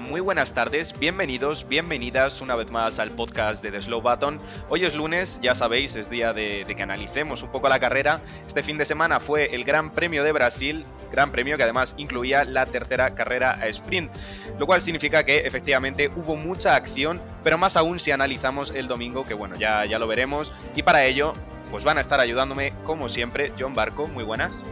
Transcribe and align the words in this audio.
Muy 0.00 0.20
buenas 0.20 0.52
tardes, 0.52 0.96
bienvenidos, 0.98 1.66
bienvenidas 1.68 2.40
una 2.40 2.54
vez 2.54 2.70
más 2.70 3.00
al 3.00 3.10
podcast 3.10 3.62
de 3.62 3.72
The 3.72 3.82
Slow 3.82 4.00
Button. 4.00 4.38
Hoy 4.68 4.84
es 4.84 4.94
lunes, 4.94 5.40
ya 5.42 5.54
sabéis, 5.54 5.96
es 5.96 6.08
día 6.08 6.32
de, 6.32 6.64
de, 6.64 6.76
que 6.76 6.82
analicemos 6.82 7.42
un 7.42 7.50
poco 7.50 7.68
la 7.68 7.80
carrera. 7.80 8.20
Este 8.46 8.62
fin 8.62 8.78
de 8.78 8.84
semana 8.84 9.18
fue 9.18 9.54
el 9.54 9.64
Gran 9.64 9.90
Premio 9.90 10.22
de 10.22 10.30
Brasil, 10.30 10.84
Gran 11.10 11.32
Premio 11.32 11.56
que 11.56 11.64
además 11.64 11.94
incluía 11.96 12.44
la 12.44 12.66
tercera 12.66 13.14
carrera 13.14 13.58
a 13.60 13.66
sprint, 13.68 14.12
lo 14.58 14.66
cual 14.66 14.82
significa 14.82 15.24
que 15.24 15.38
efectivamente 15.38 16.10
hubo 16.14 16.36
mucha 16.36 16.76
acción, 16.76 17.20
pero 17.42 17.58
más 17.58 17.76
aún 17.76 17.98
si 17.98 18.12
analizamos 18.12 18.70
el 18.70 18.86
domingo, 18.86 19.26
que 19.26 19.34
bueno, 19.34 19.56
ya, 19.56 19.84
ya 19.84 19.98
lo 19.98 20.06
veremos. 20.06 20.52
Y 20.76 20.82
para 20.84 21.04
ello, 21.04 21.32
pues 21.70 21.82
van 21.82 21.98
a 21.98 22.02
estar 22.02 22.20
ayudándome, 22.20 22.72
como 22.84 23.08
siempre, 23.08 23.52
John 23.58 23.74
Barco, 23.74 24.06
muy 24.06 24.22
buenas. 24.22 24.64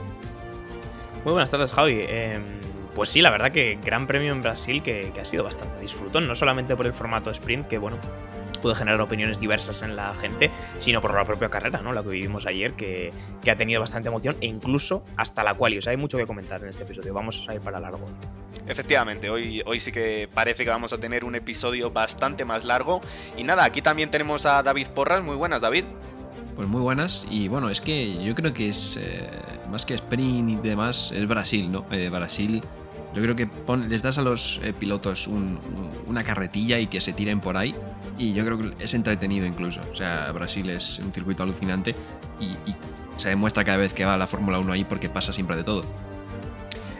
Muy 1.24 1.32
buenas 1.32 1.50
tardes, 1.50 1.72
Javi. 1.72 1.98
Eh, 2.02 2.38
pues 2.96 3.10
sí, 3.10 3.20
la 3.20 3.30
verdad 3.30 3.52
que 3.52 3.78
gran 3.84 4.06
premio 4.06 4.32
en 4.32 4.40
Brasil 4.40 4.82
que, 4.82 5.12
que, 5.12 5.20
ha 5.20 5.24
sido 5.26 5.44
bastante 5.44 5.78
disfrutón, 5.78 6.26
no 6.26 6.34
solamente 6.34 6.74
por 6.74 6.86
el 6.86 6.94
formato 6.94 7.30
sprint, 7.30 7.68
que 7.68 7.76
bueno, 7.76 7.98
puede 8.62 8.74
generar 8.74 9.02
opiniones 9.02 9.38
diversas 9.38 9.82
en 9.82 9.96
la 9.96 10.14
gente, 10.14 10.50
sino 10.78 11.02
por 11.02 11.12
la 11.14 11.26
propia 11.26 11.50
carrera, 11.50 11.82
¿no? 11.82 11.92
La 11.92 12.02
que 12.02 12.08
vivimos 12.08 12.46
ayer, 12.46 12.72
que, 12.72 13.12
que 13.42 13.50
ha 13.50 13.56
tenido 13.56 13.82
bastante 13.82 14.08
emoción 14.08 14.38
e 14.40 14.46
incluso 14.46 15.04
hasta 15.18 15.44
la 15.44 15.52
cual, 15.52 15.76
o 15.76 15.82
sea, 15.82 15.90
hay 15.90 15.98
mucho 15.98 16.16
que 16.16 16.26
comentar 16.26 16.62
en 16.62 16.70
este 16.70 16.84
episodio, 16.84 17.12
vamos 17.12 17.46
a 17.46 17.54
ir 17.54 17.60
para 17.60 17.78
largo. 17.78 18.06
Efectivamente, 18.66 19.28
hoy, 19.28 19.62
hoy 19.66 19.78
sí 19.78 19.92
que 19.92 20.26
parece 20.32 20.64
que 20.64 20.70
vamos 20.70 20.94
a 20.94 20.98
tener 20.98 21.22
un 21.22 21.34
episodio 21.34 21.90
bastante 21.90 22.46
más 22.46 22.64
largo. 22.64 23.02
Y 23.36 23.44
nada, 23.44 23.62
aquí 23.64 23.82
también 23.82 24.10
tenemos 24.10 24.46
a 24.46 24.62
David 24.62 24.88
Porras, 24.88 25.22
muy 25.22 25.36
buenas, 25.36 25.60
David. 25.60 25.84
Pues 26.56 26.66
muy 26.66 26.80
buenas 26.80 27.26
y 27.30 27.48
bueno, 27.48 27.68
es 27.68 27.82
que 27.82 28.24
yo 28.24 28.34
creo 28.34 28.54
que 28.54 28.70
es 28.70 28.96
eh, 28.96 29.28
más 29.70 29.84
que 29.84 29.92
sprint 29.92 30.48
y 30.50 30.56
demás, 30.56 31.12
es 31.14 31.28
Brasil, 31.28 31.70
¿no? 31.70 31.84
Eh, 31.90 32.08
Brasil 32.08 32.62
yo 33.16 33.22
creo 33.22 33.34
que 33.34 33.48
les 33.88 34.02
das 34.02 34.18
a 34.18 34.22
los 34.22 34.60
eh, 34.62 34.74
pilotos 34.78 35.26
un, 35.26 35.58
una 36.06 36.22
carretilla 36.22 36.78
y 36.78 36.86
que 36.86 37.00
se 37.00 37.14
tiren 37.14 37.40
por 37.40 37.56
ahí. 37.56 37.74
Y 38.18 38.34
yo 38.34 38.44
creo 38.44 38.58
que 38.58 38.72
es 38.78 38.92
entretenido 38.92 39.46
incluso. 39.46 39.80
O 39.90 39.96
sea, 39.96 40.30
Brasil 40.32 40.68
es 40.68 40.98
un 40.98 41.12
circuito 41.12 41.42
alucinante 41.42 41.94
y, 42.40 42.56
se 43.16 43.30
demuestra 43.30 43.64
cada 43.64 43.78
vez 43.78 43.94
que 43.94 44.04
va 44.04 44.14
la 44.18 44.26
Fórmula 44.26 44.58
1 44.58 44.74
ahí 44.74 44.84
porque 44.84 45.08
pasa 45.08 45.32
siempre 45.32 45.56
de 45.56 45.64
todo. 45.64 45.86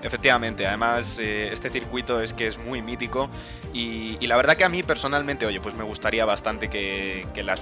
Efectivamente, 0.02 0.66
además 0.66 1.18
eh, 1.18 1.50
este 1.52 1.68
circuito 1.68 2.22
es 2.22 2.32
que 2.32 2.46
es 2.46 2.56
muy 2.56 2.80
mítico 2.80 3.28
y, 3.74 4.16
y, 4.18 4.26
la 4.26 4.38
verdad 4.38 4.56
que 4.56 4.64
a 4.64 4.70
mí 4.70 4.82
personalmente, 4.82 5.44
oye, 5.44 5.60
pues 5.60 5.74
me 5.74 5.84
gustaría 5.84 6.24
bastante 6.24 6.70
que, 6.70 7.26
que 7.34 7.42
las 7.42 7.60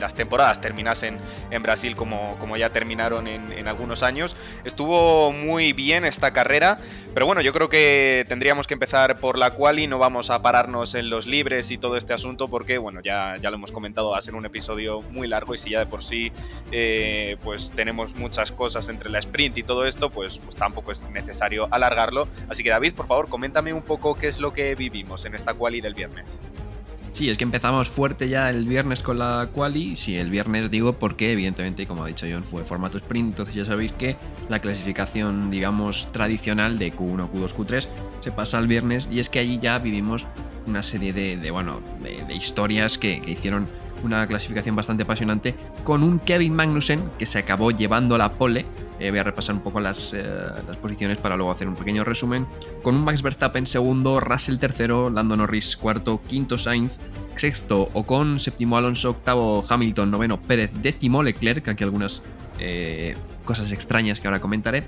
las 0.00 0.14
temporadas 0.14 0.60
terminasen 0.60 1.18
en 1.50 1.62
Brasil 1.62 1.94
como, 1.94 2.36
como 2.38 2.56
ya 2.56 2.70
terminaron 2.70 3.26
en, 3.26 3.68
algunos 3.68 4.02
años. 4.02 4.34
Estuvo 4.64 5.32
muy 5.32 5.72
bien 5.72 6.04
esta 6.04 6.32
carrera, 6.32 6.78
pero 7.14 7.26
bueno, 7.26 7.40
yo 7.40 7.52
creo 7.52 7.68
que 7.68 8.24
tendríamos 8.28 8.66
que 8.66 8.74
empezar 8.74 9.20
por 9.20 9.38
la 9.38 9.54
quali, 9.54 9.86
no 9.86 9.98
vamos 9.98 10.30
a 10.30 10.42
pararnos 10.42 10.94
en 10.94 11.10
los 11.10 11.26
libres 11.26 11.70
y 11.70 11.78
todo 11.78 11.96
este 11.96 12.12
asunto 12.12 12.48
porque, 12.48 12.78
bueno, 12.78 13.00
ya, 13.00 13.36
ya 13.40 13.50
lo 13.50 13.56
hemos 13.56 13.70
comentado, 13.70 14.10
va 14.10 14.18
a 14.18 14.22
ser 14.22 14.34
un 14.34 14.46
episodio 14.46 15.02
muy 15.02 15.28
largo 15.28 15.54
y 15.54 15.58
si 15.58 15.70
ya 15.70 15.80
de 15.80 15.86
por 15.86 16.02
sí 16.02 16.32
eh, 16.72 17.36
pues 17.42 17.70
tenemos 17.70 18.14
muchas 18.16 18.50
cosas 18.50 18.88
entre 18.88 19.10
la 19.10 19.18
sprint 19.18 19.58
y 19.58 19.62
todo 19.62 19.86
esto, 19.86 20.10
pues, 20.10 20.38
pues 20.38 20.56
tampoco 20.56 20.92
es 20.92 21.00
necesario 21.10 21.68
alargarlo. 21.70 22.28
Así 22.48 22.62
que 22.62 22.70
David, 22.70 22.94
por 22.94 23.06
favor, 23.06 23.28
coméntame 23.28 23.72
un 23.72 23.82
poco 23.82 24.14
qué 24.14 24.28
es 24.28 24.40
lo 24.40 24.52
que 24.52 24.74
vivimos 24.74 25.24
en 25.24 25.34
esta 25.34 25.54
quali 25.54 25.80
del 25.80 25.94
viernes. 25.94 26.40
Sí, 27.12 27.28
es 27.28 27.36
que 27.36 27.44
empezamos 27.44 27.88
fuerte 27.88 28.28
ya 28.28 28.50
el 28.50 28.66
viernes 28.66 29.00
con 29.00 29.18
la 29.18 29.48
quali. 29.52 29.96
Sí, 29.96 30.16
el 30.16 30.30
viernes 30.30 30.70
digo 30.70 30.92
porque 30.92 31.32
evidentemente, 31.32 31.86
como 31.86 32.04
ha 32.04 32.06
dicho 32.06 32.26
John, 32.30 32.44
fue 32.44 32.64
formato 32.64 32.98
sprint. 32.98 33.30
Entonces 33.30 33.54
ya 33.54 33.64
sabéis 33.64 33.92
que 33.92 34.16
la 34.48 34.60
clasificación, 34.60 35.50
digamos, 35.50 36.10
tradicional 36.12 36.78
de 36.78 36.92
Q1, 36.94 37.30
Q2, 37.30 37.54
Q3 37.54 37.88
se 38.20 38.32
pasa 38.32 38.58
al 38.58 38.68
viernes. 38.68 39.08
Y 39.10 39.18
es 39.18 39.28
que 39.28 39.40
allí 39.40 39.58
ya 39.60 39.78
vivimos 39.78 40.26
una 40.66 40.82
serie 40.82 41.12
de, 41.12 41.36
de 41.36 41.50
bueno, 41.50 41.80
de, 42.02 42.24
de 42.24 42.34
historias 42.34 42.96
que, 42.96 43.20
que 43.20 43.32
hicieron 43.32 43.66
una 44.04 44.26
clasificación 44.26 44.76
bastante 44.76 45.02
apasionante, 45.02 45.54
con 45.84 46.02
un 46.02 46.20
Kevin 46.20 46.54
Magnussen 46.54 47.10
que 47.18 47.26
se 47.26 47.38
acabó 47.38 47.70
llevando 47.70 48.16
la 48.18 48.32
pole. 48.32 48.64
Eh, 49.00 49.08
voy 49.10 49.18
a 49.18 49.22
repasar 49.22 49.54
un 49.54 49.62
poco 49.62 49.80
las, 49.80 50.12
eh, 50.12 50.22
las, 50.66 50.76
posiciones 50.76 51.16
para 51.16 51.34
luego 51.34 51.50
hacer 51.50 51.66
un 51.66 51.74
pequeño 51.74 52.04
resumen. 52.04 52.46
Con 52.82 52.94
un 52.94 53.02
Max 53.02 53.22
Verstappen 53.22 53.66
segundo, 53.66 54.20
Russell 54.20 54.58
tercero, 54.58 55.08
Lando 55.08 55.38
Norris 55.38 55.74
cuarto, 55.78 56.20
quinto 56.28 56.58
Sainz, 56.58 56.98
sexto 57.34 57.88
Ocon, 57.94 58.38
séptimo 58.38 58.76
Alonso, 58.76 59.10
octavo 59.10 59.64
Hamilton, 59.66 60.10
noveno 60.10 60.38
Pérez, 60.38 60.70
décimo 60.82 61.22
Leclerc, 61.22 61.66
aquí 61.68 61.82
algunas 61.82 62.20
eh, 62.58 63.16
cosas 63.46 63.72
extrañas 63.72 64.20
que 64.20 64.28
ahora 64.28 64.40
comentaré. 64.40 64.84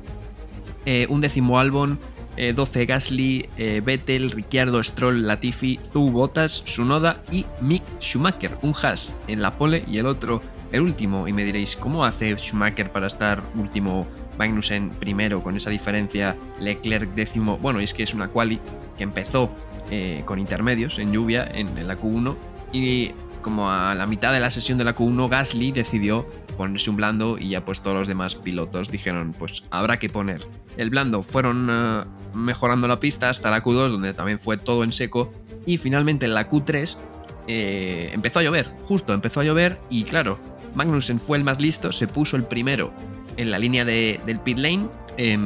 Un 1.09 1.21
décimo 1.21 1.59
Albon, 1.59 1.99
eh, 2.37 2.53
12 2.53 2.87
Gasly, 2.87 3.49
Vettel, 3.57 4.31
Ricciardo, 4.33 4.83
Stroll, 4.83 5.27
Latifi, 5.27 5.79
Zu, 5.83 6.11
Bottas, 6.11 6.63
Sunoda 6.67 7.23
y 7.31 7.47
Mick 7.63 7.85
Schumacher. 7.99 8.59
Un 8.61 8.75
Haas 8.75 9.17
en 9.27 9.41
la 9.41 9.57
pole 9.57 9.85
y 9.89 9.99
el 9.99 10.07
otro 10.07 10.43
el 10.73 10.81
último. 10.81 11.29
Y 11.29 11.33
me 11.33 11.45
diréis, 11.45 11.77
¿cómo 11.77 12.05
hace 12.05 12.37
Schumacher 12.37 12.91
para 12.91 13.07
estar 13.07 13.43
último? 13.55 14.07
Magnussen 14.39 14.91
primero 14.91 15.43
con 15.43 15.57
esa 15.57 15.71
diferencia, 15.71 16.37
Leclerc 16.59 17.15
décimo. 17.15 17.59
Bueno, 17.59 17.81
es 17.81 17.95
que 17.95 18.03
es 18.03 18.15
una 18.15 18.29
quali 18.29 18.61
que 18.97 19.05
empezó 19.05 19.51
eh, 19.91 20.23
con 20.25 20.39
intermedios 20.39 20.99
en 20.99 21.13
lluvia 21.13 21.47
en, 21.53 21.87
la 21.87 21.99
Q1 21.99 22.35
y 22.73 23.11
como 23.43 23.71
a 23.71 23.95
la 23.95 24.07
mitad 24.07 24.33
de 24.33 24.41
la 24.41 24.51
sesión 24.51 24.79
de 24.79 24.85
la 24.85 24.95
Q1 24.95 25.29
Gasly 25.29 25.73
decidió 25.73 26.27
ponerse 26.57 26.89
un 26.89 26.97
blando 26.97 27.37
y 27.39 27.51
ya 27.51 27.65
pues 27.65 27.81
todos 27.81 27.99
los 27.99 28.09
demás 28.09 28.37
pilotos 28.37 28.91
dijeron 28.91 29.35
pues 29.39 29.65
habrá 29.71 29.99
que 29.99 30.09
poner 30.09 30.47
el 30.77 30.91
blando. 30.91 31.23
Fueron 31.23 31.69
uh, 31.69 32.05
mejorando 32.35 32.89
la 32.89 33.01
pista 33.01 33.29
hasta 33.29 33.51
la 33.51 33.63
Q2 33.63 33.91
donde 33.91 34.15
también 34.15 34.39
fue 34.39 34.57
todo 34.57 34.85
en 34.85 34.93
seco 34.93 35.33
y 35.67 35.77
finalmente 35.79 36.27
en 36.27 36.35
la 36.35 36.49
Q3 36.49 36.97
eh, 37.49 38.11
empezó 38.13 38.39
a 38.39 38.43
llover, 38.43 38.71
justo 38.83 39.13
empezó 39.13 39.41
a 39.41 39.45
llover 39.45 39.79
y 39.91 40.05
claro, 40.05 40.39
Magnussen 40.75 41.21
fue 41.21 41.39
el 41.39 41.45
más 41.45 41.61
listo, 41.61 41.93
se 41.93 42.09
puso 42.09 42.37
el 42.37 42.45
primero 42.45 42.93
en 43.37 43.51
la 43.51 43.59
línea 43.59 43.85
de, 43.85 44.21
del 44.27 44.41
pit 44.41 44.59
lane, 44.59 44.89
eh, 45.17 45.39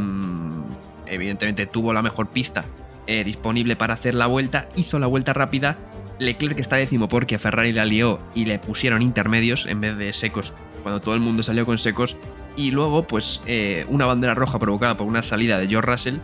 evidentemente 1.06 1.66
tuvo 1.66 1.92
la 1.92 2.02
mejor 2.02 2.28
pista 2.28 2.64
eh, 3.06 3.24
disponible 3.24 3.76
para 3.76 3.94
hacer 3.94 4.14
la 4.14 4.26
vuelta, 4.26 4.68
hizo 4.76 4.98
la 4.98 5.06
vuelta 5.06 5.32
rápida 5.32 5.78
Leclerc 6.18 6.58
está 6.58 6.76
décimo 6.76 7.08
porque 7.08 7.38
Ferrari 7.38 7.72
la 7.72 7.84
lió 7.84 8.20
y 8.34 8.46
le 8.46 8.58
pusieron 8.58 9.02
intermedios 9.02 9.66
en 9.66 9.80
vez 9.80 9.96
de 9.98 10.12
secos 10.12 10.54
cuando 10.82 11.00
todo 11.00 11.14
el 11.14 11.20
mundo 11.20 11.42
salió 11.42 11.66
con 11.66 11.78
secos. 11.78 12.16
Y 12.56 12.70
luego, 12.70 13.06
pues, 13.06 13.42
eh, 13.46 13.84
una 13.88 14.06
bandera 14.06 14.34
roja 14.34 14.58
provocada 14.58 14.96
por 14.96 15.06
una 15.06 15.22
salida 15.22 15.58
de 15.58 15.68
George 15.68 15.90
Russell. 15.90 16.18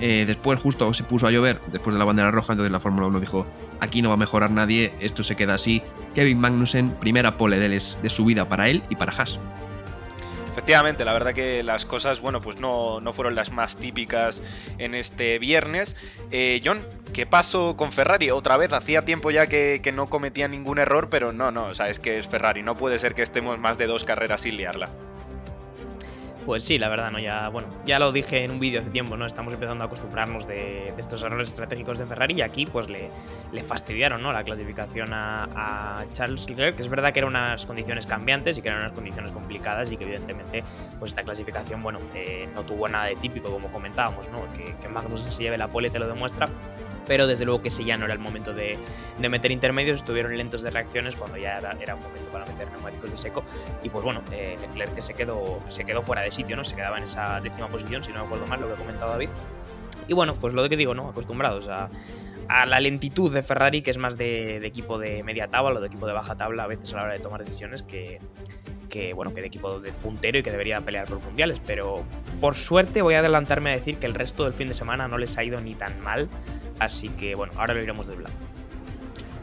Eh, 0.00 0.24
después, 0.26 0.60
justo 0.60 0.92
se 0.94 1.04
puso 1.04 1.26
a 1.26 1.30
llover 1.30 1.60
después 1.72 1.94
de 1.94 1.98
la 1.98 2.04
bandera 2.04 2.30
roja. 2.30 2.52
Entonces, 2.52 2.72
la 2.72 2.80
Fórmula 2.80 3.06
1 3.06 3.20
dijo: 3.20 3.46
Aquí 3.80 4.02
no 4.02 4.08
va 4.08 4.14
a 4.14 4.18
mejorar 4.18 4.50
nadie, 4.50 4.92
esto 5.00 5.22
se 5.22 5.36
queda 5.36 5.54
así. 5.54 5.82
Kevin 6.14 6.38
Magnussen, 6.38 6.90
primera 6.92 7.36
pole 7.36 7.58
de, 7.58 7.68
de 7.68 8.10
su 8.10 8.24
vida 8.24 8.48
para 8.48 8.68
él 8.68 8.82
y 8.88 8.96
para 8.96 9.12
Haas. 9.12 9.38
Efectivamente, 10.50 11.04
la 11.04 11.12
verdad 11.12 11.32
que 11.32 11.62
las 11.62 11.86
cosas, 11.86 12.20
bueno, 12.20 12.40
pues 12.40 12.58
no, 12.58 13.00
no 13.00 13.12
fueron 13.12 13.36
las 13.36 13.52
más 13.52 13.76
típicas 13.76 14.42
en 14.78 14.94
este 14.94 15.38
viernes. 15.38 15.96
Eh, 16.32 16.60
John, 16.64 16.84
¿qué 17.14 17.24
pasó 17.24 17.76
con 17.76 17.92
Ferrari? 17.92 18.30
Otra 18.30 18.56
vez, 18.56 18.72
hacía 18.72 19.04
tiempo 19.04 19.30
ya 19.30 19.46
que, 19.46 19.80
que, 19.80 19.92
no 19.92 20.08
cometía 20.08 20.48
ningún 20.48 20.78
error, 20.78 21.08
pero 21.08 21.32
no, 21.32 21.52
no, 21.52 21.66
o 21.66 21.74
sea, 21.74 21.88
es 21.88 22.00
que 22.00 22.18
es 22.18 22.26
Ferrari, 22.26 22.62
no 22.62 22.76
puede 22.76 22.98
ser 22.98 23.14
que 23.14 23.22
estemos 23.22 23.60
más 23.60 23.78
de 23.78 23.86
dos 23.86 24.02
carreras 24.02 24.40
sin 24.42 24.56
liarla. 24.56 24.90
Pues 26.50 26.64
sí, 26.64 26.78
la 26.78 26.88
verdad, 26.88 27.12
¿no? 27.12 27.20
Ya, 27.20 27.48
bueno, 27.48 27.68
ya 27.86 28.00
lo 28.00 28.10
dije 28.10 28.42
en 28.42 28.50
un 28.50 28.58
vídeo 28.58 28.80
hace 28.80 28.90
tiempo, 28.90 29.16
¿no? 29.16 29.24
Estamos 29.24 29.54
empezando 29.54 29.84
a 29.84 29.86
acostumbrarnos 29.86 30.48
de, 30.48 30.92
de, 30.96 31.00
estos 31.00 31.22
errores 31.22 31.48
estratégicos 31.48 31.96
de 31.96 32.06
Ferrari 32.06 32.34
y 32.34 32.42
aquí 32.42 32.66
pues 32.66 32.88
le, 32.88 33.08
le 33.52 33.62
fastidiaron, 33.62 34.20
¿no? 34.20 34.32
La 34.32 34.42
clasificación 34.42 35.12
a, 35.12 35.44
a, 35.54 36.06
Charles 36.12 36.50
Leclerc, 36.50 36.74
que 36.74 36.82
es 36.82 36.88
verdad 36.88 37.12
que 37.12 37.20
eran 37.20 37.28
unas 37.28 37.64
condiciones 37.66 38.04
cambiantes 38.04 38.58
y 38.58 38.62
que 38.62 38.68
eran 38.68 38.80
unas 38.80 38.94
condiciones 38.94 39.30
complicadas 39.30 39.92
y 39.92 39.96
que 39.96 40.02
evidentemente 40.02 40.64
pues 40.98 41.12
esta 41.12 41.22
clasificación, 41.22 41.84
bueno, 41.84 42.00
eh, 42.16 42.48
no 42.52 42.64
tuvo 42.64 42.88
nada 42.88 43.04
de 43.04 43.14
típico 43.14 43.48
como 43.48 43.68
comentábamos, 43.68 44.28
¿no? 44.30 44.52
Que, 44.52 44.74
que 44.82 44.88
Magnussen 44.88 45.30
se 45.30 45.44
lleve 45.44 45.56
la 45.56 45.68
pole 45.68 45.88
te 45.88 46.00
lo 46.00 46.08
demuestra, 46.08 46.48
pero 47.10 47.26
desde 47.26 47.44
luego 47.44 47.60
que 47.60 47.66
ese 47.66 47.84
ya 47.84 47.96
no 47.96 48.04
era 48.04 48.14
el 48.14 48.20
momento 48.20 48.54
de, 48.54 48.78
meter 49.18 49.50
intermedios, 49.50 49.96
estuvieron 49.96 50.36
lentos 50.36 50.62
de 50.62 50.70
reacciones 50.70 51.16
cuando 51.16 51.38
ya 51.38 51.58
era, 51.58 51.96
un 51.96 52.02
momento 52.02 52.30
para 52.30 52.46
meter 52.46 52.70
neumáticos 52.70 53.10
de 53.10 53.16
seco 53.16 53.42
y 53.82 53.88
pues 53.88 54.04
bueno, 54.04 54.22
eh, 54.30 54.56
Leclerc 54.60 54.94
que 54.94 55.02
se 55.02 55.14
quedó, 55.14 55.58
se 55.70 55.84
quedó 55.84 56.02
fuera 56.02 56.22
de 56.22 56.30
sitio, 56.30 56.54
¿no? 56.54 56.62
Se 56.62 56.76
quedaba 56.76 56.98
en 56.98 57.02
esa 57.02 57.40
décima 57.40 57.66
posición, 57.66 58.04
si 58.04 58.12
no 58.12 58.20
me 58.20 58.26
acuerdo 58.26 58.46
mal 58.46 58.60
lo 58.60 58.68
que 58.68 58.74
ha 58.74 58.76
comentado 58.76 59.10
David. 59.10 59.28
Y 60.06 60.14
bueno, 60.14 60.36
pues 60.36 60.54
lo 60.54 60.62
de 60.62 60.68
que 60.68 60.76
digo, 60.76 60.94
¿no? 60.94 61.08
Acostumbrados 61.08 61.66
a, 61.66 61.90
a 62.46 62.64
la 62.66 62.78
lentitud 62.78 63.34
de 63.34 63.42
Ferrari, 63.42 63.82
que 63.82 63.90
es 63.90 63.98
más 63.98 64.16
de, 64.16 64.64
equipo 64.64 64.96
de 64.96 65.24
media 65.24 65.48
tabla 65.48 65.80
o 65.80 65.80
de 65.80 65.88
equipo 65.88 66.06
de 66.06 66.12
baja 66.12 66.36
tabla 66.36 66.62
a 66.62 66.66
veces 66.68 66.92
a 66.92 66.96
la 66.98 67.02
hora 67.02 67.12
de 67.14 67.18
tomar 67.18 67.44
decisiones 67.44 67.82
que, 67.82 68.20
que, 68.88 69.14
bueno, 69.14 69.34
que 69.34 69.40
de 69.40 69.48
equipo 69.48 69.80
de 69.80 69.90
puntero 69.90 70.38
y 70.38 70.44
que 70.44 70.52
debería 70.52 70.80
pelear 70.80 71.08
por 71.08 71.18
mundiales. 71.20 71.60
Pero 71.66 72.04
por 72.40 72.54
suerte 72.54 73.02
voy 73.02 73.14
a 73.14 73.18
adelantarme 73.18 73.70
a 73.70 73.72
decir 73.72 73.96
que 73.96 74.06
el 74.06 74.14
resto 74.14 74.44
del 74.44 74.52
fin 74.52 74.68
de 74.68 74.74
semana 74.74 75.08
no 75.08 75.18
les 75.18 75.36
ha 75.38 75.42
ido 75.42 75.60
ni 75.60 75.74
tan 75.74 76.00
mal. 76.00 76.28
Así 76.80 77.10
que 77.10 77.34
bueno, 77.34 77.52
ahora 77.56 77.74
lo 77.74 77.82
iremos 77.82 78.06
blanco. 78.16 78.49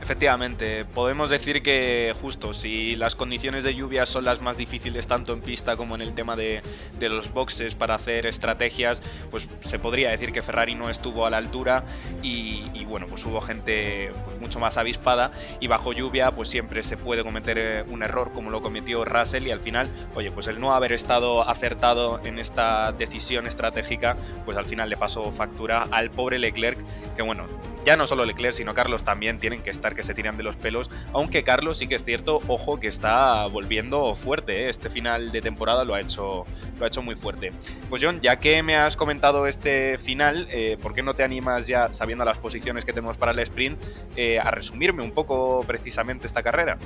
Efectivamente, 0.07 0.85
podemos 0.85 1.29
decir 1.29 1.61
que 1.61 2.15
justo 2.21 2.53
si 2.53 2.95
las 2.95 3.13
condiciones 3.13 3.65
de 3.65 3.75
lluvia 3.75 4.05
son 4.05 4.23
las 4.23 4.39
más 4.39 4.55
difíciles 4.55 5.05
tanto 5.05 5.33
en 5.33 5.41
pista 5.41 5.75
como 5.75 5.95
en 5.95 6.01
el 6.01 6.13
tema 6.15 6.37
de, 6.37 6.61
los 6.97 7.33
boxes 7.33 7.75
para 7.75 7.95
hacer 7.95 8.25
estrategias, 8.25 9.03
pues 9.29 9.49
se 9.65 9.79
podría 9.79 10.09
decir 10.09 10.31
que 10.31 10.41
Ferrari 10.41 10.75
no 10.75 10.89
estuvo 10.89 11.25
a 11.25 11.29
la 11.29 11.35
altura 11.35 11.83
y, 12.23 12.85
bueno, 12.85 13.07
pues 13.07 13.25
hubo 13.25 13.41
gente 13.41 14.13
pues, 14.23 14.39
mucho 14.39 14.61
más 14.61 14.77
avispada 14.77 15.33
y 15.59 15.67
bajo 15.67 15.91
lluvia 15.91 16.31
pues 16.31 16.47
siempre 16.47 16.83
se 16.83 16.95
puede 16.95 17.25
cometer 17.25 17.57
eh, 17.57 17.83
un 17.89 18.01
error 18.01 18.31
como 18.31 18.49
lo 18.49 18.61
cometió 18.61 19.03
Russell 19.03 19.45
y 19.45 19.51
al 19.51 19.59
final, 19.59 19.89
oye, 20.15 20.31
pues 20.31 20.47
el 20.47 20.61
no 20.61 20.73
haber 20.73 20.93
estado 20.93 21.45
acertado 21.49 22.21
en 22.23 22.39
esta 22.39 22.93
decisión 22.93 23.45
estratégica, 23.45 24.15
pues 24.45 24.55
al 24.55 24.67
final 24.67 24.89
le 24.89 24.95
pasó 24.95 25.29
factura 25.33 25.85
al 25.91 26.11
pobre 26.11 26.39
Leclerc, 26.39 26.79
que 27.17 27.23
bueno, 27.23 27.45
ya 27.87 27.95
no 27.95 28.05
solo 28.05 28.25
Leclerc, 28.25 28.53
sino 28.53 28.73
Carlos 28.73 29.03
también 29.03 29.39
tienen 29.39 29.61
que 29.61 29.69
estar 29.69 29.96
que 29.97 30.03
se 30.03 30.13
tiran 30.13 30.37
de 30.37 30.43
los 30.43 30.55
pelos, 30.55 30.89
aunque 31.11 31.43
Carlos 31.43 31.79
sí 31.79 31.87
que 31.87 31.95
es 31.95 32.05
cierto, 32.05 32.41
ojo 32.47 32.79
que 32.79 32.87
está 32.87 33.47
volviendo 33.47 34.15
fuerte, 34.15 34.65
¿eh? 34.65 34.69
este 34.69 34.89
final 34.89 35.31
de 35.31 35.41
temporada 35.41 35.83
lo 35.83 35.95
ha 35.95 35.99
hecho, 35.99 36.45
lo 36.77 36.85
ha 36.85 36.87
hecho 36.87 37.01
muy 37.01 37.15
fuerte. 37.15 37.51
Pues 37.89 38.01
John, 38.01 38.21
ya 38.21 38.39
que 38.39 38.63
me 38.63 38.77
has 38.77 38.95
comentado 38.95 39.47
este 39.47 39.97
final, 39.97 40.47
eh, 40.51 40.77
¿por 40.81 40.93
qué 40.93 41.03
no 41.03 41.15
te 41.15 41.23
animas 41.23 41.67
ya, 41.67 41.91
sabiendo 41.91 42.23
las 42.23 42.37
posiciones 42.37 42.85
que 42.85 42.93
tenemos 42.93 43.17
para 43.17 43.31
el 43.31 43.39
sprint, 43.39 43.77
eh, 44.15 44.39
a 44.39 44.51
resumirme 44.51 45.03
un 45.03 45.11
poco 45.11 45.63
precisamente 45.67 46.27
esta 46.27 46.43
carrera? 46.43 46.77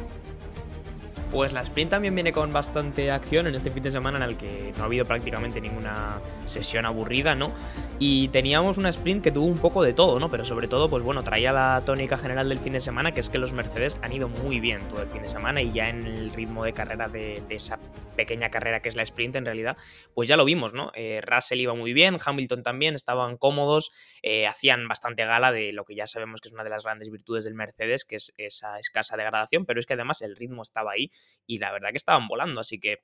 Pues 1.31 1.53
la 1.53 1.61
sprint 1.61 1.91
también 1.91 2.13
viene 2.13 2.33
con 2.33 2.51
bastante 2.51 3.09
acción 3.09 3.47
en 3.47 3.55
este 3.55 3.71
fin 3.71 3.81
de 3.81 3.89
semana 3.89 4.17
en 4.17 4.23
el 4.23 4.37
que 4.37 4.73
no 4.75 4.83
ha 4.83 4.85
habido 4.87 5.05
prácticamente 5.05 5.61
ninguna 5.61 6.19
sesión 6.43 6.85
aburrida, 6.85 7.35
¿no? 7.35 7.53
Y 7.99 8.27
teníamos 8.29 8.77
una 8.77 8.89
sprint 8.89 9.23
que 9.23 9.31
tuvo 9.31 9.45
un 9.45 9.57
poco 9.57 9.81
de 9.81 9.93
todo, 9.93 10.19
¿no? 10.19 10.29
Pero 10.29 10.43
sobre 10.43 10.67
todo, 10.67 10.89
pues 10.89 11.03
bueno, 11.03 11.23
traía 11.23 11.53
la 11.53 11.83
tónica 11.85 12.17
general 12.17 12.49
del 12.49 12.59
fin 12.59 12.73
de 12.73 12.81
semana, 12.81 13.13
que 13.13 13.21
es 13.21 13.29
que 13.29 13.37
los 13.37 13.53
Mercedes 13.53 13.97
han 14.01 14.11
ido 14.11 14.27
muy 14.27 14.59
bien 14.59 14.85
todo 14.89 15.01
el 15.01 15.07
fin 15.07 15.21
de 15.21 15.29
semana 15.29 15.61
y 15.61 15.71
ya 15.71 15.87
en 15.87 16.05
el 16.05 16.33
ritmo 16.33 16.65
de 16.65 16.73
carrera 16.73 17.07
de, 17.07 17.41
esa 17.49 17.79
pequeña 18.17 18.49
carrera 18.49 18.81
que 18.81 18.89
es 18.89 18.97
la 18.97 19.03
sprint 19.03 19.37
en 19.37 19.45
realidad, 19.45 19.77
pues 20.13 20.27
ya 20.27 20.35
lo 20.35 20.43
vimos, 20.43 20.73
¿no? 20.73 20.91
Eh, 20.95 21.21
Russell 21.21 21.61
iba 21.61 21.73
muy 21.73 21.93
bien, 21.93 22.17
Hamilton 22.23 22.61
también, 22.61 22.93
estaban 22.93 23.37
cómodos, 23.37 23.91
eh, 24.21 24.47
hacían 24.47 24.85
bastante 24.89 25.25
gala 25.25 25.53
de 25.53 25.71
lo 25.71 25.85
que 25.85 25.95
ya 25.95 26.07
sabemos 26.07 26.41
que 26.41 26.49
es 26.49 26.53
una 26.53 26.65
de 26.65 26.69
las 26.69 26.83
grandes 26.83 27.09
virtudes 27.09 27.45
del 27.45 27.55
Mercedes, 27.55 28.03
que 28.03 28.17
es 28.17 28.33
esa 28.37 28.79
escasa 28.79 29.15
degradación, 29.15 29.65
pero 29.65 29.79
es 29.79 29.85
que 29.85 29.93
además 29.93 30.21
el 30.21 30.35
ritmo 30.35 30.61
estaba 30.61 30.91
ahí 30.91 31.09
y 31.45 31.57
la 31.59 31.71
verdad 31.71 31.89
que 31.91 31.97
estaban 31.97 32.27
volando, 32.27 32.62
así 32.62 32.79
que 32.79 33.00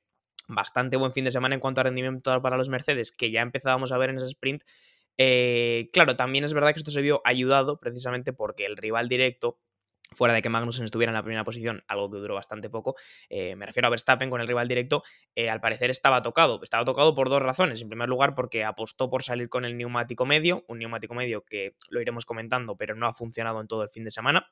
bastante 0.47 0.97
buen 0.97 1.11
fin 1.11 1.25
de 1.25 1.31
semana 1.31 1.55
en 1.55 1.61
cuanto 1.61 1.81
a 1.81 1.83
rendimiento 1.83 2.41
para 2.41 2.57
los 2.57 2.69
Mercedes, 2.69 3.11
que 3.11 3.31
ya 3.31 3.41
empezábamos 3.41 3.91
a 3.91 3.97
ver 3.97 4.09
en 4.09 4.17
ese 4.17 4.27
sprint. 4.27 4.63
Eh, 5.17 5.89
claro, 5.91 6.15
también 6.15 6.45
es 6.45 6.53
verdad 6.53 6.73
que 6.73 6.79
esto 6.79 6.91
se 6.91 7.01
vio 7.01 7.21
ayudado 7.25 7.79
precisamente 7.79 8.33
porque 8.33 8.65
el 8.65 8.77
rival 8.77 9.09
directo, 9.09 9.59
fuera 10.15 10.33
de 10.33 10.41
que 10.41 10.49
Magnussen 10.49 10.85
estuviera 10.85 11.11
en 11.11 11.15
la 11.15 11.23
primera 11.23 11.43
posición, 11.43 11.83
algo 11.87 12.09
que 12.09 12.17
duró 12.19 12.35
bastante 12.35 12.69
poco, 12.69 12.95
eh, 13.29 13.55
me 13.55 13.65
refiero 13.65 13.87
a 13.87 13.89
Verstappen 13.89 14.29
con 14.29 14.39
el 14.39 14.47
rival 14.47 14.67
directo, 14.67 15.03
eh, 15.35 15.49
al 15.49 15.59
parecer 15.59 15.89
estaba 15.89 16.21
tocado. 16.21 16.61
Estaba 16.63 16.85
tocado 16.85 17.13
por 17.13 17.29
dos 17.29 17.41
razones. 17.41 17.81
En 17.81 17.89
primer 17.89 18.07
lugar, 18.07 18.35
porque 18.35 18.63
apostó 18.63 19.09
por 19.09 19.23
salir 19.23 19.49
con 19.49 19.65
el 19.65 19.75
neumático 19.75 20.25
medio, 20.25 20.63
un 20.67 20.79
neumático 20.79 21.13
medio 21.13 21.43
que 21.43 21.75
lo 21.89 21.99
iremos 21.99 22.25
comentando, 22.25 22.77
pero 22.77 22.95
no 22.95 23.07
ha 23.07 23.13
funcionado 23.13 23.59
en 23.59 23.67
todo 23.67 23.83
el 23.83 23.89
fin 23.89 24.05
de 24.05 24.11
semana. 24.11 24.49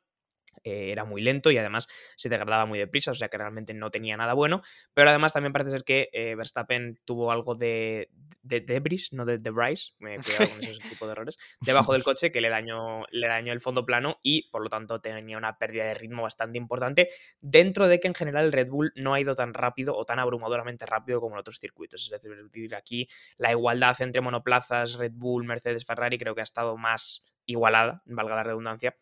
Eh, 0.64 0.92
era 0.92 1.06
muy 1.06 1.22
lento 1.22 1.52
y 1.52 1.58
además 1.58 1.88
se 2.16 2.30
degradaba 2.30 2.66
muy 2.66 2.80
deprisa, 2.80 3.12
o 3.12 3.16
sea 3.16 3.30
que 3.30 3.38
realmente 3.38 3.74
no 3.74 3.92
tenía 3.92 4.18
nada 4.18 4.34
bueno. 4.34 4.62
Pero 4.94 5.10
además 5.10 5.34
también 5.34 5.54
parece 5.54 5.72
ser 5.72 5.84
que 5.84 6.10
eh, 6.14 6.36
Verstappen 6.36 7.00
tuvo 7.06 7.32
algo 7.32 7.56
de, 7.56 8.10
de 8.42 8.62
debris, 8.62 9.12
no 9.14 9.26
de 9.26 9.38
debris, 9.38 9.96
me 10.00 10.16
he 10.16 10.20
quedado 10.20 10.50
con 10.50 10.64
ese 10.64 10.80
tipo 10.90 11.06
de 11.06 11.12
errores, 11.12 11.38
debajo 11.62 11.94
del 11.94 12.04
coche 12.04 12.32
que 12.32 12.42
le 12.42 12.50
dañó, 12.50 13.06
le 13.12 13.28
dañó 13.28 13.54
el 13.54 13.62
fondo 13.62 13.86
plano 13.86 14.20
y 14.22 14.50
por 14.50 14.64
lo 14.64 14.70
tanto 14.70 15.02
tenía 15.02 15.38
una 15.38 15.58
pérdida 15.58 15.86
de 15.86 15.96
ritmo 15.96 16.24
bastante 16.24 16.58
importante, 16.58 17.10
dentro 17.42 17.88
de 17.88 18.00
que 18.00 18.08
en 18.08 18.16
general 18.16 18.46
el 18.46 18.52
Red 18.52 18.70
Bull 18.70 18.94
no 18.96 19.14
ha 19.14 19.20
ido 19.20 19.36
tan 19.36 19.54
rápido 19.54 19.96
o 19.96 20.06
tan 20.06 20.20
abrumadoramente 20.20 20.86
rápido 20.86 21.20
como 21.20 21.36
en 21.36 21.40
otros 21.40 21.60
circuitos. 21.60 22.04
Es 22.04 22.22
decir, 22.22 22.76
aquí 22.76 23.08
la 23.38 23.52
igualdad 23.52 24.00
entre 24.02 24.22
monoplazas, 24.22 24.94
Red 24.94 25.14
Bull, 25.16 25.44
Mercedes, 25.44 25.86
Ferrari 25.86 26.18
creo 26.18 26.36
que 26.36 26.42
ha 26.42 26.44
estado 26.44 26.78
más 26.78 27.24
igualada, 27.46 28.02
valga 28.06 28.36
la 28.36 28.44
redundancia, 28.44 28.98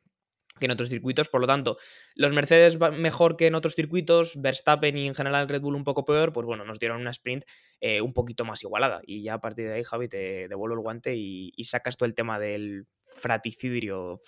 que 0.60 0.66
en 0.66 0.72
otros 0.72 0.90
circuitos. 0.90 1.30
Por 1.30 1.42
lo 1.42 1.48
tanto, 1.48 1.78
los 2.16 2.34
Mercedes 2.34 2.78
mejor 2.80 3.38
que 3.38 3.48
en 3.48 3.56
otros 3.56 3.76
circuitos, 3.76 4.42
Verstappen 4.42 4.98
y 4.98 5.08
en 5.08 5.16
general 5.16 5.50
Red 5.50 5.62
Bull 5.62 5.76
un 5.76 5.84
poco 5.84 6.06
peor, 6.06 6.34
pues 6.34 6.46
bueno, 6.46 6.66
nos 6.66 6.80
dieron 6.80 7.02
una 7.02 7.12
sprint 7.12 7.46
eh, 7.82 8.02
un 8.02 8.14
poquito 8.14 8.46
más 8.46 8.64
igualada. 8.64 9.02
Y 9.06 9.24
ya 9.24 9.36
a 9.36 9.42
partir 9.42 9.66
de 9.68 9.74
ahí, 9.74 9.84
Javi, 9.84 10.08
te 10.08 10.48
devuelvo 10.48 10.76
el 10.76 10.82
guante 10.82 11.16
y, 11.16 11.52
sacas 11.64 11.98
tú 11.98 12.06
el 12.06 12.14
tema 12.14 12.40
del 12.40 12.88
fraticidio. 13.16 14.20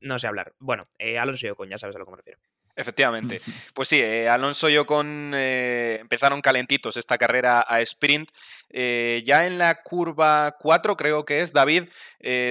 no 0.00 0.18
sé 0.18 0.26
hablar. 0.26 0.54
Bueno, 0.58 0.84
eh, 0.98 1.18
Alonso 1.18 1.46
y 1.46 1.50
Ocon, 1.50 1.68
ya 1.68 1.78
sabes 1.78 1.96
a 1.96 1.98
lo 1.98 2.04
que 2.04 2.10
me 2.10 2.16
refiero. 2.16 2.38
Efectivamente. 2.76 3.40
Pues 3.72 3.88
sí, 3.88 4.00
eh, 4.02 4.28
Alonso 4.28 4.68
y 4.68 4.76
Ocon 4.76 5.32
eh, 5.34 5.96
empezaron 5.98 6.42
calentitos 6.42 6.98
esta 6.98 7.16
carrera 7.16 7.64
a 7.66 7.80
sprint. 7.80 8.30
Eh, 8.68 9.22
ya 9.24 9.46
en 9.46 9.56
la 9.56 9.82
curva 9.82 10.56
4, 10.60 10.94
creo 10.96 11.24
que 11.24 11.40
es, 11.40 11.54
David, 11.54 11.84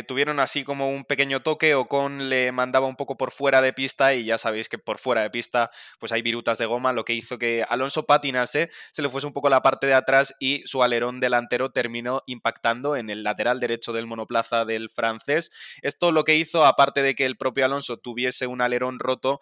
tuvieron 0.07 0.39
así 0.39 0.63
como 0.63 0.89
un 0.89 1.03
pequeño 1.05 1.41
toque. 1.41 1.75
Ocon 1.75 2.29
le 2.29 2.51
mandaba 2.51 2.87
un 2.87 2.95
poco 2.95 3.17
por 3.17 3.31
fuera 3.31 3.61
de 3.61 3.73
pista 3.73 4.15
y 4.15 4.23
ya 4.23 4.37
sabéis 4.37 4.67
que 4.67 4.79
por 4.79 4.97
fuera 4.97 5.21
de 5.21 5.29
pista 5.29 5.69
pues 5.99 6.13
hay 6.13 6.21
virutas 6.21 6.57
de 6.57 6.65
goma, 6.65 6.93
lo 6.93 7.03
que 7.03 7.13
hizo 7.13 7.37
que 7.37 7.63
Alonso 7.67 8.05
patinase, 8.05 8.71
se 8.93 9.01
le 9.01 9.09
fuese 9.09 9.27
un 9.27 9.33
poco 9.33 9.49
la 9.49 9.61
parte 9.61 9.85
de 9.85 9.93
atrás 9.93 10.33
y 10.39 10.63
su 10.65 10.81
alerón 10.81 11.19
delantero 11.19 11.71
terminó 11.71 12.23
impactando 12.25 12.95
en 12.95 13.09
el 13.09 13.23
lateral 13.23 13.59
derecho 13.59 13.91
del 13.91 14.07
monoplaza 14.07 14.63
del 14.63 14.89
francés. 14.89 15.51
Esto 15.81 16.13
lo 16.13 16.23
que 16.23 16.35
hizo, 16.35 16.65
aparte 16.65 17.01
de 17.01 17.13
que 17.13 17.25
el 17.25 17.35
propio 17.35 17.65
Alonso 17.65 17.97
tuviese 17.97 18.47
un 18.47 18.61
alerón 18.61 18.99
roto, 18.99 19.41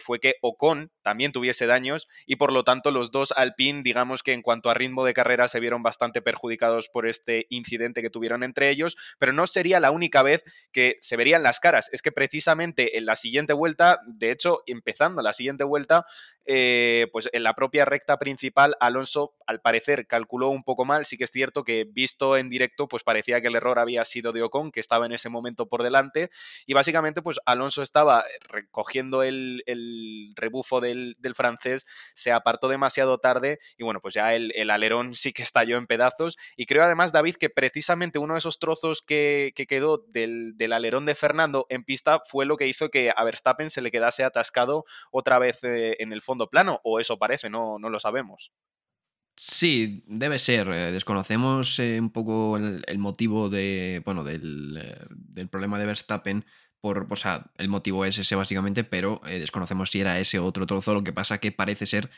fue 0.00 0.11
fue 0.12 0.20
que 0.20 0.34
Ocon 0.42 0.92
también 1.00 1.32
tuviese 1.32 1.64
daños 1.64 2.06
y 2.26 2.36
por 2.36 2.52
lo 2.52 2.64
tanto 2.64 2.90
los 2.90 3.10
dos 3.10 3.32
Alpine, 3.34 3.80
digamos 3.82 4.22
que 4.22 4.34
en 4.34 4.42
cuanto 4.42 4.68
a 4.68 4.74
ritmo 4.74 5.06
de 5.06 5.14
carrera 5.14 5.48
se 5.48 5.58
vieron 5.58 5.82
bastante 5.82 6.20
perjudicados 6.20 6.90
por 6.90 7.06
este 7.06 7.46
incidente 7.48 8.02
que 8.02 8.10
tuvieron 8.10 8.42
entre 8.42 8.68
ellos, 8.68 8.98
pero 9.18 9.32
no 9.32 9.46
sería 9.46 9.80
la 9.80 9.90
única 9.90 10.22
vez 10.22 10.44
que 10.70 10.96
se 11.00 11.16
verían 11.16 11.42
las 11.42 11.60
caras. 11.60 11.88
Es 11.92 12.02
que 12.02 12.12
precisamente 12.12 12.98
en 12.98 13.06
la 13.06 13.16
siguiente 13.16 13.54
vuelta, 13.54 14.00
de 14.06 14.32
hecho, 14.32 14.62
empezando 14.66 15.22
la 15.22 15.32
siguiente 15.32 15.64
vuelta, 15.64 16.04
eh, 16.44 17.06
pues 17.12 17.30
en 17.32 17.42
la 17.44 17.54
propia 17.54 17.84
recta 17.84 18.18
principal, 18.18 18.76
Alonso 18.80 19.34
al 19.46 19.60
parecer 19.60 20.06
calculó 20.06 20.50
un 20.50 20.62
poco 20.62 20.84
mal. 20.84 21.06
Sí 21.06 21.16
que 21.16 21.24
es 21.24 21.30
cierto 21.30 21.64
que 21.64 21.86
visto 21.90 22.36
en 22.36 22.50
directo, 22.50 22.86
pues 22.88 23.02
parecía 23.02 23.40
que 23.40 23.48
el 23.48 23.54
error 23.54 23.78
había 23.78 24.04
sido 24.04 24.32
de 24.32 24.42
Ocon, 24.42 24.72
que 24.72 24.80
estaba 24.80 25.06
en 25.06 25.12
ese 25.12 25.28
momento 25.28 25.68
por 25.68 25.82
delante. 25.82 26.30
Y 26.66 26.74
básicamente, 26.74 27.22
pues 27.22 27.40
Alonso 27.46 27.82
estaba 27.82 28.24
recogiendo 28.50 29.22
el, 29.22 29.62
rebufo 30.36 30.80
del, 30.80 31.16
francés, 31.34 31.86
se 32.14 32.32
apartó 32.32 32.68
demasiado 32.68 33.18
tarde 33.18 33.58
y 33.76 33.84
bueno, 33.84 34.00
pues 34.00 34.14
ya 34.14 34.34
el, 34.34 34.70
alerón 34.70 35.14
sí 35.14 35.32
que 35.32 35.42
estalló 35.42 35.78
en 35.78 35.86
pedazos. 35.86 36.36
Y 36.56 36.66
creo 36.66 36.84
además, 36.84 37.12
David, 37.12 37.36
que 37.36 37.50
precisamente 37.50 38.18
uno 38.18 38.34
de 38.34 38.38
esos 38.38 38.58
trozos 38.58 39.02
que, 39.02 39.52
quedó 39.68 39.98
del, 40.08 40.72
alerón 40.72 41.06
de 41.06 41.14
Fernando 41.14 41.66
en 41.68 41.84
pista 41.84 42.20
fue 42.28 42.46
lo 42.46 42.56
que 42.56 42.66
hizo 42.66 42.90
que 42.90 43.10
a 43.14 43.24
Verstappen 43.24 43.70
se 43.70 43.82
le 43.82 43.90
quedase 43.90 44.24
atascado 44.24 44.84
otra 45.10 45.38
vez 45.38 45.62
eh, 45.64 45.96
en 46.00 46.12
el 46.12 46.22
fondo 46.22 46.48
plano, 46.48 46.80
o 46.84 47.00
eso 47.00 47.18
parece, 47.18 47.48
no, 47.50 47.78
no 47.78 47.88
lo 47.88 48.00
sabemos. 48.00 48.52
Sí, 49.36 50.04
debe 50.06 50.38
ser. 50.38 50.68
Eh, 50.68 50.92
desconocemos 50.92 51.78
eh, 51.78 51.98
un 51.98 52.10
poco 52.10 52.56
el, 52.56 52.98
motivo 52.98 53.48
de, 53.48 54.02
bueno, 54.04 54.24
del, 54.24 54.78
problema 55.50 55.78
de 55.78 55.86
Verstappen. 55.86 56.44
Por, 56.82 57.06
o 57.08 57.16
sea, 57.16 57.50
el 57.56 57.70
motivo 57.70 58.04
es 58.04 58.18
ese 58.18 58.34
básicamente, 58.34 58.84
pero 58.84 59.22
desconocemos 59.24 59.90
si 59.90 60.00
era 60.02 60.18
ese 60.18 60.38
otro 60.38 60.66
trozo. 60.66 60.92
Lo 60.92 61.02
que 61.02 61.14
pasa 61.14 61.38
que 61.38 61.52
parece 61.52 61.86
ser, 61.86 62.10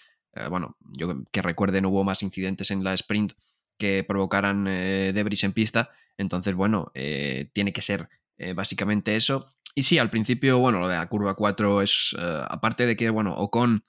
bueno, 0.49 0.77
yo 0.81 1.23
que 1.31 1.43
recuerden, 1.43 1.87
hubo 1.87 2.03
más 2.03 2.23
incidentes 2.25 2.73
en 2.73 2.83
la 2.83 2.95
sprint 2.95 3.35
que 3.79 4.03
provocaran 4.03 4.65
debris 4.65 5.45
en 5.45 5.53
pista. 5.53 5.91
Entonces, 6.17 6.55
bueno, 6.55 6.91
tiene 6.95 7.73
que 7.73 7.83
ser 7.83 8.09
básicamente 8.57 9.15
eso. 9.15 9.55
Y 9.75 9.83
sí, 9.83 9.99
al 9.99 10.09
principio, 10.09 10.59
bueno, 10.59 10.81
lo 10.81 10.89
de 10.89 10.97
la 10.97 11.09
curva 11.09 11.35
4 11.35 11.83
es, 11.83 12.17
aparte 12.19 12.87
de 12.87 12.97
que, 12.97 13.11
bueno, 13.11 13.35
Ocon 13.35 13.85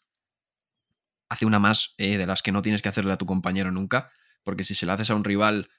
hace 1.30 1.46
una 1.46 1.60
más 1.60 1.94
eh, 1.98 2.18
de 2.18 2.28
las 2.28 2.42
que 2.42 2.52
no 2.52 2.62
tienes 2.62 2.82
que 2.82 2.90
hacerle 2.90 3.14
a 3.14 3.18
tu 3.18 3.26
compañero 3.26 3.72
nunca, 3.72 4.12
porque 4.44 4.64
si 4.64 4.76
se 4.76 4.86
la 4.86 4.94
haces 4.94 5.10
a 5.10 5.16
un 5.16 5.24
rival, 5.24 5.70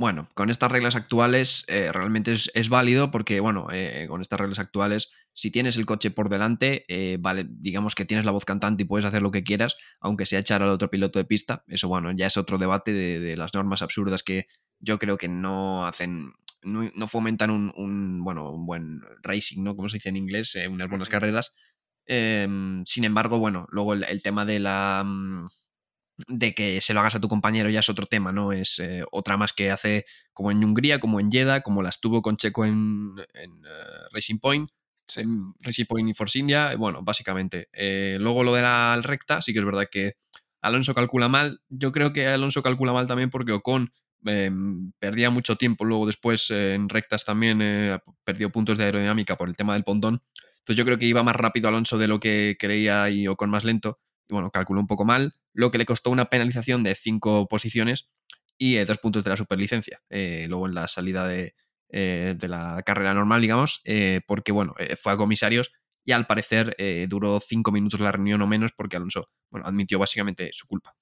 bueno, 0.00 0.30
con 0.32 0.48
estas 0.48 0.72
reglas 0.72 0.96
actuales 0.96 1.64
eh, 1.68 1.92
realmente 1.92 2.32
es, 2.32 2.68
válido 2.70 3.10
porque, 3.10 3.38
bueno, 3.40 3.66
eh, 3.70 4.06
con 4.08 4.22
estas 4.22 4.40
reglas 4.40 4.58
actuales, 4.58 5.12
si 5.34 5.50
tienes 5.50 5.76
el 5.76 5.84
coche 5.84 6.10
por 6.10 6.30
delante, 6.30 6.86
vale, 7.20 7.46
digamos 7.48 7.94
que 7.94 8.06
tienes 8.06 8.24
la 8.24 8.32
voz 8.32 8.46
cantante 8.46 8.82
y 8.84 8.86
puedes 8.86 9.04
hacer 9.04 9.20
lo 9.20 9.30
que 9.30 9.44
quieras, 9.44 9.76
aunque 10.00 10.24
sea 10.24 10.38
echar 10.38 10.62
al 10.62 10.70
otro 10.70 10.88
piloto 10.88 11.18
de 11.18 11.26
pista, 11.26 11.64
eso, 11.68 11.86
bueno, 11.88 12.12
ya 12.12 12.26
es 12.26 12.38
otro 12.38 12.56
debate 12.56 12.94
de, 12.94 13.36
las 13.36 13.52
normas 13.52 13.82
absurdas 13.82 14.22
que 14.22 14.46
yo 14.80 14.98
creo 14.98 15.18
que 15.18 15.28
no 15.28 15.86
hacen 15.86 16.32
no, 16.62 17.06
fomentan 17.06 17.50
un, 17.50 18.24
bueno, 18.24 18.50
un 18.50 18.64
buen 18.64 19.02
racing, 19.22 19.62
¿no? 19.62 19.76
Como 19.76 19.90
se 19.90 19.96
dice 19.96 20.08
en 20.08 20.16
inglés, 20.16 20.54
eh, 20.56 20.66
unas 20.66 20.88
buenas 20.88 21.10
carreras. 21.10 21.52
Em, 22.06 22.84
sin 22.86 23.04
embargo, 23.04 23.38
bueno, 23.38 23.66
luego 23.70 23.94
el, 23.94 24.22
tema 24.22 24.44
de 24.46 24.58
la 24.58 25.02
mm, 25.04 25.48
de 26.28 26.54
que 26.54 26.80
se 26.80 26.94
lo 26.94 27.00
hagas 27.00 27.14
a 27.14 27.20
tu 27.20 27.28
compañero 27.28 27.70
ya 27.70 27.80
es 27.80 27.88
otro 27.88 28.06
tema, 28.06 28.32
¿no? 28.32 28.52
Es 28.52 28.78
eh, 28.78 29.04
otra 29.12 29.36
más 29.36 29.52
que 29.52 29.70
hace 29.70 30.04
como 30.32 30.50
en 30.50 30.64
Hungría, 30.64 31.00
como 31.00 31.20
en 31.20 31.30
Jeddah, 31.30 31.60
como 31.62 31.82
las 31.82 32.00
tuvo 32.00 32.22
con 32.22 32.36
Checo 32.36 32.64
en, 32.64 33.14
en 33.34 33.62
Racing 34.12 34.38
Point, 34.38 34.70
en 35.16 35.54
Racing 35.60 35.86
Point 35.86 36.08
y 36.08 36.14
Force 36.14 36.38
India, 36.38 36.74
bueno, 36.76 37.02
básicamente. 37.02 37.68
luego 38.18 38.44
lo 38.44 38.54
de 38.54 38.62
la 38.62 38.98
recta, 39.02 39.42
sí 39.42 39.52
que 39.52 39.58
es 39.58 39.64
verdad 39.64 39.88
que 39.90 40.14
Alonso 40.62 40.94
calcula 40.94 41.28
mal. 41.28 41.60
Yo 41.68 41.92
creo 41.92 42.12
que 42.12 42.26
Alonso 42.26 42.62
calcula 42.62 42.92
mal 42.92 43.06
también 43.06 43.30
porque 43.30 43.52
Ocon 43.52 43.92
em, 44.24 44.92
perdía 44.98 45.30
mucho 45.30 45.56
tiempo. 45.56 45.84
Luego 45.84 46.06
después 46.06 46.50
eh, 46.50 46.74
en 46.74 46.88
rectas 46.88 47.24
también 47.24 47.60
eh, 47.62 47.98
perdió 48.24 48.50
puntos 48.50 48.78
de 48.78 48.84
aerodinámica 48.84 49.36
por 49.36 49.48
el 49.48 49.56
tema 49.56 49.74
del 49.74 49.84
pontón. 49.84 50.22
Entonces 50.58 50.76
yo 50.76 50.84
creo 50.84 50.98
que 50.98 51.06
iba 51.06 51.22
más 51.22 51.36
rápido 51.36 51.68
Alonso 51.68 51.98
de 51.98 52.08
lo 52.08 52.20
que 52.20 52.56
creía 52.58 53.08
y 53.10 53.26
Ocon 53.28 53.50
más 53.50 53.64
lento. 53.64 53.98
Bueno, 54.30 54.50
calculó 54.50 54.80
un 54.80 54.86
poco 54.86 55.04
mal, 55.04 55.34
lo 55.52 55.70
que 55.70 55.78
le 55.78 55.86
costó 55.86 56.10
una 56.10 56.26
penalización 56.26 56.82
de 56.82 56.94
cinco 56.94 57.48
posiciones 57.48 58.08
y 58.58 58.76
eh, 58.76 58.84
dos 58.84 58.98
puntos 58.98 59.24
de 59.24 59.30
la 59.30 59.36
superlicencia. 59.36 60.00
luego 60.10 60.66
en 60.66 60.74
la 60.74 60.88
salida 60.88 61.26
de, 61.26 61.54
de, 61.88 62.48
la 62.48 62.82
carrera 62.84 63.14
normal, 63.14 63.40
digamos, 63.40 63.82
porque 64.26 64.52
bueno, 64.52 64.74
fue 65.00 65.12
a 65.12 65.16
comisarios 65.16 65.72
y 66.04 66.12
al 66.12 66.26
parecer 66.26 66.74
eh, 66.78 67.06
duró 67.08 67.40
cinco 67.40 67.72
minutos 67.72 68.00
la 68.00 68.12
reunión 68.12 68.42
o 68.42 68.46
menos 68.46 68.72
porque 68.76 68.96
Alonso 68.96 69.30
bueno, 69.50 69.66
admitió 69.66 69.98
básicamente 69.98 70.50
su 70.52 70.66
culpa. 70.66 70.94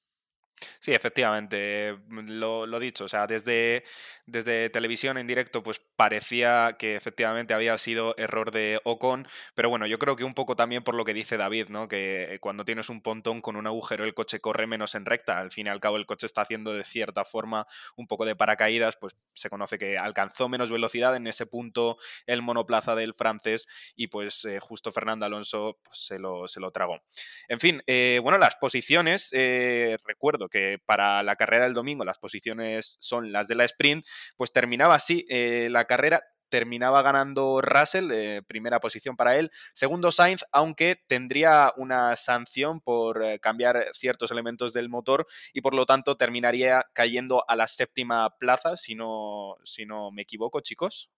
Sí, 0.81 0.93
efectivamente, 0.93 1.97
mm, 2.09 2.31
lo, 2.31 2.67
lo, 2.67 2.81
dicho, 2.81 3.05
o 3.05 3.09
sea, 3.09 3.27
desde, 3.27 3.85
desde 4.27 4.71
televisión 4.71 5.19
en 5.19 5.27
directo, 5.27 5.63
pues 5.63 5.81
parecía 5.97 6.77
que 6.79 6.97
efectivamente 6.97 7.55
había 7.55 7.77
sido 7.79 8.15
error 8.19 8.51
de 8.51 8.81
Ocon, 8.85 9.27
pero 9.55 9.69
bueno, 9.71 9.87
yo 9.87 9.99
creo 9.99 10.17
que 10.17 10.25
un 10.25 10.35
poco 10.35 10.57
también 10.57 10.83
por 10.83 10.95
lo 10.95 11.05
que 11.05 11.15
dice 11.15 11.37
David, 11.37 11.69
¿no? 11.69 11.89
Que 11.89 12.39
cuando 12.41 12.65
tienes 12.65 12.89
un 12.89 13.03
pontón 13.03 13.41
con 13.41 13.57
un 13.57 13.67
agujero, 13.67 14.05
el 14.05 14.15
coche 14.15 14.41
corre 14.41 14.67
menos 14.67 14.95
en 14.95 15.05
recta, 15.07 15.39
al 15.39 15.51
fin 15.51 15.67
y 15.67 15.71
al 15.71 15.81
cabo 15.81 15.97
el 15.97 16.07
coche 16.07 16.27
está 16.27 16.43
haciendo 16.43 16.73
de 16.73 16.85
cierta 16.85 17.25
forma 17.25 17.67
un 17.97 18.07
poco 18.07 18.25
de 18.25 18.37
paracaídas, 18.37 18.97
pues 18.97 19.17
se 19.35 19.49
conoce 19.49 19.79
que 19.79 19.97
alcanzó 19.97 20.49
menos 20.49 20.71
velocidad 20.71 21.15
en 21.17 21.27
ese 21.27 21.47
punto 21.47 21.97
el 22.27 22.43
monoplaza 22.43 22.95
del 22.95 23.15
francés 23.15 23.67
y 23.97 24.09
pues 24.09 24.45
eh, 24.45 24.59
justo 24.61 24.93
Fernando 24.93 25.27
Alonso 25.27 25.79
pues, 25.85 25.99
se, 25.99 26.19
lo, 26.19 26.49
se 26.49 26.61
lo 26.61 26.71
tragó. 26.71 27.01
En 27.49 27.61
fin, 27.61 27.83
eh, 27.87 28.21
bueno, 28.23 28.39
las 28.39 28.57
posiciones, 28.57 29.31
eh, 29.33 29.97
recuerdo 30.05 30.48
que 30.49 30.79
para 30.85 31.23
la 31.23 31.37
carrera 31.37 31.65
del 31.65 31.75
domingo 31.75 32.05
las 32.05 32.19
posiciones 32.19 32.97
son 33.01 33.33
las 33.33 33.49
de 33.49 33.55
la 33.55 33.65
sprint, 33.65 34.05
pues 34.37 34.53
terminaba 34.53 34.95
así 34.95 35.27
eh, 35.29 35.69
la 35.71 35.85
carrera 35.85 36.23
terminaba 36.49 37.03
ganando 37.03 37.61
Russell, 37.61 38.11
eh, 38.13 38.43
primera 38.47 38.81
posición 38.81 39.17
para 39.17 39.37
él. 39.37 39.51
Segundo 39.75 40.11
Sainz, 40.11 40.45
aunque 40.53 41.01
tendría 41.07 41.73
una 41.77 42.17
sanción 42.17 42.81
por 42.81 43.23
eh, 43.23 43.39
cambiar 43.39 43.89
ciertos 43.93 44.31
elementos 44.31 44.73
del 44.73 44.89
motor 44.89 45.27
y 45.53 45.61
por 45.61 45.75
lo 45.75 45.87
tanto 45.87 46.17
terminaría 46.17 46.87
cayendo 46.93 47.45
a 47.49 47.57
la 47.57 47.67
séptima 47.67 48.37
plaza, 48.39 48.77
si 48.77 48.95
no, 48.95 49.57
si 49.65 49.87
no 49.87 50.11
me 50.11 50.23
equivoco, 50.23 50.61
chicos. 50.61 51.11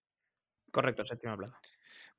Correcto, 0.71 1.05
séptima 1.05 1.37
plaza. 1.37 1.61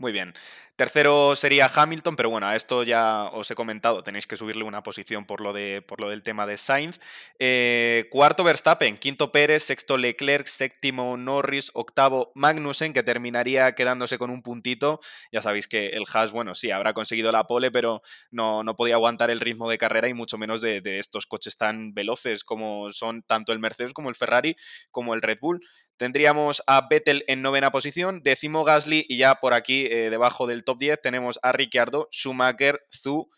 Muy 0.01 0.11
bien. 0.11 0.33
Tercero 0.75 1.35
sería 1.35 1.69
Hamilton, 1.71 2.15
pero 2.15 2.31
bueno, 2.31 2.47
a 2.47 2.55
esto 2.55 2.81
ya 2.81 3.25
os 3.25 3.51
he 3.51 3.53
comentado, 3.53 4.01
tenéis 4.01 4.25
que 4.25 4.35
subirle 4.35 4.63
una 4.63 4.81
posición 4.81 5.27
por 5.27 5.39
lo, 5.39 5.53
de, 5.53 5.83
por 5.87 6.01
lo 6.01 6.09
del 6.09 6.23
tema 6.23 6.47
de 6.47 6.57
Sainz. 6.57 6.99
Eh, 7.37 8.07
cuarto 8.09 8.43
Verstappen, 8.43 8.97
quinto 8.97 9.31
Pérez, 9.31 9.61
sexto 9.61 9.95
Leclerc, 9.97 10.47
séptimo 10.47 11.17
Norris, 11.17 11.69
octavo 11.75 12.31
Magnussen, 12.33 12.93
que 12.93 13.03
terminaría 13.03 13.75
quedándose 13.75 14.17
con 14.17 14.31
un 14.31 14.41
puntito. 14.41 15.01
Ya 15.31 15.43
sabéis 15.43 15.67
que 15.67 15.89
el 15.89 16.05
Haas, 16.11 16.31
bueno, 16.31 16.55
sí, 16.55 16.71
habrá 16.71 16.93
conseguido 16.93 17.31
la 17.31 17.45
pole, 17.45 17.69
pero 17.69 18.01
no, 18.31 18.63
no 18.63 18.75
podía 18.75 18.95
aguantar 18.95 19.29
el 19.29 19.39
ritmo 19.39 19.69
de 19.69 19.77
carrera 19.77 20.07
y 20.07 20.15
mucho 20.15 20.39
menos 20.39 20.61
de, 20.61 20.81
de 20.81 20.97
estos 20.97 21.27
coches 21.27 21.57
tan 21.57 21.93
veloces 21.93 22.43
como 22.43 22.91
son 22.91 23.21
tanto 23.21 23.53
el 23.53 23.59
Mercedes 23.59 23.93
como 23.93 24.09
el 24.09 24.15
Ferrari 24.15 24.55
como 24.89 25.13
el 25.13 25.21
Red 25.21 25.37
Bull. 25.39 25.61
Tendríamos 26.01 26.63
a 26.65 26.87
Vettel 26.89 27.23
en 27.27 27.43
novena 27.43 27.69
posición, 27.69 28.23
décimo 28.23 28.63
Gasly 28.63 29.05
y 29.07 29.17
ya 29.17 29.35
por 29.35 29.53
aquí 29.53 29.85
eh, 29.85 30.09
debajo 30.09 30.47
del 30.47 30.63
top 30.63 30.79
10 30.79 30.99
tenemos 30.99 31.37
a 31.43 31.51
Ricciardo, 31.51 32.09
Schumacher, 32.11 32.81
Zu, 32.89 33.29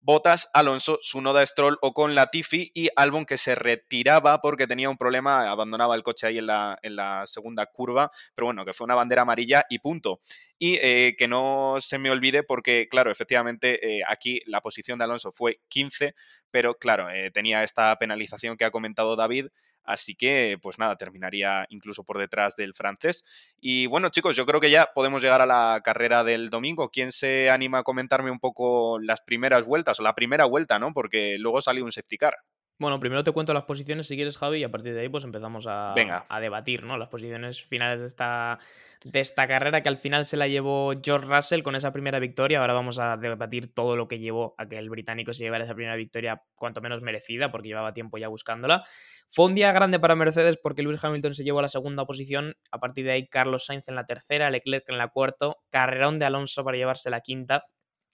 Botas, 0.00 0.48
Alonso, 0.54 0.98
Sunoda, 1.02 1.44
Stroll, 1.44 1.76
Ocon, 1.82 2.14
Latifi 2.14 2.70
y 2.72 2.88
Albon 2.96 3.26
que 3.26 3.36
se 3.36 3.54
retiraba 3.54 4.40
porque 4.40 4.66
tenía 4.66 4.88
un 4.88 4.96
problema, 4.96 5.50
abandonaba 5.50 5.94
el 5.94 6.02
coche 6.02 6.26
ahí 6.26 6.38
en 6.38 6.46
la, 6.46 6.78
en 6.80 6.96
la 6.96 7.26
segunda 7.26 7.66
curva, 7.66 8.10
pero 8.34 8.46
bueno, 8.46 8.64
que 8.64 8.72
fue 8.72 8.86
una 8.86 8.94
bandera 8.94 9.20
amarilla 9.20 9.66
y 9.68 9.80
punto. 9.80 10.18
Y 10.58 10.78
eh, 10.80 11.16
que 11.18 11.28
no 11.28 11.76
se 11.80 11.98
me 11.98 12.10
olvide 12.10 12.42
porque, 12.44 12.88
claro, 12.90 13.10
efectivamente 13.10 13.98
eh, 13.98 14.00
aquí 14.08 14.40
la 14.46 14.62
posición 14.62 14.98
de 14.98 15.04
Alonso 15.04 15.32
fue 15.32 15.60
15, 15.68 16.14
pero 16.50 16.76
claro, 16.76 17.08
tenía 17.34 17.62
esta 17.62 17.94
penalización 17.96 18.56
que 18.56 18.64
ha 18.64 18.70
comentado 18.70 19.16
David 19.16 19.48
Así 19.86 20.14
que, 20.14 20.58
pues 20.60 20.78
nada, 20.78 20.96
terminaría 20.96 21.66
incluso 21.70 22.04
por 22.04 22.18
detrás 22.18 22.56
del 22.56 22.74
francés. 22.74 23.24
Y 23.60 23.86
bueno, 23.86 24.08
chicos, 24.08 24.36
yo 24.36 24.46
creo 24.46 24.60
que 24.60 24.70
ya 24.70 24.90
podemos 24.94 25.22
llegar 25.22 25.40
a 25.40 25.46
la 25.46 25.80
carrera 25.84 26.24
del 26.24 26.50
domingo. 26.50 26.90
¿Quién 26.90 27.12
se 27.12 27.50
anima 27.50 27.78
a 27.78 27.82
comentarme 27.82 28.30
un 28.30 28.40
poco 28.40 28.98
las 29.00 29.20
primeras 29.20 29.64
vueltas 29.66 30.00
o 30.00 30.02
la 30.02 30.14
primera 30.14 30.44
vuelta, 30.44 30.78
¿no? 30.78 30.92
Porque 30.92 31.38
luego 31.38 31.60
salió 31.60 31.84
un 31.84 31.92
safety 31.92 32.18
car. 32.18 32.34
Bueno, 32.78 33.00
primero 33.00 33.24
te 33.24 33.32
cuento 33.32 33.54
las 33.54 33.64
posiciones 33.64 34.06
si 34.06 34.16
quieres, 34.16 34.36
Javi, 34.36 34.58
y 34.58 34.64
a 34.64 34.70
partir 34.70 34.92
de 34.92 35.00
ahí 35.00 35.08
pues 35.08 35.24
empezamos 35.24 35.66
a, 35.66 35.94
a 36.28 36.40
debatir, 36.40 36.82
¿no? 36.82 36.98
Las 36.98 37.08
posiciones 37.08 37.62
finales 37.62 38.00
de 38.00 38.06
esta, 38.06 38.58
de 39.02 39.20
esta 39.20 39.48
carrera 39.48 39.82
que 39.82 39.88
al 39.88 39.96
final 39.96 40.26
se 40.26 40.36
la 40.36 40.46
llevó 40.46 40.92
George 41.02 41.26
Russell 41.26 41.62
con 41.62 41.74
esa 41.74 41.90
primera 41.92 42.18
victoria. 42.18 42.60
Ahora 42.60 42.74
vamos 42.74 42.98
a 42.98 43.16
debatir 43.16 43.72
todo 43.72 43.96
lo 43.96 44.08
que 44.08 44.18
llevó 44.18 44.54
a 44.58 44.66
que 44.66 44.76
el 44.76 44.90
británico 44.90 45.32
se 45.32 45.44
llevara 45.44 45.64
esa 45.64 45.74
primera 45.74 45.96
victoria 45.96 46.42
cuanto 46.54 46.82
menos 46.82 47.00
merecida, 47.00 47.50
porque 47.50 47.68
llevaba 47.68 47.94
tiempo 47.94 48.18
ya 48.18 48.28
buscándola. 48.28 48.84
Fue 49.28 49.46
un 49.46 49.54
día 49.54 49.72
grande 49.72 49.98
para 49.98 50.14
Mercedes 50.14 50.58
porque 50.62 50.82
Lewis 50.82 51.02
Hamilton 51.02 51.32
se 51.32 51.44
llevó 51.44 51.60
a 51.60 51.62
la 51.62 51.68
segunda 51.68 52.04
posición. 52.04 52.56
A 52.70 52.78
partir 52.78 53.06
de 53.06 53.12
ahí, 53.12 53.26
Carlos 53.26 53.64
Sainz 53.64 53.88
en 53.88 53.94
la 53.94 54.04
tercera, 54.04 54.50
Leclerc 54.50 54.86
en 54.88 54.98
la 54.98 55.08
cuarta, 55.08 55.54
carrerón 55.70 56.18
de 56.18 56.26
Alonso 56.26 56.62
para 56.62 56.76
llevarse 56.76 57.08
la 57.08 57.22
quinta. 57.22 57.64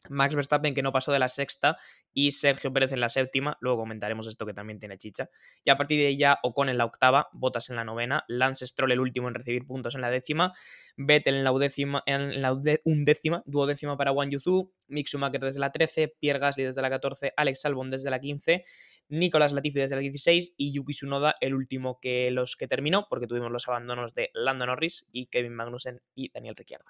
Max 0.08 0.34
Verstappen 0.34 0.74
que 0.74 0.82
no 0.82 0.92
pasó 0.92 1.12
de 1.12 1.18
la 1.18 1.28
sexta 1.28 1.76
y 2.12 2.32
Sergio 2.32 2.72
Pérez 2.72 2.92
en 2.92 3.00
la 3.00 3.08
séptima, 3.08 3.56
luego 3.60 3.78
comentaremos 3.78 4.26
esto 4.26 4.46
que 4.46 4.54
también 4.54 4.78
tiene 4.78 4.98
chicha. 4.98 5.30
Y 5.64 5.70
a 5.70 5.76
partir 5.76 6.00
de 6.00 6.16
ya 6.16 6.38
Ocon 6.42 6.68
en 6.68 6.78
la 6.78 6.84
octava, 6.84 7.28
Botas 7.32 7.70
en 7.70 7.76
la 7.76 7.84
novena, 7.84 8.24
Lance 8.28 8.66
Stroll 8.66 8.92
el 8.92 9.00
último 9.00 9.28
en 9.28 9.34
recibir 9.34 9.66
puntos 9.66 9.94
en 9.94 10.00
la 10.00 10.10
décima, 10.10 10.52
Vettel 10.96 11.36
en 11.36 11.44
la, 11.44 11.52
undécima, 11.52 12.02
en 12.06 12.42
la 12.42 12.52
undécima, 12.84 13.42
duodécima 13.46 13.96
para 13.96 14.12
Wang 14.12 14.30
Yuzu, 14.30 14.72
Mick 14.88 15.06
Schumacher 15.06 15.40
desde 15.40 15.60
la 15.60 15.72
13, 15.72 16.14
Pierre 16.20 16.38
Gasly 16.38 16.64
desde 16.64 16.82
la 16.82 16.90
14, 16.90 17.32
Alex 17.36 17.64
Albon 17.64 17.90
desde 17.90 18.10
la 18.10 18.20
15, 18.20 18.64
Nicolás 19.08 19.52
Latifi 19.52 19.78
desde 19.78 19.96
la 19.96 20.02
16 20.02 20.54
y 20.56 20.72
Yuki 20.72 20.92
Tsunoda 20.92 21.34
el 21.40 21.54
último 21.54 21.98
que 22.00 22.30
los 22.30 22.56
que 22.56 22.68
terminó, 22.68 23.06
porque 23.08 23.26
tuvimos 23.26 23.50
los 23.50 23.68
abandonos 23.68 24.14
de 24.14 24.30
Lando 24.34 24.66
Norris 24.66 25.06
y 25.12 25.26
Kevin 25.26 25.54
Magnussen 25.54 26.00
y 26.14 26.30
Daniel 26.32 26.56
Ricciardo. 26.56 26.86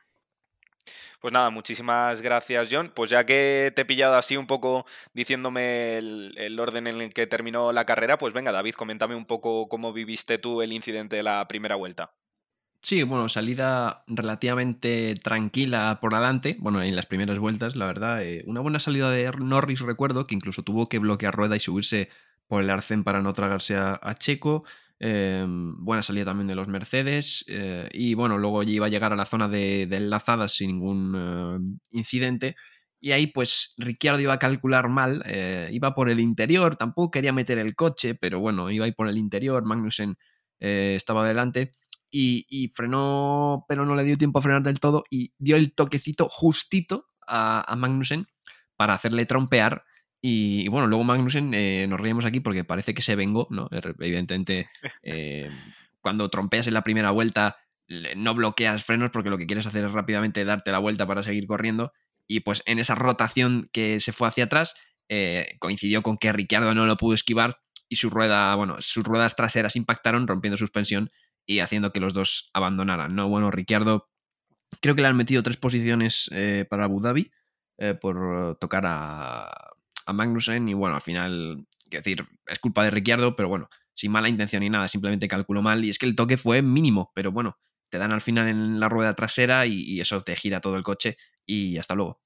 Pues 1.20 1.32
nada, 1.32 1.50
muchísimas 1.50 2.20
gracias, 2.22 2.68
John. 2.70 2.90
Pues 2.94 3.10
ya 3.10 3.24
que 3.24 3.72
te 3.74 3.82
he 3.82 3.84
pillado 3.84 4.14
así 4.14 4.36
un 4.36 4.46
poco 4.46 4.86
diciéndome 5.14 5.98
el, 5.98 6.58
orden 6.58 6.86
en 6.86 7.00
el 7.00 7.14
que 7.14 7.26
terminó 7.26 7.72
la 7.72 7.86
carrera, 7.86 8.18
pues 8.18 8.34
venga, 8.34 8.52
David, 8.52 8.74
coméntame 8.74 9.14
un 9.14 9.26
poco 9.26 9.68
cómo 9.68 9.92
viviste 9.92 10.38
tú 10.38 10.62
el 10.62 10.72
incidente 10.72 11.16
de 11.16 11.22
la 11.22 11.46
primera 11.48 11.76
vuelta. 11.76 12.12
Sí, 12.82 13.04
bueno, 13.04 13.28
salida 13.28 14.02
relativamente 14.08 15.14
tranquila 15.14 15.98
por 16.00 16.14
adelante, 16.14 16.56
bueno, 16.58 16.82
en 16.82 16.96
las 16.96 17.06
primeras 17.06 17.38
vueltas, 17.38 17.76
la 17.76 17.86
verdad. 17.86 18.24
Eh, 18.24 18.42
una 18.46 18.60
buena 18.60 18.80
salida 18.80 19.08
de 19.10 19.30
Norris, 19.38 19.80
recuerdo, 19.80 20.24
que 20.24 20.34
incluso 20.34 20.64
tuvo 20.64 20.88
que 20.88 20.98
bloquear 20.98 21.34
rueda 21.34 21.54
y 21.54 21.60
subirse 21.60 22.08
por 22.48 22.60
el 22.60 22.70
arcén 22.70 23.04
para 23.04 23.22
no 23.22 23.32
tragarse 23.32 23.76
a 23.76 24.14
Checo. 24.18 24.64
Em, 25.04 25.74
buena 25.84 26.00
salida 26.00 26.26
también 26.26 26.46
de 26.46 26.54
los 26.54 26.68
Mercedes. 26.68 27.44
Eh, 27.48 27.88
y 27.92 28.14
bueno, 28.14 28.38
luego 28.38 28.62
iba 28.62 28.86
a 28.86 28.88
llegar 28.88 29.12
a 29.12 29.16
la 29.16 29.24
zona 29.24 29.48
de, 29.48 29.82
enlazadas 29.82 30.52
sin 30.52 30.68
ningún 30.68 31.16
eh, 31.16 31.78
incidente. 31.90 32.54
Y 33.00 33.10
ahí 33.10 33.26
pues 33.26 33.74
Ricciardo 33.78 34.20
iba 34.20 34.34
a 34.34 34.38
calcular 34.38 34.88
mal, 34.88 35.24
eh, 35.26 35.68
iba 35.72 35.92
por 35.92 36.08
el 36.08 36.20
interior, 36.20 36.76
tampoco 36.76 37.10
quería 37.10 37.32
meter 37.32 37.58
el 37.58 37.74
coche, 37.74 38.14
pero 38.14 38.38
bueno, 38.38 38.70
iba 38.70 38.84
ahí 38.84 38.92
por 38.92 39.08
el 39.08 39.18
interior, 39.18 39.64
Magnussen 39.64 40.16
estaba 40.60 41.24
adelante 41.24 41.72
y, 42.08 42.46
y, 42.48 42.68
frenó, 42.68 43.64
pero 43.68 43.84
no 43.84 43.96
le 43.96 44.04
dio 44.04 44.16
tiempo 44.16 44.38
a 44.38 44.42
frenar 44.42 44.62
del 44.62 44.78
todo 44.78 45.02
y 45.10 45.32
dio 45.38 45.56
el 45.56 45.74
toquecito 45.74 46.28
justito 46.28 47.06
a, 47.26 47.64
a 47.72 47.74
Magnussen 47.74 48.28
para 48.76 48.94
hacerle 48.94 49.26
trompear 49.26 49.82
y, 50.24 50.68
bueno, 50.68 50.86
luego 50.86 51.02
Magnussen 51.02 51.52
eh, 51.52 51.86
nos 51.88 52.00
reímos 52.00 52.24
aquí 52.24 52.38
porque 52.38 52.62
parece 52.62 52.94
que 52.94 53.02
se 53.02 53.16
vengó, 53.16 53.48
¿no? 53.50 53.68
Er, 53.72 53.96
evidentemente, 53.98 54.70
eh, 55.02 55.50
cuando 56.00 56.30
trompeas 56.30 56.68
en 56.68 56.74
la 56.74 56.84
primera 56.84 57.10
vuelta, 57.10 57.56
no 58.16 58.34
bloqueas 58.34 58.84
frenos 58.84 59.10
porque 59.10 59.30
lo 59.30 59.36
que 59.36 59.46
quieres 59.46 59.66
hacer 59.66 59.84
es 59.84 59.90
rápidamente 59.90 60.44
darte 60.44 60.70
la 60.70 60.78
vuelta 60.78 61.06
para 61.08 61.24
seguir 61.24 61.46
corriendo. 61.48 61.92
Y 62.28 62.40
pues 62.40 62.62
en 62.66 62.78
esa 62.78 62.94
rotación 62.94 63.68
que 63.72 63.98
se 63.98 64.12
fue 64.12 64.28
hacia 64.28 64.44
atrás, 64.44 64.76
eh, 65.08 65.56
coincidió 65.58 66.02
con 66.02 66.16
que 66.18 66.32
Ricciardo 66.32 66.72
no 66.72 66.86
lo 66.86 66.96
pudo 66.96 67.14
esquivar 67.14 67.60
y 67.88 67.96
su 67.96 68.08
rueda, 68.08 68.54
bueno, 68.54 68.76
sus 68.78 69.04
ruedas 69.04 69.34
traseras 69.34 69.74
impactaron 69.74 70.28
rompiendo 70.28 70.56
suspensión 70.56 71.10
y 71.44 71.58
haciendo 71.58 71.92
que 71.92 71.98
los 71.98 72.14
dos 72.14 72.48
abandonaran, 72.54 73.16
¿no? 73.16 73.28
Bueno, 73.28 73.50
Ricciardo 73.50 74.08
creo 74.80 74.94
que 74.94 75.02
le 75.02 75.08
han 75.08 75.16
metido 75.16 75.42
tres 75.42 75.56
posiciones 75.56 76.30
eh, 76.32 76.64
para 76.70 76.84
Abu 76.84 77.00
Dhabi 77.00 77.32
eh, 77.76 77.94
por 77.94 78.56
tocar 78.58 78.84
a, 78.86 79.71
a 80.06 80.12
Magnussen 80.12 80.68
y 80.68 80.74
bueno, 80.74 80.96
al 80.96 81.02
final, 81.02 81.66
decir, 81.86 82.26
es 82.46 82.58
culpa 82.58 82.84
de 82.84 82.90
Ricciardo, 82.90 83.36
pero 83.36 83.48
bueno, 83.48 83.68
sin 83.94 84.12
mala 84.12 84.28
intención 84.28 84.60
ni 84.60 84.70
nada, 84.70 84.88
simplemente 84.88 85.28
calculó 85.28 85.62
mal 85.62 85.84
y 85.84 85.90
es 85.90 85.98
que 85.98 86.06
el 86.06 86.16
toque 86.16 86.36
fue 86.36 86.62
mínimo, 86.62 87.12
pero 87.14 87.32
bueno, 87.32 87.58
te 87.90 87.98
dan 87.98 88.12
al 88.12 88.20
final 88.20 88.48
en 88.48 88.80
la 88.80 88.88
rueda 88.88 89.14
trasera 89.14 89.66
y 89.66 90.00
eso 90.00 90.22
te 90.22 90.36
gira 90.36 90.60
todo 90.60 90.76
el 90.76 90.82
coche 90.82 91.16
y 91.46 91.76
hasta 91.78 91.94
luego. 91.94 92.20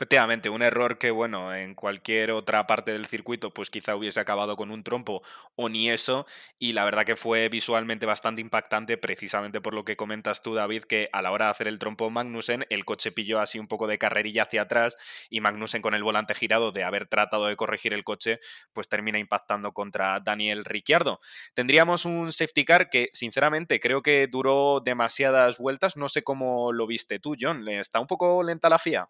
Efectivamente, 0.00 0.48
un 0.48 0.62
error 0.62 0.96
que, 0.96 1.10
bueno, 1.10 1.52
en 1.52 1.74
cualquier 1.74 2.30
otra 2.30 2.68
parte 2.68 2.92
del 2.92 3.06
circuito, 3.06 3.52
pues 3.52 3.68
quizá 3.68 3.96
hubiese 3.96 4.20
acabado 4.20 4.54
con 4.54 4.70
un 4.70 4.84
trompo 4.84 5.22
o 5.56 5.68
ni 5.68 5.90
eso. 5.90 6.24
Y 6.56 6.72
la 6.72 6.84
verdad 6.84 7.04
que 7.04 7.16
fue 7.16 7.48
visualmente 7.48 8.06
bastante 8.06 8.40
impactante, 8.40 8.96
precisamente 8.96 9.60
por 9.60 9.74
lo 9.74 9.84
que 9.84 9.96
comentas 9.96 10.40
tú, 10.40 10.54
David, 10.54 10.84
que 10.84 11.08
a 11.12 11.20
la 11.20 11.32
hora 11.32 11.46
de 11.46 11.50
hacer 11.50 11.66
el 11.66 11.80
trompo 11.80 12.10
Magnussen, 12.10 12.64
el 12.70 12.84
coche 12.84 13.10
pilló 13.10 13.40
así 13.40 13.58
un 13.58 13.66
poco 13.66 13.88
de 13.88 13.98
carrerilla 13.98 14.42
hacia 14.42 14.62
atrás 14.62 14.96
y 15.30 15.40
Magnussen 15.40 15.82
con 15.82 15.94
el 15.94 16.04
volante 16.04 16.32
girado 16.36 16.70
de 16.70 16.84
haber 16.84 17.08
tratado 17.08 17.46
de 17.46 17.56
corregir 17.56 17.92
el 17.92 18.04
coche, 18.04 18.38
pues 18.72 18.88
termina 18.88 19.18
impactando 19.18 19.72
contra 19.72 20.20
Daniel 20.20 20.64
Ricciardo. 20.64 21.18
Tendríamos 21.54 22.04
un 22.04 22.32
safety 22.32 22.64
car 22.64 22.88
que, 22.88 23.10
sinceramente, 23.14 23.80
creo 23.80 24.00
que 24.02 24.28
duró 24.30 24.78
demasiadas 24.78 25.58
vueltas. 25.58 25.96
No 25.96 26.08
sé 26.08 26.22
cómo 26.22 26.72
lo 26.72 26.86
viste 26.86 27.18
tú, 27.18 27.34
John. 27.40 27.66
¿Está 27.68 27.98
un 27.98 28.06
poco 28.06 28.44
lenta 28.44 28.68
la 28.68 28.78
FIA? 28.78 29.08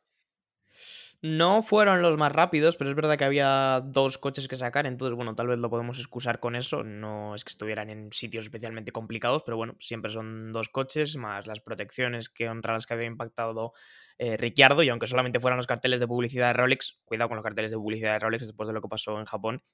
No 1.20 1.62
fueron 1.62 2.00
los 2.00 2.16
más 2.16 2.30
rápidos, 2.30 2.76
pero 2.76 2.90
es 2.90 2.94
verdad 2.94 3.18
que 3.18 3.24
había 3.24 3.82
dos 3.84 4.18
coches 4.18 4.46
que 4.46 4.54
sacar, 4.54 4.86
entonces 4.86 5.16
bueno, 5.16 5.34
tal 5.34 5.48
vez 5.48 5.58
lo 5.58 5.68
podemos 5.68 5.98
excusar 5.98 6.38
con 6.38 6.54
eso. 6.54 6.84
No 6.84 7.34
es 7.34 7.42
que 7.44 7.50
estuvieran 7.50 7.90
en 7.90 8.12
sitios 8.12 8.44
especialmente 8.44 8.92
complicados, 8.92 9.42
pero 9.42 9.56
bueno, 9.56 9.74
siempre 9.80 10.12
son 10.12 10.52
dos 10.52 10.68
coches, 10.68 11.16
más 11.16 11.48
las 11.48 11.60
protecciones 11.60 12.28
que 12.28 12.46
contra 12.46 12.72
las 12.74 12.86
que 12.86 12.94
había 12.94 13.06
impactado 13.08 13.72
eh, 14.18 14.36
Ricciardo, 14.36 14.84
y 14.84 14.90
aunque 14.90 15.08
solamente 15.08 15.40
fueran 15.40 15.56
los 15.56 15.66
carteles 15.66 15.98
de 15.98 16.06
publicidad 16.06 16.48
de 16.48 16.52
Rolex, 16.52 17.00
cuidado 17.04 17.28
con 17.28 17.36
los 17.36 17.44
carteles 17.44 17.72
de 17.72 17.78
publicidad 17.78 18.12
de 18.12 18.18
Rolex 18.20 18.46
después 18.46 18.68
de 18.68 18.72
lo 18.72 18.80
que 18.80 18.88
pasó 18.88 19.18
en 19.18 19.24
Japón, 19.24 19.64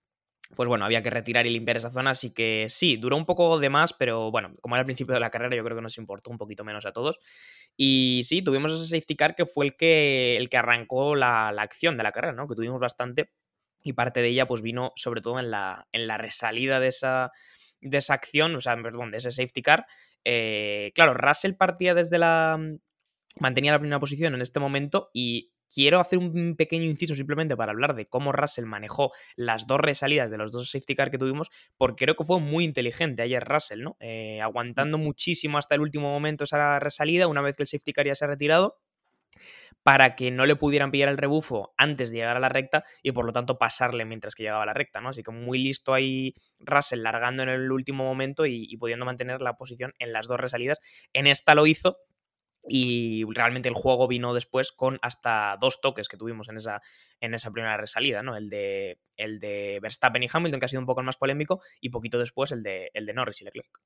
pues 0.54 0.68
bueno, 0.68 0.84
había 0.84 1.02
que 1.02 1.10
retirar 1.10 1.46
y 1.46 1.50
limpiar 1.50 1.78
esa 1.78 1.90
zona, 1.90 2.10
así 2.10 2.30
que 2.30 2.66
sí, 2.68 2.96
duró 2.96 3.16
un 3.16 3.24
poco 3.24 3.58
de 3.58 3.70
más, 3.70 3.92
pero 3.92 4.30
bueno, 4.30 4.52
como 4.60 4.74
era 4.76 4.80
el 4.80 4.86
principio 4.86 5.14
de 5.14 5.20
la 5.20 5.30
carrera, 5.30 5.56
yo 5.56 5.64
creo 5.64 5.76
que 5.76 5.82
nos 5.82 5.98
importó 5.98 6.30
un 6.30 6.38
poquito 6.38 6.64
menos 6.64 6.84
a 6.86 6.92
todos. 6.92 7.18
Y 7.76 8.22
sí, 8.24 8.42
tuvimos 8.42 8.72
ese 8.72 8.86
safety 8.86 9.16
car 9.16 9.34
que 9.34 9.46
fue 9.46 9.66
el 9.66 9.76
que, 9.76 10.36
el 10.36 10.48
que 10.48 10.56
arrancó 10.56 11.14
la, 11.14 11.48
acción 11.48 11.96
de 11.96 12.02
la 12.02 12.12
carrera, 12.12 12.34
¿no? 12.34 12.46
Que 12.46 12.54
tuvimos 12.54 12.78
bastante 12.78 13.30
y 13.82 13.94
parte 13.94 14.20
de 14.20 14.28
ella 14.28 14.46
pues 14.46 14.62
vino 14.62 14.92
sobre 14.96 15.20
todo 15.20 15.38
en 15.38 15.50
la, 15.50 15.88
en 15.92 16.06
la 16.06 16.18
resalida 16.18 16.80
de 16.80 16.88
esa, 16.88 17.32
de 17.80 17.98
esa 17.98 18.14
acción, 18.14 18.54
o 18.54 18.60
sea, 18.60 18.76
perdón, 18.82 19.10
de 19.10 19.18
ese 19.18 19.30
safety 19.30 19.62
car. 19.62 19.86
Eh, 20.24 20.92
claro, 20.94 21.14
Russell 21.14 21.54
partía 21.54 21.94
desde 21.94 22.18
la... 22.18 22.58
mantenía 23.40 23.72
la 23.72 23.78
primera 23.78 23.98
posición 23.98 24.34
en 24.34 24.42
este 24.42 24.60
momento 24.60 25.10
y 25.12 25.53
quiero 25.74 26.00
hacer 26.00 26.18
un 26.18 26.54
pequeño 26.56 26.84
inciso 26.84 27.14
simplemente 27.14 27.56
para 27.56 27.72
hablar 27.72 27.94
de 27.94 28.06
cómo 28.06 28.32
Russell 28.32 28.64
manejó 28.64 29.12
las 29.36 29.66
dos 29.66 29.80
resalidas 29.80 30.30
de 30.30 30.38
los 30.38 30.52
dos 30.52 30.70
safety 30.70 30.94
car 30.94 31.10
que 31.10 31.18
tuvimos, 31.18 31.50
porque 31.76 32.04
creo 32.04 32.14
que 32.14 32.24
fue 32.24 32.40
muy 32.40 32.64
inteligente 32.64 33.22
ayer 33.22 33.42
Russell, 33.44 33.82
¿no? 33.82 33.96
Eh, 34.00 34.40
aguantando 34.40 34.98
muchísimo 34.98 35.58
hasta 35.58 35.74
el 35.74 35.80
último 35.80 36.10
momento 36.10 36.44
esa 36.44 36.78
resalida, 36.78 37.26
una 37.26 37.40
vez 37.42 37.56
que 37.56 37.64
el 37.64 37.66
safety 37.66 37.92
car 37.92 38.06
ya 38.06 38.14
se 38.14 38.24
ha 38.24 38.28
retirado 38.28 38.78
para 39.82 40.14
que 40.14 40.30
no 40.30 40.46
le 40.46 40.56
pudieran 40.56 40.90
pillar 40.90 41.08
el 41.08 41.18
rebufo 41.18 41.74
antes 41.76 42.10
de 42.10 42.18
llegar 42.18 42.36
a 42.36 42.40
la 42.40 42.48
recta 42.48 42.84
y 43.02 43.12
por 43.12 43.26
lo 43.26 43.32
tanto 43.32 43.58
pasarle 43.58 44.04
mientras 44.04 44.34
que 44.34 44.44
llegaba 44.44 44.62
a 44.62 44.66
la 44.66 44.72
recta, 44.72 45.00
¿no? 45.00 45.10
Así 45.10 45.22
que 45.22 45.30
muy 45.30 45.58
listo 45.58 45.92
ahí 45.92 46.34
Russell 46.60 47.02
largando 47.02 47.42
en 47.42 47.50
el 47.50 47.70
último 47.70 48.04
momento 48.04 48.46
y, 48.46 48.66
y 48.68 48.76
pudiendo 48.76 49.04
mantener 49.04 49.42
la 49.42 49.54
posición 49.56 49.92
en 49.98 50.12
las 50.12 50.26
dos 50.26 50.40
resalidas. 50.40 50.78
En 51.12 51.26
esta 51.26 51.54
lo 51.54 51.66
hizo, 51.66 51.98
y 52.66 53.24
realmente 53.32 53.68
el 53.68 53.74
juego 53.74 54.08
vino 54.08 54.34
después 54.34 54.72
con 54.72 54.98
hasta 55.02 55.56
dos 55.60 55.80
toques 55.80 56.08
que 56.08 56.16
tuvimos 56.16 56.48
en 56.48 56.56
esa, 56.56 56.80
en 57.20 57.34
esa 57.34 57.50
primera 57.50 57.76
resalida, 57.76 58.22
¿no? 58.22 58.36
El 58.36 58.48
de, 58.48 58.98
el 59.16 59.40
de 59.40 59.78
Verstappen 59.82 60.22
y 60.22 60.28
Hamilton, 60.32 60.60
que 60.60 60.66
ha 60.66 60.68
sido 60.68 60.80
un 60.80 60.86
poco 60.86 61.02
más 61.02 61.16
polémico, 61.16 61.60
y 61.80 61.90
poquito 61.90 62.18
después 62.18 62.52
el 62.52 62.62
de, 62.62 62.90
el 62.94 63.06
de 63.06 63.14
Norris 63.14 63.42
y 63.42 63.44
Leclerc. 63.44 63.80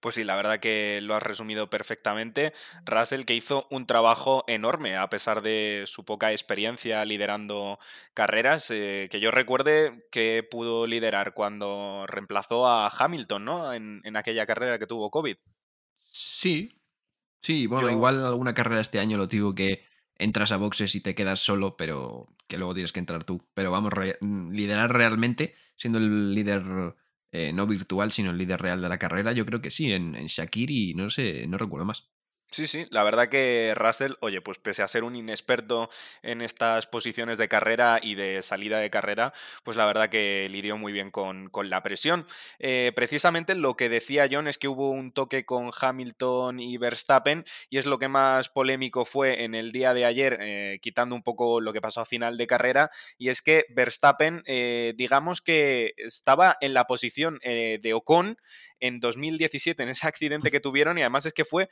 Pues 0.00 0.14
sí, 0.14 0.22
la 0.22 0.36
verdad 0.36 0.60
que 0.60 1.00
lo 1.02 1.16
has 1.16 1.22
resumido 1.24 1.70
perfectamente. 1.70 2.52
Russell 2.84 3.24
que 3.24 3.34
hizo 3.34 3.66
un 3.70 3.84
trabajo 3.84 4.44
enorme 4.46 4.96
a 4.96 5.08
pesar 5.08 5.42
de 5.42 5.84
su 5.86 6.04
poca 6.04 6.30
experiencia 6.30 7.04
liderando 7.04 7.80
carreras, 8.14 8.70
eh, 8.70 9.08
que 9.10 9.18
yo 9.18 9.32
recuerde 9.32 10.06
que 10.12 10.46
pudo 10.48 10.86
liderar 10.86 11.34
cuando 11.34 12.06
reemplazó 12.06 12.68
a 12.68 12.88
Hamilton, 12.88 13.44
¿no? 13.44 13.74
En, 13.74 14.00
en 14.04 14.16
aquella 14.16 14.46
carrera 14.46 14.78
que 14.78 14.86
tuvo 14.86 15.10
COVID. 15.10 15.36
Sí, 15.98 16.77
Sí, 17.42 17.66
bueno, 17.66 17.90
igual 17.90 18.24
alguna 18.24 18.54
carrera 18.54 18.80
este 18.80 18.98
año 18.98 19.16
lo 19.16 19.26
digo 19.26 19.54
que 19.54 19.84
entras 20.16 20.52
a 20.52 20.56
boxes 20.56 20.94
y 20.94 21.00
te 21.00 21.14
quedas 21.14 21.40
solo, 21.40 21.76
pero 21.76 22.28
que 22.46 22.58
luego 22.58 22.74
tienes 22.74 22.92
que 22.92 23.00
entrar 23.00 23.24
tú. 23.24 23.42
Pero 23.54 23.70
vamos, 23.70 23.92
mm, 24.20 24.50
liderar 24.50 24.92
realmente, 24.92 25.54
siendo 25.76 25.98
el 25.98 26.34
líder 26.34 26.94
eh, 27.32 27.52
no 27.52 27.66
virtual, 27.66 28.10
sino 28.10 28.30
el 28.30 28.38
líder 28.38 28.60
real 28.60 28.80
de 28.82 28.88
la 28.88 28.98
carrera, 28.98 29.32
yo 29.32 29.46
creo 29.46 29.60
que 29.60 29.70
sí, 29.70 29.92
en, 29.92 30.14
en 30.14 30.26
Shakir 30.26 30.70
y 30.70 30.94
no 30.94 31.10
sé, 31.10 31.46
no 31.46 31.58
recuerdo 31.58 31.86
más. 31.86 32.08
Sí, 32.50 32.66
sí, 32.66 32.86
la 32.90 33.02
verdad 33.02 33.28
que 33.28 33.74
Russell, 33.76 34.14
oye, 34.20 34.40
pues 34.40 34.58
pese 34.58 34.82
a 34.82 34.88
ser 34.88 35.04
un 35.04 35.14
inexperto 35.14 35.90
en 36.22 36.40
estas 36.40 36.86
posiciones 36.86 37.36
de 37.36 37.46
carrera 37.46 38.00
y 38.02 38.14
de 38.14 38.42
salida 38.42 38.78
de 38.78 38.88
carrera, 38.88 39.34
pues 39.64 39.76
la 39.76 39.84
verdad 39.84 40.08
que 40.08 40.48
lidió 40.50 40.78
muy 40.78 40.92
bien 40.92 41.10
con, 41.10 41.50
la 41.64 41.82
presión. 41.82 42.24
Eh, 42.58 42.92
precisamente 42.94 43.54
lo 43.54 43.76
que 43.76 43.90
decía 43.90 44.28
John 44.30 44.48
es 44.48 44.56
que 44.56 44.68
hubo 44.68 44.90
un 44.90 45.12
toque 45.12 45.44
con 45.44 45.70
Hamilton 45.78 46.58
y 46.58 46.78
Verstappen 46.78 47.44
y 47.68 47.76
es 47.76 47.84
lo 47.84 47.98
que 47.98 48.08
más 48.08 48.48
polémico 48.48 49.04
fue 49.04 49.44
en 49.44 49.54
el 49.54 49.70
día 49.70 49.92
de 49.92 50.06
ayer, 50.06 50.38
eh, 50.40 50.78
quitando 50.80 51.14
un 51.14 51.22
poco 51.22 51.60
lo 51.60 51.74
que 51.74 51.82
pasó 51.82 52.00
a 52.00 52.06
final 52.06 52.38
de 52.38 52.46
carrera, 52.46 52.90
y 53.18 53.28
es 53.28 53.42
que 53.42 53.66
Verstappen, 53.68 54.42
eh, 54.46 54.94
digamos 54.96 55.42
que 55.42 55.92
estaba 55.98 56.56
en 56.62 56.72
la 56.72 56.86
posición 56.86 57.38
de 57.42 57.92
Ocon 57.94 58.38
en 58.80 59.00
2017 59.00 59.82
en 59.82 59.88
ese 59.88 60.06
accidente 60.06 60.50
que 60.50 60.60
tuvieron 60.60 60.98
y 60.98 61.02
además 61.02 61.26
es 61.26 61.32
que 61.32 61.44
fue 61.44 61.68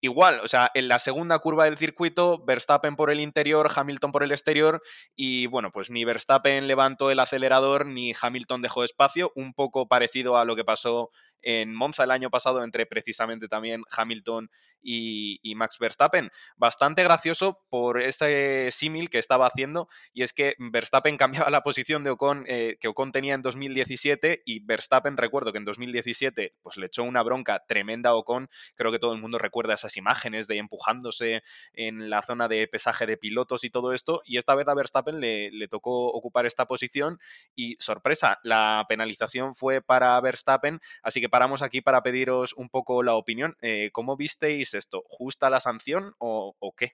igual, 0.00 0.40
o 0.42 0.48
sea, 0.48 0.70
en 0.74 0.88
la 0.88 0.98
segunda 0.98 1.38
curva 1.38 1.64
del 1.64 1.76
circuito, 1.76 2.44
Verstappen 2.44 2.96
por 2.96 3.10
el 3.10 3.20
interior, 3.20 3.70
Hamilton 3.74 4.12
por 4.12 4.22
el 4.22 4.32
exterior, 4.32 4.82
y 5.14 5.46
bueno, 5.46 5.70
pues 5.72 5.90
ni 5.90 6.04
Verstappen 6.04 6.66
levantó 6.66 7.10
el 7.10 7.20
acelerador 7.20 7.86
ni 7.86 8.12
Hamilton 8.20 8.62
dejó 8.62 8.84
espacio, 8.84 9.32
un 9.34 9.54
poco 9.54 9.88
parecido 9.88 10.36
a 10.36 10.44
lo 10.44 10.56
que 10.56 10.64
pasó 10.64 11.10
en 11.42 11.74
Monza 11.74 12.04
el 12.04 12.10
año 12.10 12.30
pasado 12.30 12.64
entre 12.64 12.86
precisamente 12.86 13.48
también 13.48 13.82
Hamilton 13.96 14.50
y, 14.82 15.54
Max 15.56 15.78
Verstappen. 15.78 16.30
Bastante 16.56 17.02
gracioso 17.02 17.64
por 17.68 18.00
ese 18.00 18.68
símil 18.70 19.10
que 19.10 19.18
estaba 19.18 19.46
haciendo 19.46 19.88
y 20.12 20.22
es 20.22 20.32
que 20.32 20.54
Verstappen 20.58 21.16
cambiaba 21.46 21.50
la 21.50 21.62
posición 21.62 22.04
de 22.04 22.10
Ocon 22.10 22.44
eh, 22.46 22.76
que 22.80 22.88
Ocon 22.88 23.10
tenía 23.10 23.34
en 23.34 23.42
2017 23.42 24.42
y 24.44 24.64
Verstappen 24.64 25.16
recuerdo 25.16 25.52
que 25.52 25.58
en 25.58 25.64
2017 25.64 26.54
pues 26.62 26.76
le 26.76 26.86
echó 26.86 27.02
una 27.02 27.22
bronca 27.22 27.64
tremenda 27.66 28.10
a 28.10 28.14
Ocon. 28.14 28.48
Creo 28.76 28.92
que 28.92 28.98
todo 28.98 29.12
el 29.12 29.20
mundo 29.20 29.38
recuerda 29.38 29.74
esas 29.74 29.96
imágenes 29.96 30.46
de 30.46 30.58
empujándose 30.58 31.42
en 31.72 32.10
la 32.10 32.22
zona 32.22 32.46
de 32.46 32.68
pesaje 32.68 33.06
de 33.06 33.16
pilotos 33.16 33.64
y 33.64 33.70
todo 33.70 33.92
esto 33.92 34.22
y 34.24 34.38
esta 34.38 34.54
vez 34.54 34.68
a 34.68 34.74
Verstappen 34.74 35.20
le, 35.20 35.50
le 35.50 35.68
tocó 35.68 36.08
ocupar 36.08 36.46
esta 36.46 36.66
posición 36.66 37.18
y 37.54 37.76
sorpresa, 37.78 38.38
la 38.42 38.84
penalización 38.88 39.54
fue 39.54 39.80
para 39.80 40.20
Verstappen, 40.20 40.80
así 41.02 41.20
que 41.20 41.28
paramos 41.28 41.62
aquí 41.62 41.80
para 41.80 42.02
pediros 42.02 42.54
un 42.54 42.68
poco 42.68 43.02
la 43.02 43.14
opinión. 43.14 43.56
Eh, 43.60 43.90
¿Cómo 43.92 44.16
visteis 44.16 44.67
esto? 44.74 45.04
¿Justa 45.08 45.50
la 45.50 45.60
sanción 45.60 46.14
o, 46.18 46.54
qué? 46.76 46.92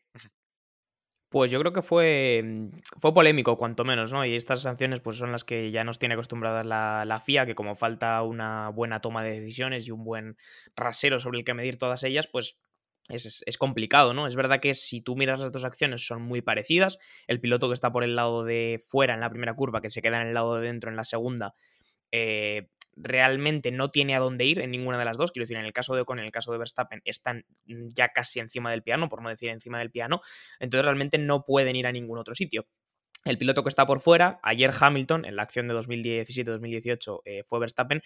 Pues 1.28 1.50
yo 1.50 1.58
creo 1.58 1.72
que 1.72 1.82
fue, 1.82 2.42
mm, 2.44 2.68
fue 3.00 3.12
polémico, 3.12 3.58
cuanto 3.58 3.84
menos, 3.84 4.12
¿no? 4.12 4.24
Y 4.24 4.36
estas 4.36 4.62
sanciones 4.62 5.00
pues 5.00 5.16
son 5.16 5.32
las 5.32 5.42
que 5.42 5.70
ya 5.72 5.82
nos 5.82 5.98
tiene 5.98 6.14
acostumbradas 6.14 6.64
la, 6.64 7.04
la, 7.04 7.20
FIA, 7.20 7.44
que 7.44 7.56
como 7.56 7.74
falta 7.74 8.22
una 8.22 8.68
buena 8.68 9.00
toma 9.00 9.24
de 9.24 9.40
decisiones 9.40 9.86
y 9.88 9.90
un 9.90 10.04
buen 10.04 10.36
rasero 10.76 11.18
sobre 11.18 11.38
el 11.38 11.44
que 11.44 11.54
medir 11.54 11.76
todas 11.76 12.04
ellas, 12.04 12.28
pues 12.30 12.56
es, 13.08 13.42
es, 13.44 13.58
complicado, 13.58 14.14
¿no? 14.14 14.26
Es 14.26 14.36
verdad 14.36 14.60
que 14.60 14.74
si 14.74 15.00
tú 15.00 15.16
miras 15.16 15.40
las 15.40 15.52
dos 15.52 15.64
acciones 15.64 16.06
son 16.06 16.22
muy 16.22 16.40
parecidas. 16.40 16.98
El 17.26 17.40
piloto 17.40 17.68
que 17.68 17.74
está 17.74 17.92
por 17.92 18.04
el 18.04 18.16
lado 18.16 18.44
de 18.44 18.82
fuera 18.88 19.14
en 19.14 19.20
la 19.20 19.30
primera 19.30 19.54
curva, 19.54 19.80
que 19.80 19.90
se 19.90 20.02
queda 20.02 20.22
en 20.22 20.28
el 20.28 20.34
lado 20.34 20.56
de 20.56 20.66
dentro 20.66 20.90
en 20.90 20.96
la 20.96 21.04
segunda, 21.04 21.54
eh, 22.16 22.68
realmente 22.96 23.70
no 23.70 23.90
tiene 23.90 24.14
a 24.14 24.18
dónde 24.18 24.44
ir 24.44 24.60
en 24.60 24.70
ninguna 24.70 24.98
de 24.98 25.04
las 25.04 25.16
dos. 25.16 25.32
Quiero 25.32 25.44
decir, 25.44 25.56
en 25.56 25.64
el 25.64 25.72
caso 25.72 25.94
de 25.94 26.02
Ocon, 26.02 26.18
en 26.18 26.24
el 26.24 26.32
caso 26.32 26.52
de 26.52 26.58
Verstappen, 26.58 27.02
están 27.04 27.44
ya 27.66 28.08
casi 28.08 28.40
encima 28.40 28.70
del 28.70 28.82
piano, 28.82 29.08
por 29.08 29.22
no 29.22 29.28
decir 29.28 29.50
encima 29.50 29.78
del 29.78 29.90
piano. 29.90 30.20
Entonces 30.58 30.84
realmente 30.84 31.18
no 31.18 31.44
pueden 31.44 31.76
ir 31.76 31.86
a 31.86 31.92
ningún 31.92 32.18
otro 32.18 32.34
sitio. 32.34 32.66
El 33.24 33.38
piloto 33.38 33.62
que 33.62 33.70
está 33.70 33.86
por 33.86 34.00
fuera, 34.00 34.38
ayer 34.42 34.72
Hamilton, 34.78 35.24
en 35.24 35.36
la 35.36 35.42
acción 35.42 35.66
de 35.66 35.74
2017-2018, 35.74 37.22
eh, 37.24 37.42
fue 37.44 37.58
Verstappen, 37.58 38.02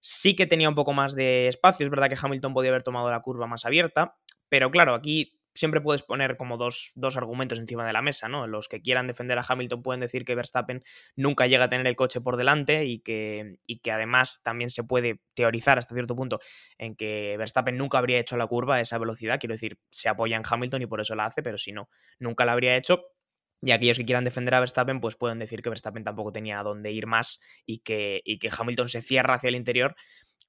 sí 0.00 0.36
que 0.36 0.46
tenía 0.46 0.68
un 0.68 0.74
poco 0.74 0.92
más 0.92 1.14
de 1.14 1.48
espacio. 1.48 1.84
Es 1.84 1.90
verdad 1.90 2.08
que 2.08 2.16
Hamilton 2.20 2.52
podía 2.52 2.70
haber 2.70 2.82
tomado 2.82 3.10
la 3.10 3.20
curva 3.20 3.46
más 3.46 3.64
abierta, 3.64 4.16
pero 4.48 4.70
claro, 4.70 4.94
aquí 4.94 5.37
siempre 5.58 5.80
puedes 5.80 6.02
poner 6.02 6.36
como 6.36 6.56
dos, 6.56 6.92
dos, 6.94 7.16
argumentos 7.16 7.58
encima 7.58 7.84
de 7.84 7.92
la 7.92 8.00
mesa, 8.00 8.28
¿no? 8.28 8.46
Los 8.46 8.68
que 8.68 8.80
quieran 8.80 9.08
defender 9.08 9.38
a 9.38 9.44
Hamilton 9.46 9.82
pueden 9.82 10.00
decir 10.00 10.24
que 10.24 10.34
Verstappen 10.34 10.84
nunca 11.16 11.46
llega 11.46 11.64
a 11.64 11.68
tener 11.68 11.86
el 11.86 11.96
coche 11.96 12.20
por 12.20 12.36
delante 12.36 12.84
y 12.84 13.00
que, 13.00 13.56
y 13.66 13.80
que 13.80 13.90
además 13.90 14.40
también 14.42 14.70
se 14.70 14.84
puede 14.84 15.20
teorizar 15.34 15.78
hasta 15.78 15.94
cierto 15.94 16.14
punto 16.14 16.38
en 16.78 16.94
que 16.94 17.34
Verstappen 17.38 17.76
nunca 17.76 17.98
habría 17.98 18.18
hecho 18.20 18.36
la 18.36 18.46
curva 18.46 18.76
a 18.76 18.80
esa 18.80 18.98
velocidad, 18.98 19.38
quiero 19.40 19.54
decir, 19.54 19.78
se 19.90 20.08
apoya 20.08 20.36
en 20.36 20.42
Hamilton 20.48 20.82
y 20.82 20.86
por 20.86 21.00
eso 21.00 21.14
la 21.16 21.26
hace, 21.26 21.42
pero 21.42 21.58
si 21.58 21.72
no, 21.72 21.88
nunca 22.18 22.44
la 22.44 22.52
habría 22.52 22.76
hecho. 22.76 23.02
Y 23.60 23.72
aquellos 23.72 23.98
que 23.98 24.04
quieran 24.04 24.22
defender 24.22 24.54
a 24.54 24.60
Verstappen, 24.60 25.00
pues 25.00 25.16
pueden 25.16 25.40
decir 25.40 25.62
que 25.62 25.68
Verstappen 25.68 26.04
tampoco 26.04 26.30
tenía 26.30 26.60
a 26.60 26.62
dónde 26.62 26.92
ir 26.92 27.08
más 27.08 27.40
y 27.66 27.80
que, 27.80 28.22
y 28.24 28.38
que 28.38 28.50
Hamilton 28.56 28.88
se 28.88 29.02
cierra 29.02 29.34
hacia 29.34 29.48
el 29.48 29.56
interior 29.56 29.96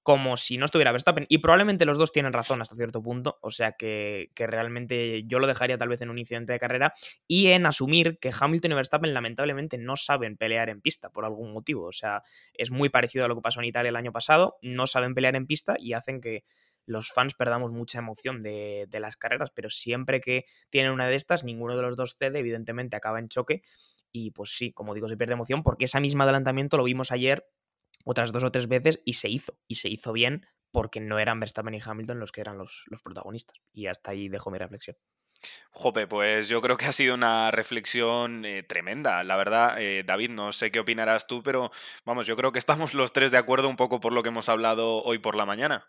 como 0.04 0.38
si 0.38 0.58
no 0.58 0.66
estuviera 0.66 0.92
Verstappen. 0.92 1.26
Y 1.30 1.40
probablemente 1.40 1.86
los 1.86 1.98
dos 1.98 2.12
tienen 2.12 2.34
razón 2.34 2.62
hasta 2.62 2.76
cierto 2.76 3.02
punto. 3.02 3.38
O 3.42 3.52
sea 3.52 3.74
que, 3.74 4.32
realmente 4.36 5.24
yo 5.26 5.40
lo 5.40 5.48
dejaría 5.48 5.78
tal 5.78 5.90
vez 5.90 6.02
en 6.02 6.10
un 6.10 6.18
incidente 6.18 6.54
de 6.54 6.60
carrera 6.60 6.94
y 7.28 7.48
en 7.48 7.66
asumir 7.66 8.18
que 8.20 8.32
Hamilton 8.38 8.72
y 8.72 8.76
Verstappen 8.76 9.14
lamentablemente 9.14 9.78
no 9.78 9.96
saben 9.96 10.38
pelear 10.38 10.70
en 10.70 10.82
pista 10.82 11.12
por 11.12 11.26
algún 11.26 11.52
motivo. 11.54 11.86
O 11.86 11.94
sea, 11.94 12.24
es 12.54 12.72
muy 12.72 12.90
parecido 12.90 13.26
a 13.26 13.28
lo 13.28 13.36
que 13.36 13.42
pasó 13.42 13.60
en 13.60 13.66
Italia 13.66 13.90
el 13.90 13.96
año 13.96 14.12
pasado. 14.12 14.58
No 14.62 14.88
saben 14.88 15.14
pelear 15.14 15.36
en 15.36 15.48
pista 15.48 15.76
y 15.78 15.94
hacen 15.94 16.22
que 16.22 16.44
los 16.86 17.12
fans 17.12 17.36
perdamos 17.36 17.72
mucha 17.72 18.00
emoción 18.00 18.42
de, 18.42 18.88
de 18.90 19.00
las 19.00 19.16
carreras. 19.16 19.52
Pero 19.54 19.70
siempre 19.70 20.22
que 20.22 20.46
tienen 20.70 20.92
una 20.92 21.08
de 21.08 21.16
estas, 21.16 21.44
ninguno 21.44 21.76
de 21.76 21.84
los 21.84 21.96
dos 21.96 22.16
cede. 22.18 22.40
Evidentemente 22.40 22.96
acaba 22.96 23.20
en 23.20 23.28
choque. 23.28 23.62
Y 24.12 24.32
pues 24.32 24.52
sí, 24.52 24.72
como 24.72 24.96
digo, 24.96 25.08
se 25.08 25.18
pierde 25.18 25.34
emoción 25.34 25.62
porque 25.62 25.86
ese 25.86 26.00
mismo 26.00 26.24
adelantamiento 26.24 26.78
lo 26.78 26.84
vimos 26.84 27.12
ayer 27.12 27.46
otras 28.04 28.32
dos 28.32 28.44
o 28.44 28.52
tres 28.52 28.68
veces 28.68 29.02
y 29.06 29.14
se 29.14 29.30
hizo. 29.30 29.58
Y 29.68 29.76
se 29.76 29.90
hizo 29.90 30.14
bien 30.14 30.46
porque 30.72 31.00
no 31.00 31.20
eran 31.20 31.40
Verstappen 31.40 31.74
y 31.74 31.82
Hamilton 31.84 32.20
los 32.20 32.32
que 32.32 32.42
eran 32.42 32.58
los, 32.58 32.84
los 32.88 33.02
protagonistas. 33.02 33.58
Y 33.74 33.88
hasta 33.88 34.12
ahí 34.12 34.30
dejo 34.30 34.52
mi 34.52 34.58
reflexión. 34.58 34.98
Jope, 35.72 36.08
pues 36.08 36.50
yo 36.50 36.62
creo 36.62 36.78
que 36.78 36.86
ha 36.86 36.94
sido 36.94 37.16
una 37.16 37.52
reflexión 37.52 38.44
eh, 38.46 38.64
tremenda. 38.64 39.24
La 39.24 39.38
verdad, 39.38 39.82
eh, 39.82 40.04
David, 40.06 40.32
no 40.32 40.52
sé 40.52 40.72
qué 40.72 40.80
opinarás 40.80 41.28
tú, 41.28 41.42
pero 41.44 41.72
vamos, 42.06 42.28
yo 42.28 42.36
creo 42.36 42.52
que 42.52 42.60
estamos 42.60 42.94
los 42.94 43.14
tres 43.14 43.32
de 43.32 43.38
acuerdo 43.38 43.70
un 43.70 43.76
poco 43.76 44.00
por 44.00 44.14
lo 44.14 44.24
que 44.24 44.30
hemos 44.30 44.50
hablado 44.50 45.02
hoy 45.04 45.20
por 45.20 45.36
la 45.36 45.46
mañana. 45.46 45.88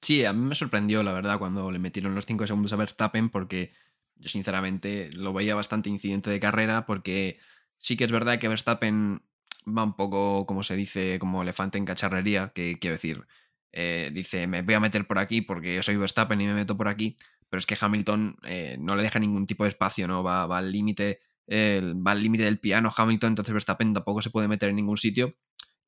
Sí, 0.00 0.24
a 0.24 0.32
mí 0.32 0.44
me 0.44 0.54
sorprendió, 0.54 1.02
la 1.02 1.12
verdad, 1.12 1.38
cuando 1.38 1.70
le 1.70 1.78
metieron 1.78 2.14
los 2.14 2.26
cinco 2.26 2.46
segundos 2.46 2.72
a 2.72 2.76
Verstappen, 2.76 3.30
porque 3.30 3.72
yo 4.16 4.28
sinceramente 4.28 5.10
lo 5.12 5.32
veía 5.32 5.54
bastante 5.54 5.88
incidente 5.88 6.28
de 6.28 6.40
carrera, 6.40 6.86
porque 6.86 7.38
sí 7.78 7.96
que 7.96 8.04
es 8.04 8.12
verdad 8.12 8.38
que 8.38 8.48
Verstappen 8.48 9.22
va 9.66 9.84
un 9.84 9.94
poco, 9.94 10.46
como 10.46 10.62
se 10.62 10.76
dice, 10.76 11.18
como 11.18 11.42
elefante 11.42 11.78
en 11.78 11.84
cacharrería, 11.84 12.52
que 12.54 12.78
quiero 12.78 12.94
decir, 12.94 13.26
eh, 13.72 14.10
dice, 14.12 14.46
me 14.46 14.62
voy 14.62 14.74
a 14.74 14.80
meter 14.80 15.06
por 15.06 15.18
aquí 15.18 15.40
porque 15.42 15.74
yo 15.74 15.82
soy 15.82 15.96
Verstappen 15.96 16.40
y 16.40 16.46
me 16.46 16.54
meto 16.54 16.76
por 16.76 16.88
aquí, 16.88 17.16
pero 17.48 17.58
es 17.58 17.66
que 17.66 17.76
Hamilton 17.80 18.36
eh, 18.44 18.76
no 18.78 18.96
le 18.96 19.02
deja 19.02 19.18
ningún 19.18 19.46
tipo 19.46 19.64
de 19.64 19.68
espacio, 19.68 20.08
¿no? 20.08 20.22
Va, 20.22 20.44
al 20.44 20.72
límite 20.72 21.20
va 21.50 22.12
al 22.12 22.22
límite 22.22 22.44
del 22.44 22.58
piano 22.60 22.90
Hamilton, 22.96 23.32
entonces 23.32 23.52
Verstappen 23.52 23.92
tampoco 23.92 24.22
se 24.22 24.30
puede 24.30 24.48
meter 24.48 24.70
en 24.70 24.76
ningún 24.76 24.96
sitio. 24.96 25.36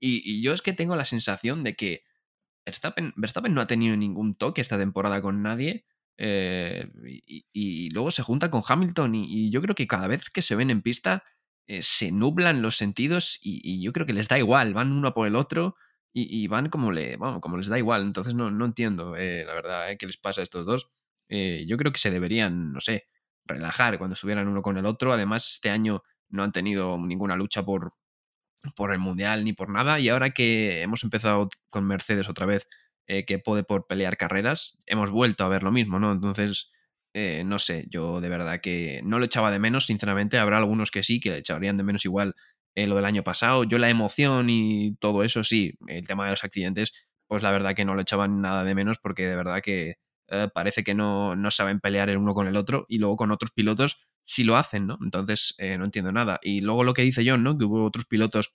Y, 0.00 0.42
yo 0.42 0.52
es 0.52 0.60
que 0.60 0.72
tengo 0.74 0.96
la 0.96 1.04
sensación 1.06 1.64
de 1.64 1.76
que 1.76 2.04
Verstappen, 2.66 3.12
Verstappen 3.16 3.54
no 3.54 3.60
ha 3.60 3.66
tenido 3.66 3.96
ningún 3.96 4.34
toque 4.34 4.60
esta 4.60 4.78
temporada 4.78 5.22
con 5.22 5.42
nadie. 5.42 5.86
Eh, 6.16 6.90
y, 7.52 7.90
luego 7.90 8.10
se 8.10 8.22
junta 8.22 8.50
con 8.50 8.62
Hamilton 8.66 9.14
y, 9.14 9.50
yo 9.50 9.62
creo 9.62 9.74
que 9.74 9.86
cada 9.86 10.06
vez 10.06 10.30
que 10.30 10.42
se 10.42 10.56
ven 10.56 10.70
en 10.70 10.82
pista 10.82 11.24
eh, 11.66 11.80
se 11.82 12.12
nublan 12.12 12.60
los 12.60 12.76
sentidos 12.76 13.38
y, 13.42 13.82
yo 13.82 13.92
creo 13.92 14.06
que 14.06 14.12
les 14.12 14.28
da 14.28 14.38
igual, 14.38 14.74
van 14.74 14.92
uno 14.92 15.14
por 15.14 15.26
el 15.26 15.36
otro 15.36 15.76
y, 16.16 16.46
van 16.46 16.68
como, 16.68 16.92
le, 16.92 17.18
como 17.18 17.56
les 17.56 17.66
da 17.66 17.78
igual. 17.78 18.02
Entonces 18.02 18.34
no, 18.34 18.50
no 18.50 18.64
entiendo, 18.66 19.16
eh, 19.16 19.44
la 19.44 19.54
verdad, 19.54 19.90
eh, 19.90 19.98
qué 19.98 20.06
les 20.06 20.16
pasa 20.16 20.42
a 20.42 20.44
estos 20.44 20.64
dos. 20.66 20.90
yo 21.28 21.76
creo 21.76 21.92
que 21.92 21.98
se 21.98 22.10
deberían, 22.10 22.72
no 22.72 22.80
sé, 22.80 23.08
relajar 23.44 23.98
cuando 23.98 24.14
estuvieran 24.14 24.46
uno 24.48 24.62
con 24.62 24.78
el 24.78 24.86
otro. 24.86 25.12
Además, 25.12 25.50
este 25.50 25.70
año 25.70 26.04
no 26.28 26.44
han 26.44 26.52
tenido 26.52 26.98
ninguna 26.98 27.36
lucha 27.36 27.64
por, 27.64 27.94
por 28.76 28.92
el 28.92 29.00
Mundial 29.00 29.44
ni 29.44 29.52
por 29.54 29.70
nada. 29.70 29.98
Y 29.98 30.08
ahora 30.08 30.30
que 30.30 30.82
hemos 30.82 31.02
empezado 31.04 31.48
con 31.70 31.86
Mercedes 31.86 32.28
otra 32.28 32.46
vez, 32.46 32.68
que 33.06 33.38
puede 33.38 33.64
por 33.64 33.86
pelear 33.86 34.16
carreras, 34.16 34.78
hemos 34.86 35.10
vuelto 35.10 35.44
a 35.44 35.48
ver 35.48 35.62
lo 35.62 35.72
mismo, 35.72 35.98
¿no? 35.98 36.12
Entonces 36.12 36.70
eh, 37.14 37.44
no 37.46 37.60
sé, 37.60 37.86
yo 37.88 38.20
de 38.20 38.28
verdad 38.28 38.60
que 38.60 39.00
no 39.04 39.20
lo 39.20 39.24
echaba 39.24 39.52
de 39.52 39.60
menos, 39.60 39.86
sinceramente. 39.86 40.38
Habrá 40.38 40.58
algunos 40.58 40.90
que 40.90 41.04
sí, 41.04 41.20
que 41.20 41.30
le 41.30 41.38
echarían 41.38 41.76
de 41.76 41.84
menos 41.84 42.04
igual 42.04 42.34
eh, 42.74 42.88
lo 42.88 42.96
del 42.96 43.04
año 43.04 43.22
pasado. 43.22 43.62
Yo 43.62 43.78
la 43.78 43.88
emoción 43.88 44.50
y 44.50 44.96
todo 44.96 45.22
eso, 45.22 45.44
sí, 45.44 45.74
el 45.86 46.06
tema 46.08 46.24
de 46.24 46.32
los 46.32 46.42
accidentes, 46.42 46.92
pues 47.28 47.42
la 47.44 47.52
verdad 47.52 47.74
que 47.74 47.84
no 47.84 47.94
lo 47.94 48.02
echaban 48.02 48.40
nada 48.40 48.64
de 48.64 48.74
menos 48.74 48.98
porque 48.98 49.28
de 49.28 49.36
verdad 49.36 49.62
que 49.62 49.94
eh, 50.28 50.48
parece 50.52 50.82
que 50.82 50.94
no, 50.94 51.36
no, 51.36 51.50
saben 51.52 51.78
pelear 51.80 52.10
el 52.10 52.16
uno 52.18 52.34
con 52.34 52.48
el 52.48 52.56
otro 52.56 52.84
y 52.88 52.98
luego 52.98 53.16
con 53.16 53.30
otros 53.30 53.52
pilotos 53.52 54.00
sí 54.24 54.42
lo 54.42 54.56
hacen, 54.56 54.86
¿no? 54.88 54.98
Entonces 55.02 55.54
no 55.78 55.84
entiendo 55.84 56.10
nada. 56.12 56.40
Y 56.42 56.60
luego 56.62 56.82
lo 56.82 56.94
que 56.94 57.02
dice 57.02 57.22
John, 57.26 57.44
¿no? 57.44 57.56
Que 57.56 57.64
hubo 57.66 57.84
otros 57.84 58.06
pilotos 58.06 58.54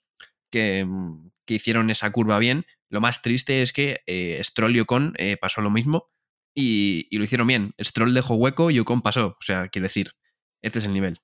que, 0.50 0.84
mm, 0.84 1.30
que 1.46 1.54
hicieron 1.54 1.90
esa 1.90 2.10
curva 2.12 2.38
bien. 2.38 2.66
Lo 2.90 3.00
más 3.00 3.22
triste 3.22 3.62
es 3.62 3.72
que 3.72 4.00
Stroll 4.42 4.76
y 4.76 4.80
Ocon 4.80 5.14
pasó 5.40 5.62
lo 5.62 5.70
mismo 5.70 6.10
y, 6.54 7.16
lo 7.16 7.24
hicieron 7.24 7.46
bien. 7.46 7.74
Stroll 7.80 8.14
dejó 8.14 8.34
hueco 8.34 8.70
y 8.70 8.78
Ocon 8.78 9.02
pasó. 9.02 9.28
O 9.28 9.42
sea, 9.42 9.68
quiero 9.68 9.84
decir, 9.84 10.12
este 10.62 10.78
es 10.78 10.84
el 10.84 10.92
nivel. 10.92 11.18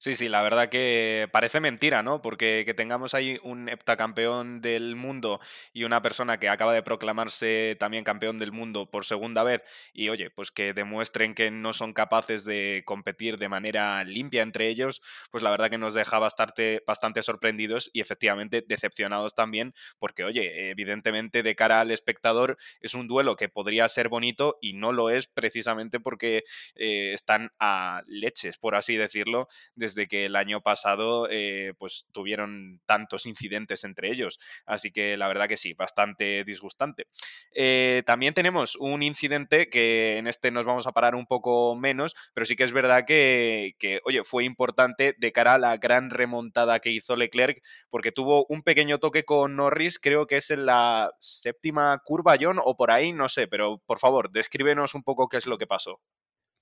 Sí, 0.00 0.14
sí, 0.14 0.28
la 0.28 0.42
verdad 0.42 0.68
que 0.68 1.28
parece 1.32 1.58
mentira, 1.58 2.04
¿no? 2.04 2.22
Porque 2.22 2.62
que 2.64 2.72
tengamos 2.72 3.14
ahí 3.14 3.36
un 3.42 3.68
heptacampeón 3.68 4.60
del 4.60 4.94
mundo 4.94 5.40
y 5.72 5.82
una 5.82 6.00
persona 6.02 6.38
que 6.38 6.48
acaba 6.48 6.72
de 6.72 6.84
proclamarse 6.84 7.76
también 7.80 8.04
campeón 8.04 8.38
del 8.38 8.52
mundo 8.52 8.88
por 8.88 9.04
segunda 9.04 9.42
vez 9.42 9.62
y 9.92 10.08
oye, 10.08 10.30
pues 10.30 10.52
que 10.52 10.72
demuestren 10.72 11.34
que 11.34 11.50
no 11.50 11.72
son 11.72 11.94
capaces 11.94 12.44
de 12.44 12.84
competir 12.86 13.38
de 13.38 13.48
manera 13.48 14.04
limpia 14.04 14.42
entre 14.42 14.68
ellos, 14.68 15.02
pues 15.32 15.42
la 15.42 15.50
verdad 15.50 15.68
que 15.68 15.78
nos 15.78 15.94
deja 15.94 16.20
bastante, 16.20 16.80
bastante 16.86 17.20
sorprendidos 17.22 17.90
y 17.92 18.00
efectivamente 18.00 18.64
decepcionados 18.66 19.34
también, 19.34 19.74
porque 19.98 20.22
oye, 20.22 20.70
evidentemente 20.70 21.42
de 21.42 21.56
cara 21.56 21.80
al 21.80 21.90
espectador 21.90 22.56
es 22.80 22.94
un 22.94 23.08
duelo 23.08 23.34
que 23.34 23.48
podría 23.48 23.88
ser 23.88 24.08
bonito 24.08 24.58
y 24.60 24.74
no 24.74 24.92
lo 24.92 25.10
es 25.10 25.26
precisamente 25.26 25.98
porque 25.98 26.44
eh, 26.76 27.12
están 27.14 27.50
a 27.58 28.02
leches, 28.06 28.58
por 28.58 28.76
así 28.76 28.96
decirlo, 28.96 29.48
desde 29.88 30.06
que 30.06 30.26
el 30.26 30.36
año 30.36 30.60
pasado 30.60 31.28
eh, 31.30 31.72
pues 31.78 32.06
tuvieron 32.12 32.80
tantos 32.86 33.26
incidentes 33.26 33.84
entre 33.84 34.10
ellos. 34.10 34.38
Así 34.66 34.90
que 34.90 35.16
la 35.16 35.28
verdad 35.28 35.48
que 35.48 35.56
sí, 35.56 35.74
bastante 35.74 36.44
disgustante. 36.44 37.06
Eh, 37.54 38.02
también 38.06 38.34
tenemos 38.34 38.76
un 38.76 39.02
incidente 39.02 39.68
que 39.68 40.18
en 40.18 40.26
este 40.26 40.50
nos 40.50 40.64
vamos 40.64 40.86
a 40.86 40.92
parar 40.92 41.14
un 41.14 41.26
poco 41.26 41.74
menos, 41.74 42.14
pero 42.34 42.44
sí 42.44 42.56
que 42.56 42.64
es 42.64 42.72
verdad 42.72 43.04
que, 43.06 43.74
oye, 44.04 44.24
fue 44.24 44.44
importante 44.44 45.14
de 45.18 45.32
cara 45.32 45.54
a 45.54 45.58
la 45.58 45.76
gran 45.76 46.10
remontada 46.10 46.80
que 46.80 46.90
hizo 46.90 47.16
Leclerc, 47.16 47.62
porque 47.90 48.12
tuvo 48.12 48.46
un 48.48 48.62
pequeño 48.62 48.98
toque 48.98 49.24
con 49.24 49.56
Norris, 49.56 49.98
creo 49.98 50.26
que 50.26 50.36
es 50.36 50.50
en 50.50 50.66
la 50.66 51.10
séptima 51.20 52.00
curva, 52.04 52.36
John, 52.40 52.58
o 52.62 52.76
por 52.76 52.90
ahí, 52.90 53.12
no 53.12 53.28
sé, 53.28 53.48
pero 53.48 53.78
por 53.86 53.98
favor, 53.98 54.30
descríbenos 54.30 54.94
un 54.94 55.02
poco 55.02 55.28
qué 55.28 55.38
es 55.38 55.46
lo 55.46 55.58
que 55.58 55.66
pasó. 55.66 56.00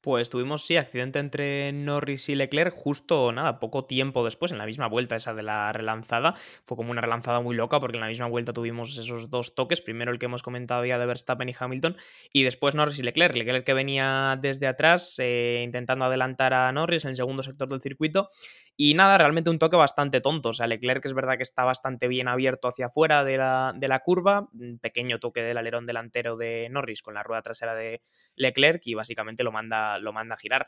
Pues 0.06 0.30
tuvimos, 0.30 0.64
sí, 0.64 0.76
accidente 0.76 1.18
entre 1.18 1.72
Norris 1.72 2.28
y 2.28 2.36
Leclerc 2.36 2.72
justo, 2.72 3.32
nada, 3.32 3.58
poco 3.58 3.86
tiempo 3.86 4.24
después, 4.24 4.52
en 4.52 4.58
la 4.58 4.64
misma 4.64 4.86
vuelta 4.86 5.16
esa 5.16 5.34
de 5.34 5.42
la 5.42 5.72
relanzada. 5.72 6.36
Fue 6.64 6.76
como 6.76 6.92
una 6.92 7.00
relanzada 7.00 7.40
muy 7.40 7.56
loca 7.56 7.80
porque 7.80 7.96
en 7.96 8.02
la 8.02 8.06
misma 8.06 8.28
vuelta 8.28 8.52
tuvimos 8.52 8.96
esos 8.96 9.30
dos 9.30 9.56
toques. 9.56 9.80
Primero 9.80 10.12
el 10.12 10.20
que 10.20 10.26
hemos 10.26 10.44
comentado 10.44 10.84
ya 10.84 10.96
de 10.98 11.06
Verstappen 11.06 11.48
y 11.48 11.54
Hamilton 11.58 11.96
y 12.32 12.44
después 12.44 12.76
Norris 12.76 13.00
y 13.00 13.02
Leclerc. 13.02 13.34
Leclerc 13.34 13.66
que 13.66 13.74
venía 13.74 14.38
desde 14.40 14.68
atrás 14.68 15.16
eh, 15.18 15.62
intentando 15.64 16.04
adelantar 16.04 16.54
a 16.54 16.70
Norris 16.70 17.04
en 17.04 17.10
el 17.10 17.16
segundo 17.16 17.42
sector 17.42 17.68
del 17.68 17.80
circuito 17.80 18.30
y 18.78 18.94
nada, 18.94 19.16
realmente 19.16 19.48
un 19.48 19.58
toque 19.58 19.76
bastante 19.76 20.20
tonto. 20.20 20.50
O 20.50 20.52
sea, 20.52 20.66
Leclerc 20.66 21.04
es 21.06 21.14
verdad 21.14 21.36
que 21.38 21.42
está 21.42 21.64
bastante 21.64 22.08
bien 22.08 22.28
abierto 22.28 22.68
hacia 22.68 22.86
afuera 22.86 23.24
de 23.24 23.38
la, 23.38 23.72
de 23.74 23.88
la 23.88 24.00
curva. 24.00 24.48
Un 24.52 24.78
pequeño 24.78 25.18
toque 25.18 25.42
del 25.42 25.56
alerón 25.56 25.86
delantero 25.86 26.36
de 26.36 26.68
Norris 26.70 27.00
con 27.00 27.14
la 27.14 27.22
rueda 27.22 27.40
trasera 27.42 27.74
de 27.74 28.02
Leclerc 28.34 28.86
y 28.86 28.94
básicamente 28.94 29.44
lo 29.44 29.52
manda, 29.52 29.98
lo 29.98 30.12
manda 30.12 30.34
a 30.34 30.38
girar. 30.38 30.66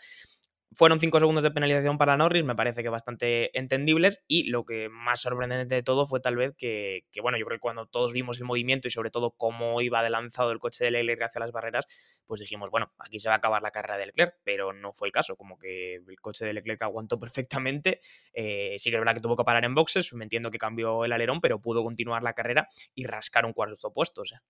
Fueron 0.74 1.00
cinco 1.00 1.18
segundos 1.18 1.42
de 1.42 1.50
penalización 1.50 1.96
para 1.96 2.18
Norris, 2.18 2.44
me 2.44 2.54
parece 2.54 2.82
que 2.82 2.90
bastante 2.90 3.58
entendibles. 3.58 4.22
Y 4.28 4.50
lo 4.50 4.66
que 4.66 4.90
más 4.90 5.22
sorprendente 5.22 5.74
de 5.74 5.82
todo 5.82 6.06
fue 6.06 6.20
tal 6.20 6.36
vez 6.36 6.54
que, 6.56 7.04
bueno, 7.22 7.38
yo 7.38 7.46
creo 7.46 7.56
que 7.56 7.60
cuando 7.60 7.86
todos 7.86 8.12
vimos 8.12 8.38
el 8.38 8.44
movimiento 8.44 8.86
y 8.86 8.90
sobre 8.90 9.10
todo 9.10 9.30
cómo 9.30 9.80
iba 9.80 10.02
de 10.02 10.10
lanzado 10.10 10.52
el 10.52 10.58
coche 10.58 10.84
de 10.84 10.90
Leclerc 10.90 11.22
hacia 11.22 11.40
las 11.40 11.52
barreras, 11.52 11.86
pues 12.26 12.40
dijimos, 12.40 12.70
bueno, 12.70 12.92
aquí 12.98 13.18
se 13.18 13.30
va 13.30 13.36
a 13.36 13.38
acabar 13.38 13.62
la 13.62 13.70
carrera 13.70 13.96
de 13.96 14.06
Leclerc, 14.06 14.36
pero 14.44 14.74
no 14.74 14.92
fue 14.92 15.08
el 15.08 15.12
caso. 15.12 15.36
Como 15.36 15.58
que 15.58 15.96
el 15.96 16.20
coche 16.20 16.44
de 16.44 16.52
Leclerc 16.52 16.82
aguantó 16.82 17.18
perfectamente. 17.18 18.00
Eh, 18.34 18.76
sí 18.78 18.90
que 18.90 18.96
es 18.96 19.00
verdad 19.00 19.14
que 19.14 19.20
tuvo 19.20 19.36
que 19.36 19.44
parar 19.44 19.64
en 19.64 19.74
boxes, 19.74 20.12
me 20.12 20.24
entiendo 20.24 20.50
que 20.50 20.58
cambió 20.58 21.04
el 21.06 21.12
alerón, 21.12 21.40
pero 21.40 21.60
pudo 21.62 21.82
continuar 21.82 22.22
la 22.22 22.34
carrera 22.34 22.68
y 22.94 23.06
rascar 23.06 23.46
un 23.46 23.54
cuarto 23.54 23.90
puesto. 23.92 24.20
O 24.20 24.24
sea, 24.26 24.42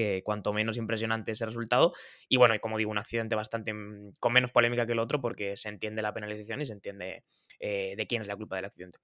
que 0.00 0.22
cuanto 0.22 0.52
menos 0.52 0.76
impresionante 0.76 1.32
ese 1.32 1.46
resultado. 1.46 1.92
Y 2.28 2.36
bueno, 2.36 2.54
como 2.60 2.78
digo, 2.78 2.90
un 2.90 2.98
accidente 2.98 3.34
bastante 3.36 3.72
mm, 3.74 4.12
con 4.20 4.32
menos 4.32 4.50
polémica 4.52 4.86
que 4.86 4.92
el 4.92 4.98
otro 4.98 5.20
porque 5.20 5.56
se 5.56 5.68
entiende 5.68 6.02
la 6.02 6.14
penalización 6.14 6.60
y 6.60 6.66
se 6.66 6.72
entiende 6.72 7.24
eh, 7.58 7.94
de 7.96 8.06
quién 8.06 8.22
es 8.22 8.28
la 8.28 8.36
culpa 8.36 8.56
del 8.56 8.64
accidente. 8.66 8.98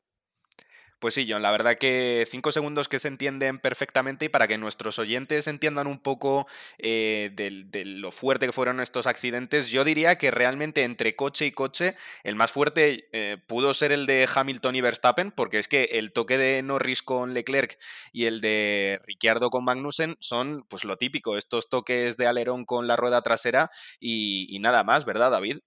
Pues 0.98 1.12
sí, 1.12 1.26
John, 1.30 1.42
la 1.42 1.50
verdad 1.50 1.76
que 1.78 2.26
cinco 2.30 2.52
segundos 2.52 2.88
que 2.88 2.98
se 2.98 3.08
entienden 3.08 3.58
perfectamente 3.58 4.24
y 4.24 4.28
para 4.30 4.46
que 4.48 4.56
nuestros 4.56 4.98
oyentes 4.98 5.46
entiendan 5.46 5.86
un 5.86 5.98
poco 5.98 6.46
eh, 6.78 7.30
de, 7.34 7.84
lo 7.84 8.10
fuerte 8.10 8.46
que 8.46 8.52
fueron 8.52 8.80
estos 8.80 9.06
accidentes, 9.06 9.68
yo 9.68 9.84
diría 9.84 10.16
que 10.16 10.30
realmente 10.30 10.84
entre 10.84 11.14
coche 11.14 11.44
y 11.44 11.52
coche 11.52 11.96
el 12.24 12.34
más 12.34 12.50
fuerte 12.50 13.08
eh, 13.12 13.36
pudo 13.46 13.74
ser 13.74 13.92
el 13.92 14.06
de 14.06 14.26
Hamilton 14.34 14.74
y 14.74 14.80
Verstappen, 14.80 15.32
porque 15.32 15.58
es 15.58 15.68
que 15.68 15.84
el 15.84 16.12
toque 16.12 16.38
de 16.38 16.62
Norris 16.62 17.02
con 17.02 17.34
Leclerc 17.34 17.78
y 18.10 18.24
el 18.24 18.40
de 18.40 18.98
Ricciardo 19.04 19.50
con 19.50 19.64
Magnussen 19.64 20.16
son 20.18 20.64
pues 20.68 20.84
lo 20.84 20.96
típico, 20.96 21.36
estos 21.36 21.68
toques 21.68 22.16
de 22.16 22.26
alerón 22.26 22.64
con 22.64 22.86
la 22.86 22.96
rueda 22.96 23.20
trasera 23.20 23.70
y, 24.00 24.46
y 24.48 24.60
nada 24.60 24.82
más, 24.82 25.04
¿verdad, 25.04 25.30
David? 25.30 25.58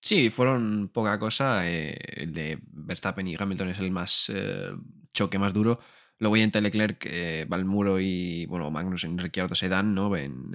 Sí, 0.00 0.30
fueron 0.30 0.88
poca 0.88 1.18
cosa. 1.18 1.68
Eh, 1.68 1.96
el 2.22 2.32
de 2.32 2.58
Verstappen 2.62 3.26
y 3.26 3.36
Hamilton 3.38 3.68
es 3.70 3.78
el 3.80 3.90
más 3.90 4.30
eh, 4.34 4.72
choque 5.12 5.38
más 5.38 5.52
duro. 5.52 5.80
Luego 6.18 6.36
ya 6.36 6.44
entre 6.44 6.62
Leclerc 6.62 7.04
eh, 7.06 7.46
va 7.50 7.56
al 7.56 7.64
muro 7.64 8.00
y 8.00 8.46
bueno, 8.46 8.70
Magnus 8.70 9.04
y 9.04 9.08
Ricciardo 9.16 9.54
se 9.54 9.68
dan, 9.68 9.94
¿no? 9.94 10.14
En, 10.16 10.50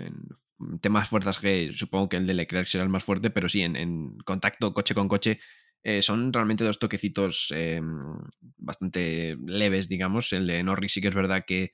temas 0.82 1.10
fuerzas 1.10 1.40
que 1.40 1.72
supongo 1.74 2.10
que 2.10 2.18
el 2.18 2.28
de 2.28 2.34
Leclerc 2.34 2.68
será 2.68 2.84
el 2.84 2.90
más 2.90 3.04
fuerte, 3.04 3.30
pero 3.30 3.50
sí, 3.50 3.62
en, 3.64 4.18
contacto 4.20 4.74
coche 4.74 4.96
con 4.96 5.08
coche 5.10 5.40
son 6.02 6.32
realmente 6.32 6.64
dos 6.64 6.80
toquecitos 6.80 7.54
bastante 8.58 9.38
leves, 9.46 9.90
digamos. 9.90 10.32
El 10.32 10.48
de 10.48 10.64
Norris 10.64 10.94
sí 10.94 11.02
que 11.02 11.10
es 11.10 11.16
verdad 11.16 11.44
que 11.46 11.74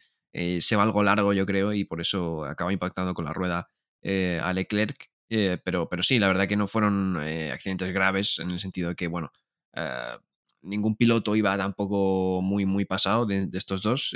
se 0.59 0.75
va 0.75 0.83
algo 0.83 1.03
largo, 1.03 1.33
yo 1.33 1.45
creo, 1.45 1.73
y 1.73 1.83
por 1.85 2.01
eso 2.01 2.45
acaba 2.45 2.73
impactando 2.73 3.13
con 3.13 3.25
la 3.25 3.33
rueda 3.33 3.69
a 4.03 4.53
Leclerc. 4.53 5.09
Eh, 5.29 5.59
pero, 5.63 5.87
pero 5.87 6.01
sí, 6.03 6.17
la 6.19 6.27
verdad 6.27 6.47
que 6.47 6.57
no 6.57 6.67
fueron 6.67 7.19
eh, 7.21 7.51
accidentes 7.51 7.93
graves 7.93 8.39
en 8.39 8.51
el 8.51 8.59
sentido 8.59 8.89
de 8.89 8.95
que, 8.95 9.07
bueno, 9.07 9.31
eh, 9.73 10.17
ningún 10.63 10.95
piloto 10.95 11.35
iba 11.35 11.55
tampoco 11.57 12.41
muy, 12.41 12.65
muy 12.65 12.85
pasado 12.85 13.25
de, 13.25 13.47
estos 13.53 13.83
dos, 13.83 14.15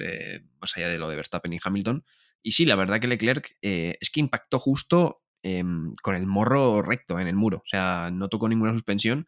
más 0.59 0.75
allá 0.75 0.89
de 0.89 0.97
lo 0.97 1.07
de 1.07 1.15
Verstappen 1.15 1.53
y 1.53 1.59
Hamilton. 1.63 2.03
Y 2.41 2.51
sí, 2.53 2.65
la 2.65 2.75
verdad 2.75 2.99
que 2.99 3.07
Leclerc 3.07 3.55
es 3.61 4.09
que 4.09 4.19
impactó 4.19 4.59
justo 4.59 5.21
em, 5.43 5.93
con 6.01 6.15
el 6.15 6.25
morro 6.25 6.81
recto 6.81 7.19
en 7.19 7.27
el 7.27 7.35
muro, 7.35 7.59
o 7.59 7.67
sea, 7.67 8.09
no 8.11 8.27
tocó 8.27 8.49
ninguna 8.49 8.73
suspensión. 8.73 9.27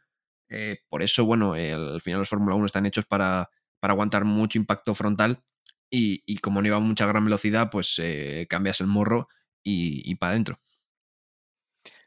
por 0.89 1.03
eso, 1.03 1.25
bueno, 1.25 1.53
al 1.53 2.01
final 2.01 2.19
los 2.19 2.29
Fórmula 2.29 2.55
1 2.55 2.65
están 2.65 2.85
hechos 2.85 3.05
para, 3.05 3.49
para 3.79 3.93
aguantar 3.93 4.25
mucho 4.25 4.59
impacto 4.59 4.93
frontal 4.95 5.41
y, 5.89 6.37
como 6.39 6.61
no 6.61 6.67
iba 6.67 6.77
a 6.77 6.79
mucha 6.81 7.05
gran 7.05 7.23
velocidad, 7.23 7.69
pues 7.71 8.01
cambias 8.49 8.81
el 8.81 8.87
morro 8.87 9.29
y, 9.63 10.01
y 10.09 10.15
para 10.15 10.31
adentro. 10.31 10.59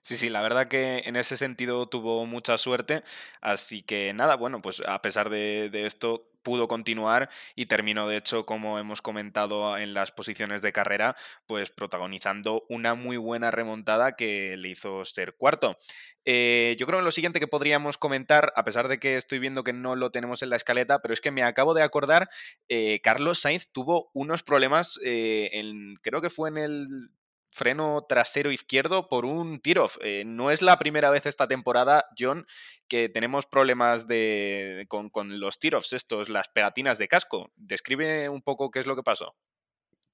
Sí, 0.08 0.16
sí, 0.16 0.30
la 0.30 0.40
verdad 0.40 0.66
que 0.66 1.02
en 1.04 1.16
ese 1.16 1.36
sentido 1.36 1.86
tuvo 1.86 2.24
mucha 2.24 2.56
suerte, 2.56 3.02
así 3.42 3.82
que 3.82 4.14
nada, 4.14 4.36
bueno, 4.36 4.62
pues 4.62 4.80
a 4.88 5.02
pesar 5.02 5.28
de, 5.28 5.68
esto 5.84 6.30
pudo 6.42 6.66
continuar 6.66 7.28
y 7.54 7.66
terminó 7.66 8.08
de 8.08 8.16
hecho, 8.16 8.46
como 8.46 8.78
hemos 8.78 9.02
comentado 9.02 9.76
en 9.76 9.92
las 9.92 10.10
posiciones 10.10 10.62
de 10.62 10.72
carrera, 10.72 11.14
pues 11.46 11.68
protagonizando 11.68 12.64
una 12.70 12.94
muy 12.94 13.18
buena 13.18 13.50
remontada 13.50 14.12
que 14.16 14.56
le 14.56 14.70
hizo 14.70 15.04
ser 15.04 15.34
cuarto. 15.36 15.76
Eh, 16.24 16.74
yo 16.78 16.86
creo 16.86 17.00
que 17.00 17.04
lo 17.04 17.12
siguiente 17.12 17.38
que 17.38 17.46
podríamos 17.46 17.98
comentar, 17.98 18.50
a 18.56 18.64
pesar 18.64 18.88
de 18.88 18.98
que 18.98 19.16
estoy 19.18 19.38
viendo 19.40 19.62
que 19.62 19.74
no 19.74 19.94
lo 19.94 20.10
tenemos 20.10 20.42
en 20.42 20.48
la 20.48 20.56
escaleta, 20.56 21.00
pero 21.00 21.12
es 21.12 21.20
que 21.20 21.32
me 21.32 21.42
acabo 21.42 21.74
de 21.74 21.82
acordar, 21.82 22.30
eh, 22.70 23.00
Carlos 23.02 23.40
Sainz 23.40 23.68
tuvo 23.72 24.10
unos 24.14 24.42
problemas, 24.42 24.98
eh, 25.04 25.50
en, 25.52 25.96
creo 25.96 26.22
que 26.22 26.30
fue 26.30 26.48
en 26.48 26.56
el 26.56 27.10
freno 27.58 28.06
trasero 28.08 28.50
izquierdo 28.50 29.08
por 29.08 29.26
un 29.26 29.60
tiro. 29.60 29.86
Eh, 30.00 30.22
no 30.24 30.50
es 30.50 30.62
la 30.62 30.78
primera 30.78 31.10
vez 31.10 31.26
esta 31.26 31.46
temporada, 31.46 32.06
John, 32.18 32.46
que 32.88 33.08
tenemos 33.08 33.44
problemas 33.46 34.06
de, 34.06 34.86
con, 34.88 35.10
con 35.10 35.40
los 35.40 35.58
tiros 35.58 35.92
estos, 35.92 36.28
las 36.28 36.48
pegatinas 36.48 36.96
de 36.98 37.08
casco. 37.08 37.52
Describe 37.56 38.28
un 38.28 38.42
poco 38.42 38.70
qué 38.70 38.80
es 38.80 38.86
lo 38.86 38.96
que 38.96 39.02
pasó. 39.02 39.34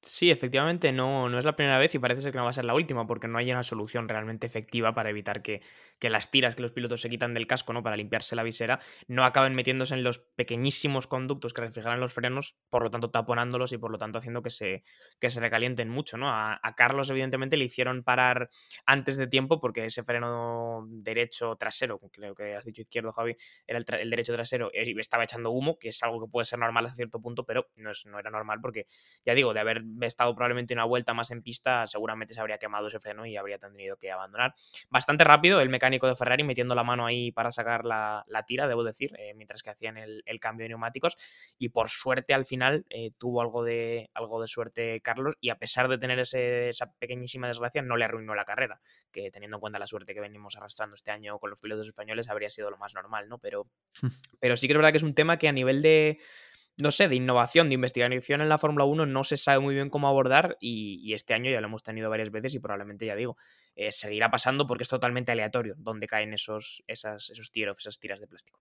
Sí, 0.06 0.30
efectivamente, 0.30 0.92
no, 0.92 1.30
no 1.30 1.38
es 1.38 1.46
la 1.46 1.56
primera 1.56 1.78
vez 1.78 1.94
y 1.94 1.98
parece 1.98 2.20
ser 2.20 2.30
que 2.30 2.36
no 2.36 2.44
va 2.44 2.50
a 2.50 2.52
ser 2.52 2.66
la 2.66 2.74
última, 2.74 3.06
porque 3.06 3.26
no 3.26 3.38
hay 3.38 3.50
una 3.50 3.62
solución 3.62 4.06
realmente 4.06 4.46
efectiva 4.46 4.92
para 4.92 5.08
evitar 5.08 5.40
que, 5.40 5.62
que 5.98 6.10
las 6.10 6.30
tiras 6.30 6.54
que 6.54 6.60
los 6.60 6.72
pilotos 6.72 7.00
se 7.00 7.08
quitan 7.08 7.32
del 7.32 7.46
casco, 7.46 7.72
¿no? 7.72 7.82
Para 7.82 7.96
limpiarse 7.96 8.36
la 8.36 8.42
visera, 8.42 8.80
no 9.08 9.24
acaben 9.24 9.54
metiéndose 9.54 9.94
en 9.94 10.04
los 10.04 10.18
pequeñísimos 10.18 11.06
conductos 11.06 11.54
que 11.54 11.62
refrigeran 11.62 12.00
los 12.00 12.12
frenos, 12.12 12.58
por 12.68 12.82
lo 12.82 12.90
tanto 12.90 13.10
taponándolos 13.10 13.72
y 13.72 13.78
por 13.78 13.90
lo 13.90 13.96
tanto 13.96 14.18
haciendo 14.18 14.42
que 14.42 14.50
se, 14.50 14.84
que 15.18 15.30
se 15.30 15.40
recalienten 15.40 15.88
mucho, 15.88 16.18
¿no? 16.18 16.28
A, 16.28 16.60
Carlos, 16.76 17.08
evidentemente, 17.08 17.56
le 17.56 17.64
hicieron 17.64 18.02
parar 18.02 18.50
antes 18.84 19.16
de 19.16 19.26
tiempo 19.26 19.58
porque 19.58 19.86
ese 19.86 20.02
freno 20.02 20.84
derecho 20.86 21.56
trasero, 21.56 21.98
creo 22.12 22.34
que 22.34 22.56
has 22.56 22.64
dicho 22.66 22.82
izquierdo, 22.82 23.10
Javi, 23.12 23.36
era 23.66 23.78
el, 23.78 24.10
derecho 24.10 24.34
trasero, 24.34 24.70
estaba 24.74 25.24
echando 25.24 25.50
humo, 25.50 25.78
que 25.78 25.88
es 25.88 26.02
algo 26.02 26.20
que 26.20 26.30
puede 26.30 26.44
ser 26.44 26.58
normal 26.58 26.84
hasta 26.84 26.96
cierto 26.96 27.22
punto, 27.22 27.44
pero 27.46 27.68
no, 27.80 27.90
es, 27.90 28.04
no 28.04 28.18
era 28.18 28.30
normal 28.30 28.58
porque, 28.60 28.86
ya 29.24 29.34
digo, 29.34 29.54
de 29.54 29.60
haber 29.60 29.82
estado 30.02 30.34
probablemente 30.34 30.74
una 30.74 30.84
vuelta 30.84 31.14
más 31.14 31.30
en 31.30 31.42
pista, 31.42 31.86
seguramente 31.86 32.34
se 32.34 32.40
habría 32.40 32.58
quemado 32.58 32.88
ese 32.88 33.00
freno 33.00 33.26
y 33.26 33.36
habría 33.36 33.58
tenido 33.58 33.96
que 33.96 34.10
abandonar. 34.10 34.54
Bastante 34.90 35.24
rápido 35.24 35.60
el 35.60 35.68
mecánico 35.68 36.06
de 36.06 36.16
Ferrari 36.16 36.44
metiendo 36.44 36.74
la 36.74 36.84
mano 36.84 37.06
ahí 37.06 37.32
para 37.32 37.50
sacar 37.50 37.84
la, 37.84 38.24
tira, 38.46 38.66
debo 38.68 38.84
decir, 38.84 39.10
eh, 39.18 39.34
mientras 39.34 39.62
que 39.62 39.70
hacían 39.70 39.96
el, 39.96 40.22
cambio 40.40 40.64
de 40.64 40.70
neumáticos. 40.70 41.16
Y 41.58 41.70
por 41.70 41.88
suerte 41.88 42.34
al 42.34 42.44
final 42.44 42.84
eh, 42.90 43.12
tuvo 43.18 43.40
algo 43.40 43.64
de, 43.64 44.10
algo 44.14 44.40
de 44.40 44.48
suerte 44.48 45.00
Carlos 45.00 45.36
y 45.40 45.50
a 45.50 45.58
pesar 45.58 45.88
de 45.88 45.98
tener 45.98 46.18
esa 46.18 46.92
pequeñísima 46.98 47.46
desgracia 47.46 47.82
no 47.82 47.96
le 47.96 48.04
arruinó 48.04 48.34
la 48.34 48.44
carrera, 48.44 48.80
que 49.10 49.30
teniendo 49.30 49.56
en 49.56 49.60
cuenta 49.60 49.78
la 49.78 49.86
suerte 49.86 50.14
que 50.14 50.20
venimos 50.20 50.56
arrastrando 50.56 50.96
este 50.96 51.10
año 51.10 51.38
con 51.38 51.50
los 51.50 51.60
pilotos 51.60 51.86
españoles 51.86 52.28
habría 52.28 52.50
sido 52.50 52.70
lo 52.70 52.76
más 52.76 52.94
normal, 52.94 53.28
¿no? 53.28 53.38
Pero, 53.38 53.68
pero 54.40 54.56
sí 54.56 54.66
que 54.66 54.72
es 54.72 54.76
verdad 54.76 54.90
que 54.90 54.98
es 54.98 55.02
un 55.02 55.14
tema 55.14 55.38
que 55.38 55.48
a 55.48 55.52
nivel 55.52 55.82
de 55.82 56.18
no 56.76 56.90
sé, 56.90 57.08
de 57.08 57.14
innovación, 57.14 57.68
de 57.68 57.74
investigación 57.74 58.40
en 58.40 58.48
la 58.48 58.58
Fórmula 58.58 58.84
1 58.84 59.06
no 59.06 59.24
se 59.24 59.36
sabe 59.36 59.60
muy 59.60 59.74
bien 59.74 59.90
cómo 59.90 60.08
abordar 60.08 60.56
y, 60.60 61.12
este 61.14 61.34
año 61.34 61.50
ya 61.50 61.60
lo 61.60 61.68
hemos 61.68 61.82
tenido 61.82 62.10
varias 62.10 62.30
veces 62.30 62.54
y 62.54 62.58
probablemente, 62.58 63.06
ya 63.06 63.14
digo, 63.14 63.36
eh, 63.76 63.92
seguirá 63.92 64.30
pasando 64.30 64.66
porque 64.66 64.82
es 64.82 64.88
totalmente 64.88 65.32
aleatorio 65.32 65.74
donde 65.78 66.06
caen 66.06 66.34
esos, 66.34 66.82
esas, 66.86 67.30
esos 67.30 67.50
esas 67.54 67.98
tiras 68.00 68.20
de 68.20 68.26
plástico. 68.26 68.60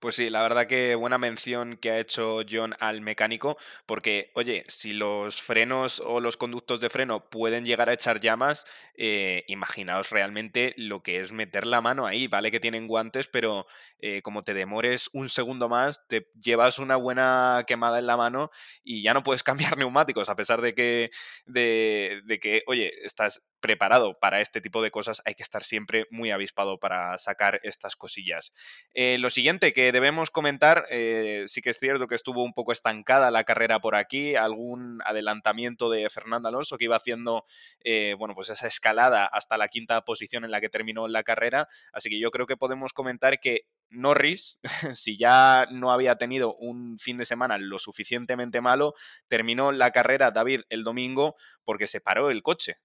Pues 0.00 0.14
sí, 0.16 0.28
la 0.30 0.42
verdad 0.42 0.66
que 0.66 0.94
buena 0.94 1.18
mención 1.18 1.76
que 1.78 1.90
ha 1.90 1.98
hecho 1.98 2.40
John 2.48 2.74
al 2.80 3.00
mecánico, 3.00 3.56
porque, 3.86 4.30
oye, 4.34 4.64
si 4.68 4.92
los 4.92 5.40
frenos 5.42 6.00
o 6.00 6.20
los 6.20 6.36
conductos 6.36 6.80
de 6.80 6.90
freno 6.90 7.28
pueden 7.30 7.64
llegar 7.64 7.88
a 7.88 7.94
echar 7.94 8.20
llamas, 8.20 8.66
eh, 8.94 9.44
imaginaos 9.48 10.10
realmente 10.10 10.74
lo 10.76 11.02
que 11.02 11.20
es 11.20 11.32
meter 11.32 11.66
la 11.66 11.80
mano 11.80 12.06
ahí. 12.06 12.26
Vale 12.28 12.50
que 12.50 12.60
tienen 12.60 12.86
guantes, 12.86 13.26
pero 13.26 13.66
eh, 13.98 14.20
como 14.22 14.42
te 14.42 14.54
demores 14.54 15.08
un 15.12 15.28
segundo 15.28 15.68
más, 15.68 16.06
te 16.08 16.30
llevas 16.40 16.78
una 16.78 16.96
buena 16.96 17.64
quemada 17.66 17.98
en 17.98 18.06
la 18.06 18.16
mano 18.16 18.50
y 18.84 19.02
ya 19.02 19.14
no 19.14 19.22
puedes 19.22 19.42
cambiar 19.72 19.78
neumáticos, 19.78 20.28
a 20.28 20.36
pesar 20.36 20.60
de 20.60 20.74
que, 20.74 21.10
de, 21.46 22.20
de 22.24 22.38
que 22.38 22.62
oye, 22.66 22.92
estás 23.04 23.46
preparado 23.66 24.16
para 24.20 24.40
este 24.40 24.60
tipo 24.60 24.80
de 24.80 24.92
cosas, 24.92 25.20
hay 25.24 25.34
que 25.34 25.42
estar 25.42 25.64
siempre 25.64 26.06
muy 26.12 26.30
avispado 26.30 26.78
para 26.78 27.18
sacar 27.18 27.58
estas 27.64 27.96
cosillas. 27.96 28.52
Eh, 28.94 29.18
lo 29.18 29.28
siguiente 29.28 29.72
que 29.72 29.90
debemos 29.90 30.30
comentar, 30.30 30.86
eh, 30.88 31.46
sí 31.48 31.62
que 31.62 31.70
es 31.70 31.80
cierto 31.80 32.06
que 32.06 32.14
estuvo 32.14 32.44
un 32.44 32.52
poco 32.52 32.70
estancada 32.70 33.32
la 33.32 33.42
carrera 33.42 33.80
por 33.80 33.96
aquí, 33.96 34.36
algún 34.36 35.00
adelantamiento 35.04 35.90
de 35.90 36.08
Fernando 36.10 36.48
Alonso 36.48 36.78
que 36.78 36.84
iba 36.84 36.94
haciendo, 36.94 37.44
eh, 37.82 38.14
bueno, 38.16 38.36
pues 38.36 38.50
esa 38.50 38.68
escalada 38.68 39.26
hasta 39.26 39.56
la 39.56 39.66
quinta 39.66 40.00
posición 40.02 40.44
en 40.44 40.52
la 40.52 40.60
que 40.60 40.68
terminó 40.68 41.08
la 41.08 41.24
carrera, 41.24 41.66
así 41.92 42.08
que 42.08 42.20
yo 42.20 42.30
creo 42.30 42.46
que 42.46 42.56
podemos 42.56 42.92
comentar 42.92 43.40
que 43.40 43.62
Norris, 43.90 44.60
si 44.94 45.18
ya 45.18 45.66
no 45.72 45.90
había 45.90 46.14
tenido 46.18 46.54
un 46.54 47.00
fin 47.00 47.16
de 47.16 47.26
semana 47.26 47.58
lo 47.58 47.80
suficientemente 47.80 48.60
malo, 48.60 48.94
terminó 49.26 49.72
la 49.72 49.90
carrera 49.90 50.30
David 50.30 50.62
el 50.68 50.84
domingo 50.84 51.34
porque 51.64 51.88
se 51.88 52.00
paró 52.00 52.30
el 52.30 52.42
coche. 52.42 52.76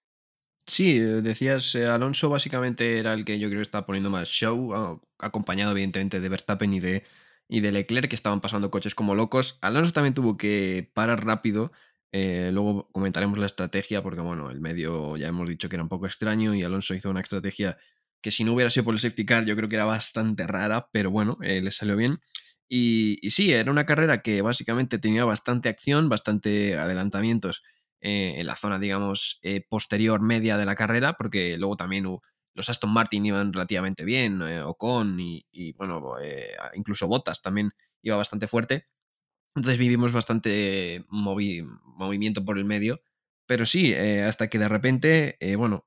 Sí, 0.67 0.97
eh, 0.97 1.01
decías, 1.21 1.75
eh, 1.75 1.85
Alonso 1.87 2.29
básicamente 2.29 2.97
era 2.99 3.13
el 3.13 3.25
que 3.25 3.39
yo 3.39 3.47
creo 3.49 3.59
que 3.59 3.63
estaba 3.63 3.85
poniendo 3.85 4.09
más 4.09 4.29
show, 4.29 5.01
acompañado 5.19 5.71
evidentemente 5.71 6.19
de 6.19 6.29
Verstappen 6.29 6.73
y 6.73 6.79
de, 6.79 7.03
y 7.49 7.59
de 7.61 7.71
Leclerc, 7.71 8.07
que 8.09 8.15
estaban 8.15 8.41
pasando 8.41 8.71
coches 8.71 8.95
como 8.95 9.15
locos. 9.15 9.57
Alonso 9.61 9.91
también 9.91 10.13
tuvo 10.13 10.37
que 10.37 10.89
parar 10.93 11.25
rápido. 11.25 11.71
Eh, 12.13 12.51
luego 12.53 12.89
comentaremos 12.91 13.37
la 13.39 13.45
estrategia, 13.47 14.01
porque 14.03 14.21
bueno, 14.21 14.49
el 14.49 14.61
medio 14.61 15.17
ya 15.17 15.27
hemos 15.27 15.47
dicho 15.49 15.67
que 15.67 15.75
era 15.75 15.83
un 15.83 15.89
poco 15.89 16.05
extraño 16.05 16.53
y 16.55 16.63
Alonso 16.63 16.93
hizo 16.93 17.09
una 17.09 17.21
estrategia 17.21 17.77
que 18.21 18.31
si 18.31 18.43
no 18.43 18.53
hubiera 18.53 18.69
sido 18.69 18.83
por 18.85 18.93
el 18.93 18.99
safety 18.99 19.25
car 19.25 19.45
yo 19.45 19.55
creo 19.55 19.67
que 19.67 19.75
era 19.75 19.85
bastante 19.85 20.45
rara, 20.47 20.89
pero 20.91 21.09
bueno, 21.11 21.37
le 21.41 21.71
salió 21.71 21.95
bien. 21.97 22.19
Y, 22.69 23.17
y 23.25 23.31
sí, 23.31 23.51
era 23.51 23.71
una 23.71 23.85
carrera 23.85 24.21
que 24.21 24.41
básicamente 24.41 24.99
tenía 24.99 25.25
bastante 25.25 25.69
acción, 25.69 26.07
bastante 26.07 26.77
adelantamientos 26.77 27.63
eh, 28.01 28.35
en 28.37 28.47
la 28.47 28.55
zona, 28.55 28.79
digamos, 28.79 29.39
eh, 29.43 29.65
posterior 29.67 30.21
media 30.21 30.57
de 30.57 30.65
la 30.65 30.75
carrera, 30.75 31.13
porque 31.13 31.57
luego 31.57 31.75
también 31.77 32.05
los 32.53 32.69
Aston 32.69 32.91
Martin 32.91 33.25
iban 33.25 33.53
relativamente 33.53 34.03
bien, 34.03 34.41
eh, 34.41 34.61
Ocon 34.61 35.17
y, 35.19 35.73
bueno, 35.73 36.15
incluso 36.73 37.07
Bottas 37.07 37.41
también 37.41 37.71
iba 38.01 38.17
bastante 38.17 38.47
fuerte. 38.47 38.87
Entonces 39.55 39.77
vivimos 39.77 40.13
bastante 40.13 41.05
movimiento 41.09 42.43
por 42.43 42.57
el 42.57 42.65
medio. 42.65 43.01
Pero 43.45 43.65
sí, 43.65 43.93
hasta 43.93 44.47
que 44.47 44.59
de 44.59 44.69
repente, 44.69 45.37
bueno, 45.57 45.85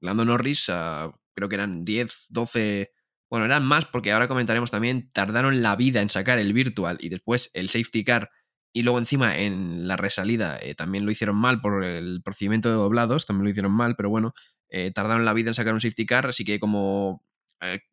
Lando 0.00 0.24
Norris, 0.24 0.66
creo 0.66 1.48
que 1.48 1.54
eran 1.56 1.84
10, 1.84 2.26
12 2.28 2.92
bueno, 3.28 3.46
eran 3.46 3.64
más 3.64 3.86
porque 3.86 4.12
ahora 4.12 4.28
comentaremos 4.28 4.70
también, 4.70 5.10
tardaron 5.12 5.62
la 5.62 5.74
vida 5.76 6.00
en 6.00 6.08
sacar 6.08 6.38
el 6.38 6.52
virtual 6.52 6.98
y 7.00 7.08
después 7.08 7.50
el 7.54 7.70
safety 7.70 8.04
car 8.04 8.30
y 8.72 8.82
luego 8.82 8.98
encima 8.98 9.36
en 9.36 9.88
la 9.88 9.96
resalida 9.96 10.58
eh, 10.60 10.74
también 10.74 11.04
lo 11.04 11.10
hicieron 11.10 11.36
mal 11.36 11.60
por 11.60 11.84
el 11.84 12.22
procedimiento 12.22 12.68
de 12.68 12.74
doblados, 12.74 13.26
también 13.26 13.44
lo 13.44 13.50
hicieron 13.50 13.72
mal, 13.72 13.96
pero 13.96 14.10
bueno, 14.10 14.34
eh, 14.68 14.90
tardaron 14.92 15.24
la 15.24 15.32
vida 15.32 15.50
en 15.50 15.54
sacar 15.54 15.74
un 15.74 15.80
safety 15.80 16.06
car, 16.06 16.26
así 16.26 16.44
que 16.44 16.58
como 16.60 17.24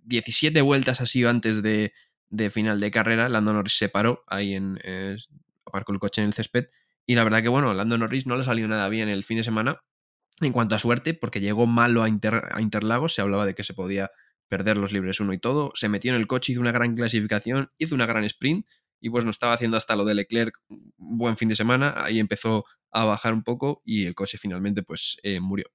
17 0.04 0.62
vueltas 0.62 1.00
ha 1.00 1.06
sido 1.06 1.30
antes 1.30 1.64
de, 1.64 1.94
de, 2.30 2.50
final 2.50 2.82
de 2.82 2.92
carrera, 2.92 3.30
Lando 3.30 3.54
Norris 3.54 3.78
se 3.78 3.88
paró 3.88 4.24
ahí 4.28 4.56
en... 4.56 4.78
aparcó 5.66 5.94
el 5.94 6.00
coche 6.00 6.22
en 6.22 6.28
el 6.28 6.34
césped 6.34 6.68
y 7.06 7.16
la 7.16 7.24
verdad 7.24 7.42
que 7.42 7.50
bueno, 7.50 7.74
Lando 7.74 7.98
Norris 7.98 8.26
no 8.26 8.38
le 8.38 8.44
salió 8.44 8.68
nada 8.68 8.88
bien 8.90 9.10
el 9.10 9.24
fin 9.24 9.38
de 9.38 9.44
semana. 9.44 9.82
En 10.42 10.52
cuanto 10.52 10.76
a 10.76 10.80
suerte, 10.80 11.14
porque 11.14 11.42
llegó 11.42 11.68
malo 11.68 12.02
a, 12.02 12.06
a 12.06 12.62
Interlagos, 12.62 13.14
se 13.14 13.22
hablaba 13.22 13.46
de 13.46 13.54
que 13.54 13.64
se 13.64 13.74
podía 13.74 14.12
perder 14.48 14.78
los 14.78 14.92
libres 14.92 15.20
uno 15.20 15.34
y 15.34 15.40
todo, 15.40 15.72
se 15.76 15.90
metió 15.90 16.14
en 16.14 16.20
el 16.20 16.28
coche, 16.28 16.54
hizo 16.54 16.62
una 16.62 16.72
gran 16.72 16.96
clasificación, 16.96 17.72
hizo 17.78 17.96
una 17.96 18.06
gran 18.06 18.24
sprint 18.24 18.66
y 19.04 19.10
pues 19.10 19.26
no 19.26 19.32
estaba 19.32 19.54
haciendo 19.54 19.76
hasta 19.76 19.98
lo 19.98 20.06
de 20.06 20.16
Leclerc 20.16 20.56
un 20.70 21.18
buen 21.18 21.36
fin 21.36 21.50
de 21.50 21.58
semana, 21.58 21.94
ahí 21.98 22.20
empezó 22.20 22.64
a 22.90 23.04
bajar 23.04 23.34
un 23.34 23.44
poco 23.44 23.82
y 23.84 24.06
el 24.06 24.16
coche 24.16 24.38
finalmente 24.38 24.82
pues 24.82 25.18
eh, 25.24 25.42
murió. 25.42 25.66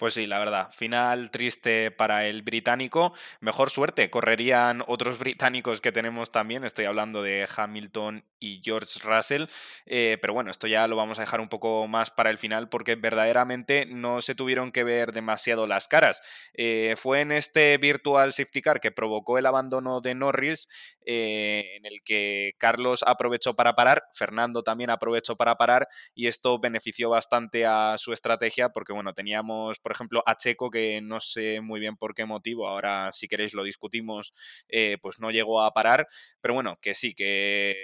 Pues 0.00 0.14
sí, 0.14 0.24
la 0.24 0.38
verdad. 0.38 0.70
Final 0.72 1.30
triste 1.30 1.90
para 1.90 2.24
el 2.26 2.40
británico. 2.40 3.12
Mejor 3.40 3.68
suerte. 3.68 4.08
Correrían 4.08 4.82
otros 4.86 5.18
británicos 5.18 5.82
que 5.82 5.92
tenemos 5.92 6.32
también. 6.32 6.64
Estoy 6.64 6.86
hablando 6.86 7.22
de 7.22 7.46
Hamilton 7.54 8.24
y 8.38 8.62
George 8.64 8.98
Russell. 9.04 9.44
Eh, 9.84 10.16
pero 10.22 10.32
bueno, 10.32 10.50
esto 10.50 10.66
ya 10.66 10.88
lo 10.88 10.96
vamos 10.96 11.18
a 11.18 11.20
dejar 11.20 11.42
un 11.42 11.50
poco 11.50 11.86
más 11.86 12.10
para 12.10 12.30
el 12.30 12.38
final 12.38 12.70
porque 12.70 12.94
verdaderamente 12.94 13.84
no 13.84 14.22
se 14.22 14.34
tuvieron 14.34 14.72
que 14.72 14.84
ver 14.84 15.12
demasiado 15.12 15.66
las 15.66 15.86
caras. 15.86 16.22
Eh, 16.54 16.94
fue 16.96 17.20
en 17.20 17.32
este 17.32 17.76
Virtual 17.76 18.32
Safety 18.32 18.62
Car 18.62 18.80
que 18.80 18.92
provocó 18.92 19.36
el 19.36 19.44
abandono 19.44 20.00
de 20.00 20.14
Norris, 20.14 20.66
eh, 21.04 21.76
en 21.76 21.84
el 21.84 22.02
que 22.04 22.52
Carlos 22.56 23.04
aprovechó 23.06 23.54
para 23.54 23.74
parar, 23.74 24.04
Fernando 24.14 24.62
también 24.62 24.88
aprovechó 24.88 25.36
para 25.36 25.56
parar 25.56 25.88
y 26.14 26.26
esto 26.26 26.58
benefició 26.58 27.10
bastante 27.10 27.66
a 27.66 27.96
su 27.98 28.14
estrategia 28.14 28.70
porque 28.70 28.92
bueno, 28.94 29.12
teníamos 29.12 29.78
por 29.90 29.96
ejemplo, 29.96 30.22
a 30.24 30.36
Checo, 30.36 30.70
que 30.70 31.00
no 31.00 31.18
sé 31.18 31.60
muy 31.60 31.80
bien 31.80 31.96
por 31.96 32.14
qué 32.14 32.24
motivo, 32.24 32.68
ahora 32.68 33.10
si 33.12 33.26
queréis 33.26 33.54
lo 33.54 33.64
discutimos, 33.64 34.32
eh, 34.68 34.98
pues 35.02 35.18
no 35.18 35.32
llegó 35.32 35.62
a 35.62 35.72
parar, 35.72 36.06
pero 36.40 36.54
bueno, 36.54 36.78
que 36.80 36.94
sí, 36.94 37.12
que 37.12 37.74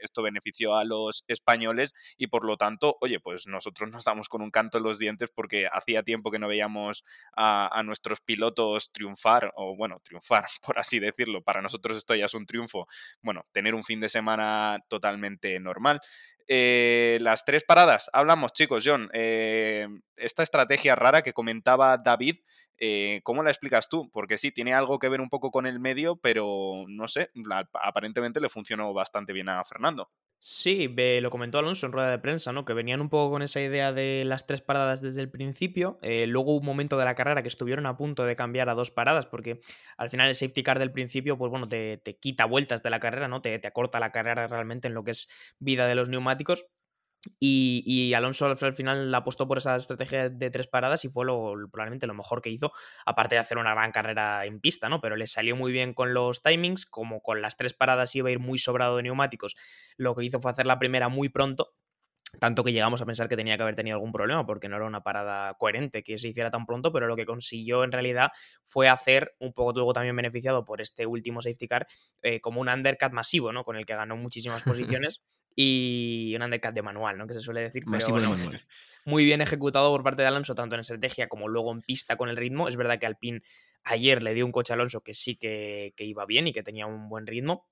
esto 0.00 0.22
benefició 0.22 0.76
a 0.76 0.84
los 0.84 1.22
españoles 1.28 1.92
y 2.16 2.28
por 2.28 2.46
lo 2.46 2.56
tanto, 2.56 2.96
oye, 3.02 3.20
pues 3.20 3.46
nosotros 3.46 3.90
nos 3.90 4.04
damos 4.04 4.30
con 4.30 4.40
un 4.40 4.50
canto 4.50 4.78
en 4.78 4.84
los 4.84 4.98
dientes 4.98 5.30
porque 5.34 5.68
hacía 5.70 6.02
tiempo 6.02 6.30
que 6.30 6.38
no 6.38 6.48
veíamos 6.48 7.04
a, 7.36 7.78
a, 7.78 7.82
nuestros 7.82 8.22
pilotos 8.22 8.90
triunfar, 8.90 9.52
o 9.56 9.76
bueno, 9.76 10.00
triunfar, 10.02 10.46
por 10.66 10.78
así 10.78 10.98
decirlo. 10.98 11.42
Para 11.42 11.60
nosotros 11.60 11.98
esto 11.98 12.14
ya 12.14 12.24
es 12.24 12.32
un 12.32 12.46
triunfo. 12.46 12.86
Bueno, 13.20 13.44
tener 13.52 13.74
un 13.74 13.84
fin 13.84 14.00
de 14.00 14.08
semana 14.08 14.78
totalmente 14.88 15.60
normal. 15.60 16.00
Eh, 16.52 17.18
las 17.20 17.44
tres 17.44 17.62
paradas, 17.62 18.10
hablamos 18.12 18.52
chicos, 18.52 18.82
John, 18.84 19.08
eh, 19.12 19.86
esta 20.16 20.42
estrategia 20.42 20.96
rara 20.96 21.22
que 21.22 21.32
comentaba 21.32 21.96
David, 21.96 22.38
eh, 22.76 23.20
¿cómo 23.22 23.44
la 23.44 23.50
explicas 23.50 23.88
tú? 23.88 24.10
Porque 24.10 24.36
sí, 24.36 24.50
tiene 24.50 24.74
algo 24.74 24.98
que 24.98 25.08
ver 25.08 25.20
un 25.20 25.28
poco 25.28 25.52
con 25.52 25.64
el 25.64 25.78
medio, 25.78 26.16
pero 26.16 26.86
no 26.88 27.06
sé, 27.06 27.30
aparentemente 27.72 28.40
le 28.40 28.48
funcionó 28.48 28.92
bastante 28.92 29.32
bien 29.32 29.48
a 29.48 29.62
Fernando. 29.62 30.10
Sí, 30.42 30.88
lo 30.96 31.28
comentó 31.30 31.58
Alonso 31.58 31.84
en 31.84 31.92
rueda 31.92 32.10
de 32.10 32.18
prensa, 32.18 32.50
¿no? 32.50 32.64
Que 32.64 32.72
venían 32.72 33.02
un 33.02 33.10
poco 33.10 33.30
con 33.30 33.42
esa 33.42 33.60
idea 33.60 33.92
de 33.92 34.24
las 34.24 34.46
tres 34.46 34.62
paradas 34.62 35.02
desde 35.02 35.20
el 35.20 35.30
principio. 35.30 35.98
Eh, 36.00 36.26
luego 36.26 36.56
un 36.56 36.64
momento 36.64 36.96
de 36.96 37.04
la 37.04 37.14
carrera 37.14 37.42
que 37.42 37.48
estuvieron 37.48 37.84
a 37.84 37.98
punto 37.98 38.24
de 38.24 38.36
cambiar 38.36 38.70
a 38.70 38.74
dos 38.74 38.90
paradas, 38.90 39.26
porque 39.26 39.60
al 39.98 40.08
final 40.08 40.28
el 40.28 40.34
safety 40.34 40.62
car 40.62 40.78
del 40.78 40.92
principio, 40.92 41.36
pues 41.36 41.50
bueno, 41.50 41.66
te, 41.66 41.98
te 41.98 42.16
quita 42.16 42.46
vueltas 42.46 42.82
de 42.82 42.88
la 42.88 43.00
carrera, 43.00 43.28
¿no? 43.28 43.42
Te, 43.42 43.58
te 43.58 43.68
acorta 43.68 44.00
la 44.00 44.12
carrera 44.12 44.46
realmente 44.46 44.88
en 44.88 44.94
lo 44.94 45.04
que 45.04 45.10
es 45.10 45.28
vida 45.58 45.86
de 45.86 45.94
los 45.94 46.08
neumáticos. 46.08 46.64
Y, 47.38 48.14
Alonso 48.14 48.46
al 48.46 48.72
final 48.72 49.14
apostó 49.14 49.46
por 49.46 49.58
esa 49.58 49.76
estrategia 49.76 50.30
de 50.30 50.50
tres 50.50 50.66
paradas 50.66 51.04
y 51.04 51.08
fue 51.08 51.26
lo, 51.26 51.54
probablemente 51.70 52.06
lo 52.06 52.14
mejor 52.14 52.40
que 52.40 52.50
hizo, 52.50 52.72
aparte 53.04 53.34
de 53.34 53.40
hacer 53.40 53.58
una 53.58 53.74
gran 53.74 53.92
carrera 53.92 54.46
en 54.46 54.60
pista, 54.60 54.88
¿no? 54.88 55.00
Pero 55.00 55.16
le 55.16 55.26
salió 55.26 55.54
muy 55.54 55.70
bien 55.70 55.92
con 55.92 56.14
los 56.14 56.42
timings, 56.42 56.86
como 56.86 57.20
con 57.20 57.42
las 57.42 57.56
tres 57.56 57.74
paradas 57.74 58.14
iba 58.16 58.28
a 58.28 58.32
ir 58.32 58.38
muy 58.38 58.58
sobrado 58.58 58.96
de 58.96 59.02
neumáticos, 59.02 59.56
lo 59.96 60.14
que 60.14 60.24
hizo 60.24 60.40
fue 60.40 60.50
hacer 60.50 60.66
la 60.66 60.78
primera 60.78 61.08
muy 61.08 61.28
pronto, 61.28 61.74
tanto 62.38 62.64
que 62.64 62.72
llegamos 62.72 63.02
a 63.02 63.06
pensar 63.06 63.28
que 63.28 63.36
tenía 63.36 63.56
que 63.56 63.64
haber 63.64 63.74
tenido 63.74 63.96
algún 63.96 64.12
problema 64.12 64.46
porque 64.46 64.68
no 64.68 64.76
era 64.76 64.86
una 64.86 65.02
parada 65.02 65.54
coherente 65.54 66.02
que 66.02 66.16
se 66.16 66.28
hiciera 66.28 66.50
tan 66.50 66.64
pronto, 66.64 66.92
pero 66.92 67.06
lo 67.06 67.16
que 67.16 67.26
consiguió 67.26 67.84
en 67.84 67.92
realidad 67.92 68.30
fue 68.64 68.88
hacer, 68.88 69.34
un 69.40 69.52
poco 69.52 69.72
luego 69.72 69.92
también 69.92 70.16
beneficiado 70.16 70.64
por 70.64 70.80
este 70.80 71.04
último 71.06 71.42
safety 71.42 71.68
car, 71.68 71.86
eh, 72.22 72.40
como 72.40 72.62
un 72.62 72.68
undercut 72.68 73.12
masivo, 73.12 73.52
¿no? 73.52 73.64
Con 73.64 73.76
el 73.76 73.84
que 73.84 73.94
ganó 73.94 74.16
muchísimas 74.16 74.62
posiciones 75.02 75.20
y 75.54 76.32
un 76.36 76.42
undercut 76.42 76.72
de 76.72 76.82
manual, 76.82 77.18
¿no? 77.18 77.26
Que 77.26 77.34
se 77.34 77.40
suele 77.40 77.62
decir. 77.62 77.84
Pero, 77.90 78.06
Muy 79.06 79.24
bien 79.24 79.40
ejecutado 79.40 79.90
por 79.90 80.02
parte 80.02 80.22
de 80.22 80.28
Alonso, 80.28 80.54
tanto 80.54 80.74
en 80.74 80.82
estrategia 80.82 81.28
como 81.28 81.48
luego 81.48 81.72
en 81.72 81.80
pista 81.80 82.16
con 82.16 82.28
el 82.28 82.36
ritmo. 82.36 82.68
Es 82.68 82.76
verdad 82.76 82.98
que 82.98 83.06
Alpine 83.06 83.42
ayer 83.84 84.22
le 84.22 84.34
dio 84.34 84.44
un 84.44 84.52
coche 84.52 84.72
a 84.72 84.74
Alonso 84.74 85.02
que 85.02 85.14
sí 85.14 85.36
que, 85.36 85.94
que 85.96 86.04
iba 86.04 86.26
bien 86.26 86.46
y 86.46 86.52
que 86.52 86.62
tenía 86.62 86.86
un 86.86 87.08
buen 87.08 87.26
ritmo, 87.26 87.66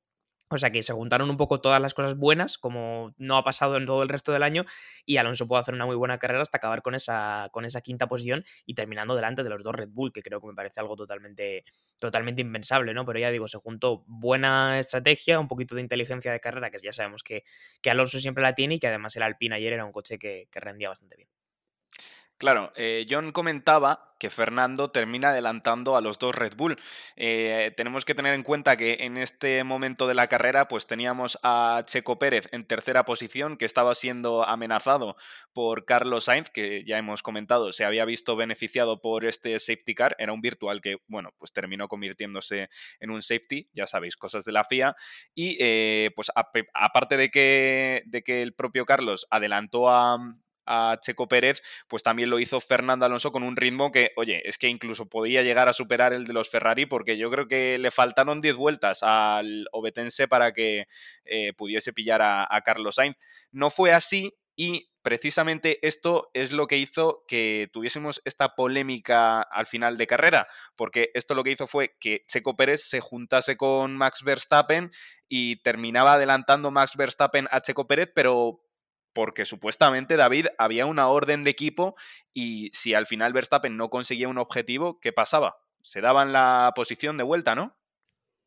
o 0.50 0.58
sea 0.58 0.70
que 0.70 0.82
se 0.82 0.92
juntaron 0.92 1.30
un 1.30 1.36
poco 1.36 1.60
todas 1.60 1.80
las 1.80 1.94
cosas 1.94 2.16
buenas, 2.16 2.58
como 2.58 3.14
no 3.18 3.36
ha 3.36 3.44
pasado 3.44 3.76
en 3.76 3.86
todo 3.86 4.02
el 4.02 4.08
resto 4.08 4.32
del 4.32 4.42
año, 4.42 4.64
y 5.04 5.16
Alonso 5.18 5.46
pudo 5.46 5.58
hacer 5.58 5.74
una 5.74 5.86
muy 5.86 5.96
buena 5.96 6.18
carrera 6.18 6.42
hasta 6.42 6.58
acabar 6.58 6.82
con 6.82 6.94
esa, 6.94 7.48
con 7.52 7.64
esa 7.64 7.80
quinta 7.80 8.06
posición 8.08 8.44
y 8.66 8.74
terminando 8.74 9.14
delante 9.14 9.42
de 9.42 9.50
los 9.50 9.62
dos 9.62 9.74
Red 9.74 9.90
Bull, 9.90 10.12
que 10.12 10.22
creo 10.22 10.40
que 10.40 10.46
me 10.46 10.54
parece 10.54 10.80
algo 10.80 10.96
totalmente, 10.96 11.64
totalmente 11.98 12.42
impensable, 12.42 12.94
¿no? 12.94 13.04
Pero 13.04 13.18
ya 13.18 13.30
digo, 13.30 13.48
se 13.48 13.58
juntó 13.58 14.04
buena 14.06 14.78
estrategia, 14.78 15.38
un 15.40 15.48
poquito 15.48 15.74
de 15.74 15.82
inteligencia 15.82 16.32
de 16.32 16.40
carrera, 16.40 16.70
que 16.70 16.78
ya 16.78 16.92
sabemos 16.92 17.22
que, 17.22 17.44
que 17.82 17.90
Alonso 17.90 18.20
siempre 18.20 18.42
la 18.42 18.54
tiene 18.54 18.76
y 18.76 18.78
que 18.78 18.88
además 18.88 19.16
el 19.16 19.22
Alpine 19.22 19.56
ayer 19.56 19.72
era 19.74 19.84
un 19.84 19.92
coche 19.92 20.18
que, 20.18 20.48
que 20.50 20.60
rendía 20.60 20.88
bastante 20.88 21.16
bien. 21.16 21.37
Claro, 22.38 22.72
eh, 22.76 23.04
John 23.10 23.32
comentaba 23.32 24.14
que 24.20 24.30
Fernando 24.30 24.90
termina 24.92 25.30
adelantando 25.30 25.96
a 25.96 26.00
los 26.00 26.20
dos 26.20 26.36
Red 26.36 26.54
Bull. 26.56 26.78
Eh, 27.16 27.72
tenemos 27.76 28.04
que 28.04 28.14
tener 28.14 28.32
en 28.34 28.44
cuenta 28.44 28.76
que 28.76 28.98
en 29.00 29.16
este 29.16 29.64
momento 29.64 30.06
de 30.06 30.14
la 30.14 30.28
carrera, 30.28 30.68
pues 30.68 30.86
teníamos 30.86 31.38
a 31.42 31.82
Checo 31.84 32.18
Pérez 32.18 32.48
en 32.52 32.64
tercera 32.64 33.04
posición, 33.04 33.56
que 33.56 33.64
estaba 33.64 33.92
siendo 33.96 34.44
amenazado 34.44 35.16
por 35.52 35.84
Carlos 35.84 36.24
Sainz, 36.24 36.48
que 36.50 36.84
ya 36.84 36.96
hemos 36.96 37.24
comentado, 37.24 37.72
se 37.72 37.84
había 37.84 38.04
visto 38.04 38.36
beneficiado 38.36 39.00
por 39.00 39.24
este 39.24 39.58
safety 39.58 39.94
car. 39.96 40.14
Era 40.18 40.32
un 40.32 40.40
virtual 40.40 40.80
que, 40.80 40.98
bueno, 41.08 41.34
pues 41.38 41.52
terminó 41.52 41.88
convirtiéndose 41.88 42.70
en 43.00 43.10
un 43.10 43.22
safety, 43.22 43.68
ya 43.72 43.88
sabéis, 43.88 44.16
cosas 44.16 44.44
de 44.44 44.52
la 44.52 44.62
FIA. 44.62 44.94
Y 45.34 45.56
eh, 45.60 46.10
pues 46.14 46.30
aparte 46.74 47.16
de 47.16 47.30
que, 47.30 48.02
de 48.06 48.22
que 48.22 48.42
el 48.42 48.54
propio 48.54 48.84
Carlos 48.84 49.26
adelantó 49.30 49.88
a 49.90 50.18
a 50.68 50.98
Checo 51.00 51.26
Pérez, 51.28 51.62
pues 51.88 52.02
también 52.02 52.30
lo 52.30 52.38
hizo 52.38 52.60
Fernando 52.60 53.06
Alonso 53.06 53.32
con 53.32 53.42
un 53.42 53.56
ritmo 53.56 53.90
que, 53.90 54.12
oye, 54.16 54.42
es 54.48 54.58
que 54.58 54.68
incluso 54.68 55.08
podía 55.08 55.42
llegar 55.42 55.68
a 55.68 55.72
superar 55.72 56.12
el 56.12 56.26
de 56.26 56.34
los 56.34 56.50
Ferrari 56.50 56.86
porque 56.86 57.16
yo 57.16 57.30
creo 57.30 57.48
que 57.48 57.78
le 57.78 57.90
faltaron 57.90 58.40
10 58.40 58.56
vueltas 58.56 59.02
al 59.02 59.66
obetense 59.72 60.28
para 60.28 60.52
que 60.52 60.86
eh, 61.24 61.52
pudiese 61.54 61.92
pillar 61.92 62.22
a, 62.22 62.46
a 62.48 62.60
Carlos 62.60 62.96
Sainz. 62.96 63.16
No 63.50 63.70
fue 63.70 63.92
así 63.92 64.34
y 64.54 64.90
precisamente 65.02 65.78
esto 65.86 66.30
es 66.34 66.52
lo 66.52 66.66
que 66.66 66.76
hizo 66.76 67.24
que 67.28 67.70
tuviésemos 67.72 68.20
esta 68.24 68.54
polémica 68.54 69.40
al 69.40 69.66
final 69.66 69.96
de 69.96 70.06
carrera, 70.06 70.48
porque 70.76 71.10
esto 71.14 71.34
lo 71.34 71.44
que 71.44 71.52
hizo 71.52 71.66
fue 71.66 71.96
que 71.98 72.24
Checo 72.26 72.56
Pérez 72.56 72.82
se 72.82 73.00
juntase 73.00 73.56
con 73.56 73.96
Max 73.96 74.22
Verstappen 74.22 74.90
y 75.28 75.62
terminaba 75.62 76.14
adelantando 76.14 76.70
Max 76.70 76.96
Verstappen 76.96 77.48
a 77.50 77.62
Checo 77.62 77.86
Pérez, 77.86 78.10
pero 78.14 78.60
porque 79.18 79.44
supuestamente 79.44 80.16
David 80.16 80.46
había 80.58 80.86
una 80.86 81.08
orden 81.08 81.42
de 81.42 81.50
equipo 81.50 81.96
y 82.32 82.70
si 82.72 82.94
al 82.94 83.04
final 83.04 83.32
Verstappen 83.32 83.76
no 83.76 83.90
conseguía 83.90 84.28
un 84.28 84.38
objetivo, 84.38 85.00
¿qué 85.00 85.12
pasaba? 85.12 85.56
Se 85.82 86.00
daban 86.00 86.32
la 86.32 86.72
posición 86.76 87.16
de 87.16 87.24
vuelta, 87.24 87.56
¿no? 87.56 87.76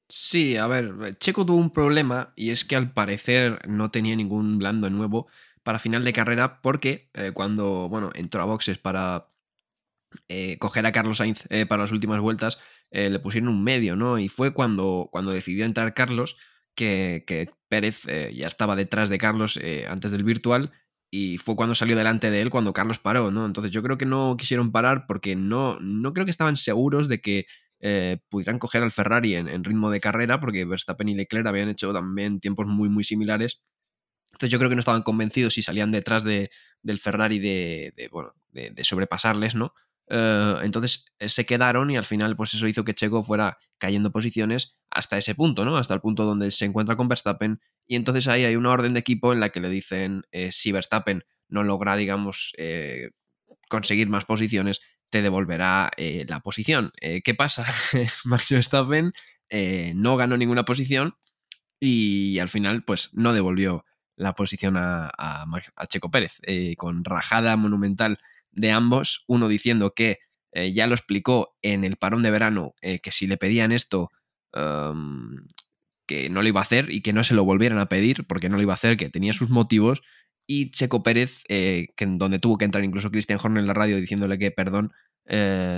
Sí, 0.07 0.55
a 0.55 0.67
ver, 0.67 1.13
Checo 1.15 1.45
tuvo 1.45 1.57
un 1.57 1.73
problema 1.73 2.31
y 2.37 2.51
es 2.51 2.63
que 2.63 2.77
al 2.77 2.93
parecer 2.93 3.67
no 3.67 3.91
tenía 3.91 4.15
ningún 4.15 4.59
blando 4.59 4.89
nuevo 4.89 5.27
para 5.61 5.77
final 5.77 6.05
de 6.05 6.13
carrera 6.13 6.61
porque 6.61 7.09
eh, 7.15 7.31
cuando, 7.33 7.89
bueno, 7.89 8.09
entró 8.13 8.41
a 8.41 8.45
boxes 8.45 8.77
para 8.77 9.27
eh, 10.29 10.57
coger 10.57 10.85
a 10.85 10.93
Carlos 10.93 11.17
Sainz 11.17 11.47
eh, 11.49 11.65
para 11.65 11.81
las 11.81 11.91
últimas 11.91 12.21
vueltas, 12.21 12.59
le 12.91 13.19
pusieron 13.19 13.49
un 13.49 13.61
medio, 13.61 13.97
¿no? 13.97 14.19
Y 14.19 14.29
fue 14.29 14.53
cuando, 14.53 15.09
cuando 15.11 15.33
decidió 15.33 15.65
entrar 15.65 15.93
Carlos 15.93 16.37
que, 16.75 17.49
Pérez 17.69 18.05
eh, 18.07 18.31
ya 18.35 18.47
estaba 18.47 18.75
detrás 18.75 19.09
de 19.09 19.17
Carlos 19.17 19.57
eh, 19.61 19.85
antes 19.87 20.11
del 20.11 20.23
virtual 20.23 20.71
y 21.11 21.37
fue 21.37 21.55
cuando 21.55 21.75
salió 21.75 21.95
delante 21.95 22.31
de 22.31 22.41
él 22.41 22.49
cuando 22.49 22.73
Carlos 22.73 22.99
paró, 22.99 23.31
¿no? 23.31 23.45
Entonces 23.45 23.71
yo 23.71 23.83
creo 23.83 23.97
que 23.97 24.05
no 24.05 24.35
quisieron 24.37 24.71
parar 24.71 25.05
porque 25.07 25.35
no, 25.35 25.79
no 25.79 26.13
creo 26.13 26.25
que 26.25 26.31
estaban 26.31 26.55
seguros 26.55 27.07
de 27.09 27.21
que 27.21 27.45
eh, 27.81 28.19
pudieran 28.29 28.59
coger 28.59 28.83
al 28.83 28.91
Ferrari 28.91 29.35
en, 29.35 29.63
ritmo 29.63 29.89
de 29.89 29.99
carrera 29.99 30.39
porque 30.39 30.65
Verstappen 30.65 31.09
y 31.09 31.15
Leclerc 31.15 31.47
habían 31.47 31.67
hecho 31.67 31.91
también 31.91 32.39
tiempos 32.39 32.67
muy, 32.67 32.89
muy 32.89 33.03
similares. 33.03 33.61
Entonces 34.31 34.51
yo 34.51 34.59
creo 34.59 34.69
que 34.69 34.75
no 34.75 34.81
estaban 34.81 35.03
convencidos 35.03 35.55
si 35.55 35.63
salían 35.63 35.91
detrás 35.91 36.23
de, 36.23 36.51
del 36.81 36.99
Ferrari 36.99 37.39
de, 37.39 38.09
bueno, 38.11 38.33
de, 38.51 38.83
sobrepasarles, 38.83 39.55
¿no? 39.55 39.73
Eh, 40.13 40.55
entonces 40.63 41.05
eh, 41.19 41.29
se 41.29 41.45
quedaron 41.45 41.89
y 41.89 41.95
al 41.95 42.03
final 42.03 42.35
pues 42.35 42.53
eso 42.53 42.67
hizo 42.67 42.83
que 42.83 42.93
Checo 42.93 43.23
fuera 43.23 43.57
cayendo 43.77 44.11
posiciones 44.11 44.75
hasta 44.89 45.17
ese 45.17 45.35
punto, 45.35 45.63
¿no? 45.63 45.77
Hasta 45.77 45.93
el 45.93 46.01
punto 46.01 46.25
donde 46.25 46.51
se 46.51 46.65
encuentra 46.65 46.97
con 46.97 47.07
Verstappen 47.07 47.61
y 47.87 47.95
entonces 47.95 48.27
ahí 48.27 48.43
hay 48.43 48.57
una 48.57 48.71
orden 48.71 48.93
de 48.93 48.99
equipo 48.99 49.31
en 49.31 49.39
la 49.39 49.49
que 49.49 49.61
le 49.61 49.69
dicen 49.69 50.23
eh, 50.31 50.51
si 50.51 50.73
Verstappen 50.73 51.23
no 51.47 51.63
logra, 51.63 51.95
digamos, 51.95 52.53
conseguir 53.69 54.07
más 54.07 54.23
posiciones, 54.23 54.79
te 55.09 55.21
devolverá 55.21 55.91
la 55.97 56.39
posición. 56.39 56.93
¿Qué 57.01 57.35
pasa? 57.35 57.65
Max 58.23 58.51
Verstappen 58.51 59.11
no 59.95 60.15
ganó 60.15 60.37
ninguna 60.37 60.63
posición 60.63 61.15
y 61.77 62.39
al 62.39 62.47
final 62.47 62.85
pues 62.85 63.09
no 63.11 63.33
devolvió 63.33 63.83
la 64.15 64.33
posición 64.33 64.77
a, 64.77 65.11
a 65.17 65.87
Checo 65.87 66.09
Pérez, 66.09 66.39
con 66.77 67.03
rajada 67.03 67.57
monumental 67.57 68.17
de 68.51 68.71
ambos, 68.71 69.23
uno 69.27 69.47
diciendo 69.47 69.93
que 69.95 70.19
eh, 70.53 70.73
ya 70.73 70.87
lo 70.87 70.95
explicó 70.95 71.55
en 71.61 71.83
el 71.83 71.95
parón 71.95 72.23
de 72.23 72.31
verano, 72.31 72.75
eh, 72.81 72.99
que 72.99 73.11
si 73.11 73.27
le 73.27 73.37
pedían 73.37 73.71
esto, 73.71 74.09
em, 74.53 75.45
que 76.05 76.29
no 76.29 76.41
lo 76.41 76.47
iba 76.47 76.59
a 76.59 76.63
hacer 76.63 76.91
y 76.91 77.01
que 77.01 77.13
no 77.13 77.23
se 77.23 77.35
lo 77.35 77.45
volvieran 77.45 77.79
a 77.79 77.87
pedir, 77.87 78.25
porque 78.27 78.49
no 78.49 78.57
lo 78.57 78.63
iba 78.63 78.73
a 78.73 78.75
hacer, 78.75 78.97
que 78.97 79.09
tenía 79.09 79.33
sus 79.33 79.49
motivos, 79.49 80.01
y 80.47 80.71
Checo 80.71 81.03
Pérez, 81.03 81.43
eh, 81.47 81.87
que, 81.95 82.05
donde 82.05 82.39
tuvo 82.39 82.57
que 82.57 82.65
entrar 82.65 82.83
incluso 82.83 83.11
Christian 83.11 83.39
Horner 83.41 83.61
en 83.61 83.67
la 83.67 83.73
radio 83.73 83.97
diciéndole 83.97 84.37
que 84.37 84.51
perdón, 84.51 84.91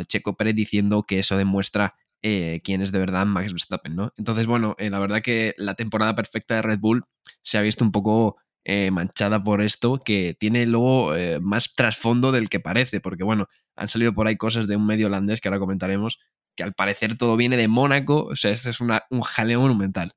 Checo 0.08 0.36
Pérez 0.36 0.56
diciendo 0.56 1.04
que 1.04 1.20
eso 1.20 1.38
demuestra 1.38 1.96
quién 2.22 2.82
es 2.82 2.92
de 2.92 2.98
verdad 2.98 3.28
Max 3.28 3.52
Verstappen, 3.52 3.96
¿no? 3.96 4.14
Entonces, 4.18 4.48
bueno, 4.48 4.76
la 4.80 4.98
verdad 4.98 5.22
que 5.22 5.54
la 5.58 5.76
temporada 5.76 6.16
perfecta 6.16 6.56
de 6.56 6.62
Red 6.64 6.80
Bull 6.80 7.04
se 7.44 7.58
ha 7.60 7.62
visto 7.62 7.84
un 7.86 7.92
poco 7.92 8.38
eh, 8.66 8.92
manchada 8.92 9.44
por 9.44 9.62
esto 9.62 10.00
que 10.00 10.36
tiene 10.40 10.66
luego 10.66 11.16
eh, 11.16 11.40
más 11.42 11.74
trasfondo 11.74 12.32
del 12.32 12.50
que 12.50 12.60
parece, 12.60 13.02
porque 13.02 13.24
bueno, 13.24 13.48
han 13.76 13.88
salido 13.88 14.14
por 14.14 14.28
ahí 14.28 14.38
cosas 14.38 14.68
de 14.68 14.76
un 14.76 14.86
medio 14.86 15.08
holandés 15.08 15.42
que 15.42 15.50
ahora 15.50 15.60
comentaremos, 15.60 16.20
que 16.56 16.64
al 16.64 16.74
parecer 16.74 17.18
todo 17.18 17.36
viene 17.38 17.58
de 17.58 17.68
Mónaco, 17.68 18.26
o 18.26 18.36
sea, 18.36 18.52
es 18.52 18.80
una, 18.80 19.04
un 19.10 19.22
jaleo 19.22 19.62
monumental. 19.62 20.14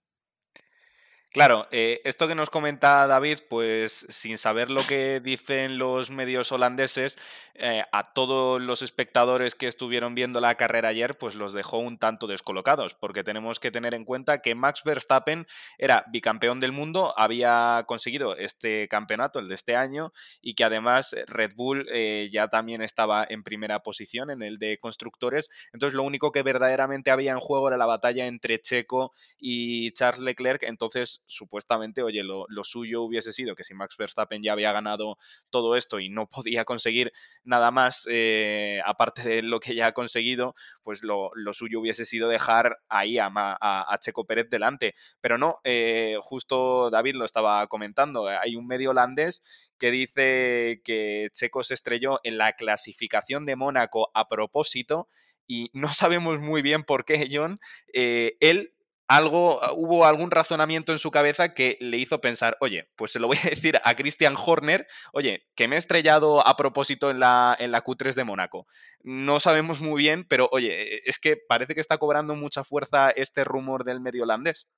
Claro, 1.36 1.68
eh, 1.70 2.00
esto 2.04 2.28
que 2.28 2.34
nos 2.34 2.48
comenta 2.48 3.06
David, 3.06 3.40
pues 3.50 4.06
sin 4.08 4.38
saber 4.38 4.70
lo 4.70 4.86
que 4.86 5.20
dicen 5.20 5.76
los 5.76 6.10
medios 6.10 6.50
holandeses, 6.50 7.18
eh, 7.52 7.84
a 7.92 8.04
todos 8.04 8.58
los 8.58 8.80
espectadores 8.80 9.54
que 9.54 9.68
estuvieron 9.68 10.14
viendo 10.14 10.40
la 10.40 10.54
carrera 10.54 10.88
ayer, 10.88 11.18
pues 11.18 11.34
los 11.34 11.52
dejó 11.52 11.76
un 11.76 11.98
tanto 11.98 12.26
descolocados, 12.26 12.94
porque 12.94 13.22
tenemos 13.22 13.60
que 13.60 13.70
tener 13.70 13.92
en 13.94 14.06
cuenta 14.06 14.40
que 14.40 14.54
Max 14.54 14.80
Verstappen 14.82 15.46
era 15.76 16.06
bicampeón 16.10 16.58
del 16.58 16.72
mundo, 16.72 17.12
había 17.18 17.84
conseguido 17.86 18.34
este 18.34 18.88
campeonato, 18.88 19.38
el 19.38 19.48
de 19.48 19.56
este 19.56 19.76
año, 19.76 20.12
y 20.40 20.54
que 20.54 20.64
además 20.64 21.14
Red 21.26 21.52
Bull 21.54 21.86
eh, 21.92 22.30
ya 22.32 22.48
también 22.48 22.80
estaba 22.80 23.26
en 23.28 23.42
primera 23.42 23.80
posición 23.80 24.30
en 24.30 24.40
el 24.42 24.56
de 24.56 24.78
constructores, 24.78 25.50
entonces 25.74 25.94
lo 25.94 26.02
único 26.02 26.32
que 26.32 26.42
verdaderamente 26.42 27.10
había 27.10 27.32
en 27.32 27.40
juego 27.40 27.68
era 27.68 27.76
la 27.76 27.84
batalla 27.84 28.26
entre 28.26 28.58
Checo 28.58 29.12
y 29.38 29.92
Charles 29.92 30.20
Leclerc, 30.22 30.62
entonces 30.62 31.24
supuestamente, 31.26 32.02
oye, 32.02 32.22
lo, 32.22 32.46
suyo 32.64 33.02
hubiese 33.02 33.32
sido 33.32 33.54
que 33.54 33.64
si 33.64 33.74
Max 33.74 33.96
Verstappen 33.96 34.42
ya 34.42 34.52
había 34.52 34.72
ganado 34.72 35.18
todo 35.50 35.76
esto 35.76 36.00
y 36.00 36.08
no 36.08 36.28
podía 36.46 36.64
conseguir 36.64 37.12
nada 37.44 37.70
más 37.70 38.06
eh, 38.10 38.80
aparte 38.84 39.28
de 39.28 39.42
lo 39.42 39.60
que 39.60 39.74
ya 39.74 39.88
ha 39.88 39.92
conseguido, 39.92 40.54
pues 40.82 41.02
lo, 41.02 41.30
suyo 41.52 41.80
hubiese 41.80 42.04
sido 42.04 42.28
dejar 42.28 42.78
ahí 42.88 43.18
a, 43.18 43.30
a, 43.34 43.98
Checo 43.98 44.26
Pérez 44.26 44.48
delante. 44.50 44.94
Pero 45.20 45.38
no, 45.38 45.60
eh, 45.64 46.16
justo 46.20 46.90
David 46.90 47.16
lo 47.16 47.24
estaba 47.24 47.66
comentando, 47.66 48.28
hay 48.28 48.56
un 48.56 48.66
medio 48.66 48.90
holandés 48.90 49.42
que 49.78 49.90
dice 49.90 50.80
que 50.84 51.28
Checo 51.32 51.62
se 51.62 51.74
estrelló 51.74 52.20
en 52.22 52.38
la 52.38 52.52
clasificación 52.52 53.46
de 53.46 53.56
Mónaco 53.56 54.10
a 54.14 54.28
propósito 54.28 55.08
y 55.46 55.70
no 55.72 55.92
sabemos 55.92 56.40
muy 56.40 56.62
bien 56.62 56.84
por 56.84 57.04
qué, 57.04 57.28
John. 57.30 57.58
Eh, 57.92 58.36
él 58.40 58.74
algo, 59.08 59.62
ah, 59.62 59.72
hubo 59.72 60.04
algún 60.04 60.30
razonamiento 60.30 60.92
en 60.92 60.98
su 60.98 61.10
cabeza 61.10 61.54
que 61.54 61.76
le 61.80 61.96
hizo 61.96 62.20
pensar, 62.20 62.56
oye, 62.60 62.88
pues 62.96 63.12
se 63.12 63.20
lo 63.20 63.26
voy 63.26 63.38
a 63.44 63.50
decir 63.50 63.80
a 63.84 63.94
Christian 63.94 64.34
Horner, 64.36 64.86
oye, 65.12 65.46
que 65.54 65.68
me 65.68 65.76
he 65.76 65.78
estrellado 65.78 66.46
a 66.46 66.56
propósito 66.56 67.10
en 67.10 67.20
la, 67.20 67.56
en 67.58 67.72
la 67.72 67.82
Q3 67.84 68.14
de 68.14 68.24
Mónaco. 68.24 68.66
No 69.02 69.40
sabemos 69.40 69.80
muy 69.80 70.02
bien, 70.02 70.24
pero 70.28 70.48
oye, 70.52 71.08
es 71.08 71.18
que 71.18 71.36
parece 71.36 71.74
que 71.74 71.80
está 71.80 71.98
cobrando 71.98 72.34
mucha 72.34 72.64
fuerza 72.64 73.10
este 73.10 73.44
rumor 73.44 73.84
del 73.84 74.00
medio 74.00 74.24
holandés 74.24 74.68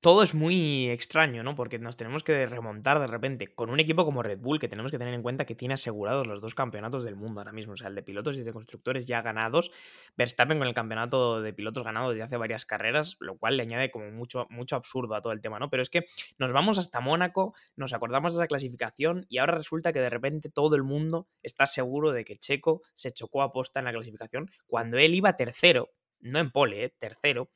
todo 0.00 0.22
es 0.22 0.32
muy 0.32 0.88
extraño, 0.90 1.42
¿no? 1.42 1.56
Porque 1.56 1.78
nos 1.80 1.96
tenemos 1.96 2.22
que 2.22 2.46
remontar 2.46 3.00
de 3.00 3.08
repente 3.08 3.48
con 3.48 3.68
un 3.68 3.80
equipo 3.80 4.04
como 4.04 4.22
Red 4.22 4.38
Bull, 4.38 4.60
que 4.60 4.68
tenemos 4.68 4.92
que 4.92 4.98
tener 4.98 5.12
en 5.12 5.22
cuenta 5.22 5.44
que 5.44 5.56
tiene 5.56 5.74
asegurados 5.74 6.26
los 6.26 6.40
dos 6.40 6.54
campeonatos 6.54 7.02
del 7.02 7.16
mundo 7.16 7.40
ahora 7.40 7.52
mismo, 7.52 7.72
o 7.72 7.76
sea, 7.76 7.88
el 7.88 7.96
de 7.96 8.02
pilotos 8.02 8.36
y 8.36 8.40
el 8.40 8.44
de 8.44 8.52
constructores 8.52 9.08
ya 9.08 9.22
ganados, 9.22 9.72
Verstappen 10.16 10.58
con 10.58 10.68
el 10.68 10.74
campeonato 10.74 11.42
de 11.42 11.52
pilotos 11.52 11.82
ganado 11.82 12.10
desde 12.10 12.22
hace 12.22 12.36
varias 12.36 12.64
carreras, 12.64 13.16
lo 13.18 13.38
cual 13.38 13.56
le 13.56 13.64
añade 13.64 13.90
como 13.90 14.10
mucho, 14.12 14.46
mucho 14.50 14.76
absurdo 14.76 15.16
a 15.16 15.20
todo 15.20 15.32
el 15.32 15.40
tema, 15.40 15.58
¿no? 15.58 15.68
Pero 15.68 15.82
es 15.82 15.90
que 15.90 16.06
nos 16.38 16.52
vamos 16.52 16.78
hasta 16.78 17.00
Mónaco, 17.00 17.54
nos 17.74 17.92
acordamos 17.92 18.34
de 18.34 18.42
esa 18.42 18.46
clasificación 18.46 19.26
y 19.28 19.38
ahora 19.38 19.56
resulta 19.56 19.92
que 19.92 20.00
de 20.00 20.10
repente 20.10 20.48
todo 20.48 20.76
el 20.76 20.84
mundo 20.84 21.26
está 21.42 21.66
seguro 21.66 22.12
de 22.12 22.24
que 22.24 22.38
Checo 22.38 22.82
se 22.94 23.12
chocó 23.12 23.42
a 23.42 23.52
posta 23.52 23.80
en 23.80 23.86
la 23.86 23.92
clasificación 23.92 24.50
cuando 24.66 24.98
él 24.98 25.14
iba 25.14 25.36
tercero, 25.36 25.90
no 26.20 26.38
en 26.38 26.50
pole, 26.52 26.84
¿eh? 26.84 26.94
tercero, 26.98 27.50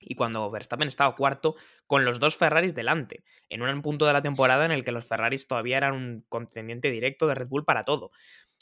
y 0.00 0.14
cuando 0.14 0.50
Verstappen 0.50 0.88
estaba 0.88 1.16
cuarto 1.16 1.56
con 1.86 2.04
los 2.04 2.20
dos 2.20 2.36
Ferraris 2.36 2.74
delante, 2.74 3.24
en 3.48 3.62
un 3.62 3.82
punto 3.82 4.06
de 4.06 4.12
la 4.12 4.22
temporada 4.22 4.64
en 4.64 4.70
el 4.70 4.84
que 4.84 4.92
los 4.92 5.06
Ferraris 5.06 5.48
todavía 5.48 5.78
eran 5.78 5.94
un 5.94 6.24
contendiente 6.28 6.90
directo 6.90 7.26
de 7.26 7.34
Red 7.34 7.48
Bull 7.48 7.64
para 7.64 7.84
todo. 7.84 8.10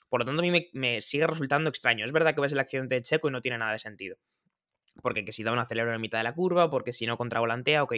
Por 0.09 0.20
lo 0.20 0.26
tanto, 0.26 0.41
a 0.41 0.47
mí 0.47 0.70
me, 0.72 1.01
sigue 1.01 1.26
resultando 1.26 1.68
extraño. 1.68 2.05
Es 2.05 2.12
verdad 2.12 2.34
que 2.34 2.41
ves 2.41 2.53
el 2.53 2.61
accidente 2.61 2.95
de 2.95 3.03
Checo 3.03 3.28
y 3.28 3.32
no 3.32 3.41
tiene 3.41 3.59
nada 3.59 3.72
de 3.72 3.78
sentido. 3.78 4.16
Porque 5.03 5.24
que 5.24 5.32
si 5.32 5.43
da 5.43 5.53
un 5.53 5.59
acelerador 5.59 5.95
en 5.95 6.01
mitad 6.01 6.18
de 6.18 6.24
la 6.24 6.34
curva, 6.34 6.70
porque 6.70 6.93
si 6.93 7.07
no 7.07 7.16
contravolantea, 7.16 7.82
ok. 7.82 7.95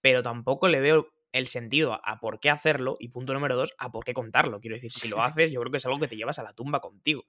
Pero 0.00 0.22
tampoco 0.22 0.68
le 0.68 0.80
veo 0.80 1.08
el 1.32 1.46
sentido 1.46 2.00
a 2.04 2.20
por 2.20 2.40
qué 2.40 2.50
hacerlo 2.50 2.96
y 3.00 3.08
punto 3.08 3.32
número 3.32 3.56
dos, 3.56 3.74
a 3.78 3.90
por 3.90 4.04
qué 4.04 4.12
contarlo. 4.12 4.60
Quiero 4.60 4.76
decir, 4.76 4.92
si 4.92 5.08
lo 5.08 5.22
haces, 5.22 5.50
yo 5.50 5.60
creo 5.60 5.72
que 5.72 5.78
es 5.78 5.86
algo 5.86 5.98
que 5.98 6.08
te 6.08 6.16
llevas 6.16 6.38
a 6.38 6.42
la 6.42 6.52
tumba 6.52 6.80
contigo. 6.80 7.24